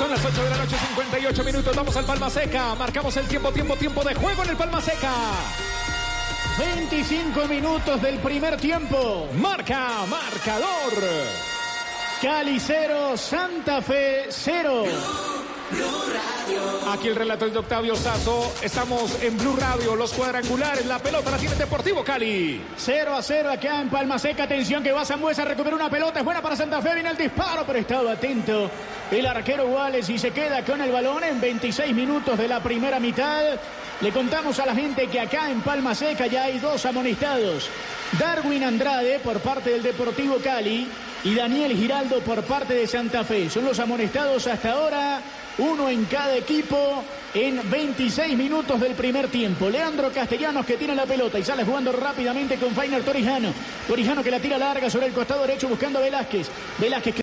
Son 0.09 0.17
las 0.17 0.25
8 0.25 0.43
de 0.43 0.49
la 0.49 0.57
noche, 0.57 0.75
58 0.75 1.43
minutos. 1.43 1.75
Vamos 1.75 1.95
al 1.95 2.03
Palma 2.03 2.31
Seca. 2.31 2.73
Marcamos 2.73 3.15
el 3.17 3.27
tiempo, 3.27 3.51
tiempo, 3.51 3.75
tiempo 3.75 4.03
de 4.03 4.15
juego 4.15 4.43
en 4.43 4.49
el 4.49 4.57
Palma 4.57 4.81
Seca. 4.81 5.13
25 6.57 7.47
minutos 7.47 8.01
del 8.01 8.17
primer 8.17 8.57
tiempo. 8.57 9.27
Marca, 9.35 10.07
marcador. 10.09 10.93
Cali 12.23 12.59
0, 12.59 13.17
Santa 13.17 13.83
Fe 13.83 14.25
0. 14.29 14.85
Aquí 16.91 17.07
el 17.07 17.15
relato 17.15 17.45
es 17.45 17.53
de 17.53 17.59
Octavio 17.59 17.95
Sazo. 17.95 18.51
Estamos 18.63 19.21
en 19.21 19.37
Blue 19.37 19.55
Radio, 19.55 19.95
los 19.95 20.11
cuadrangulares. 20.11 20.85
La 20.87 20.97
pelota 20.97 21.29
la 21.29 21.37
tiene 21.37 21.55
Deportivo 21.55 22.03
Cali. 22.03 22.61
0 22.77 23.15
a 23.15 23.21
0 23.21 23.51
acá 23.51 23.81
en 23.81 23.89
Palma 23.89 24.17
Seca. 24.17 24.43
Atención 24.43 24.81
que 24.81 24.91
va 24.91 25.05
Zambuesa 25.05 25.43
a 25.43 25.45
recuperar 25.45 25.75
una 25.75 25.89
pelota. 25.89 26.19
Es 26.19 26.25
buena 26.25 26.41
para 26.41 26.55
Santa 26.55 26.81
Fe. 26.81 26.95
Viene 26.95 27.11
el 27.11 27.17
disparo, 27.17 27.63
pero 27.65 27.79
estaba 27.79 28.13
atento 28.13 28.71
el 29.11 29.25
arquero 29.25 29.67
Wales 29.67 30.09
y 30.09 30.17
se 30.17 30.31
queda 30.31 30.63
con 30.63 30.81
el 30.81 30.91
balón 30.91 31.23
en 31.23 31.39
26 31.39 31.93
minutos 31.93 32.37
de 32.37 32.47
la 32.47 32.59
primera 32.59 32.99
mitad. 32.99 33.43
Le 34.01 34.11
contamos 34.11 34.57
a 34.59 34.65
la 34.65 34.73
gente 34.73 35.07
que 35.07 35.19
acá 35.19 35.51
en 35.51 35.61
Palma 35.61 35.93
Seca 35.93 36.27
ya 36.27 36.45
hay 36.45 36.57
dos 36.59 36.85
amonestados. 36.85 37.69
Darwin 38.17 38.63
Andrade 38.63 39.19
por 39.19 39.39
parte 39.41 39.71
del 39.71 39.83
Deportivo 39.83 40.37
Cali 40.43 40.87
y 41.23 41.35
Daniel 41.35 41.75
Giraldo 41.75 42.19
por 42.21 42.43
parte 42.43 42.73
de 42.73 42.87
Santa 42.87 43.23
Fe. 43.23 43.49
Son 43.49 43.65
los 43.65 43.79
amonestados 43.79 44.47
hasta 44.47 44.71
ahora, 44.71 45.21
uno 45.59 45.89
en 45.89 46.05
cada 46.05 46.35
equipo 46.35 47.03
en 47.33 47.69
26 47.69 48.37
minutos 48.37 48.79
del 48.79 48.95
primer 48.95 49.27
tiempo. 49.27 49.69
Leandro 49.69 50.11
Castellanos 50.11 50.65
que 50.65 50.77
tiene 50.77 50.95
la 50.95 51.05
pelota 51.05 51.37
y 51.37 51.43
sale 51.43 51.63
jugando 51.63 51.91
rápidamente 51.91 52.57
con 52.57 52.71
Fainer 52.71 53.03
Torijano. 53.03 53.53
Torijano 53.87 54.23
que 54.23 54.31
la 54.31 54.39
tira 54.39 54.57
larga 54.57 54.89
sobre 54.89 55.07
el 55.07 55.13
costado 55.13 55.41
derecho 55.41 55.67
buscando 55.67 55.99
a 55.99 56.01
Velázquez. 56.01 56.47
Velázquez 56.79 57.13
que 57.13 57.17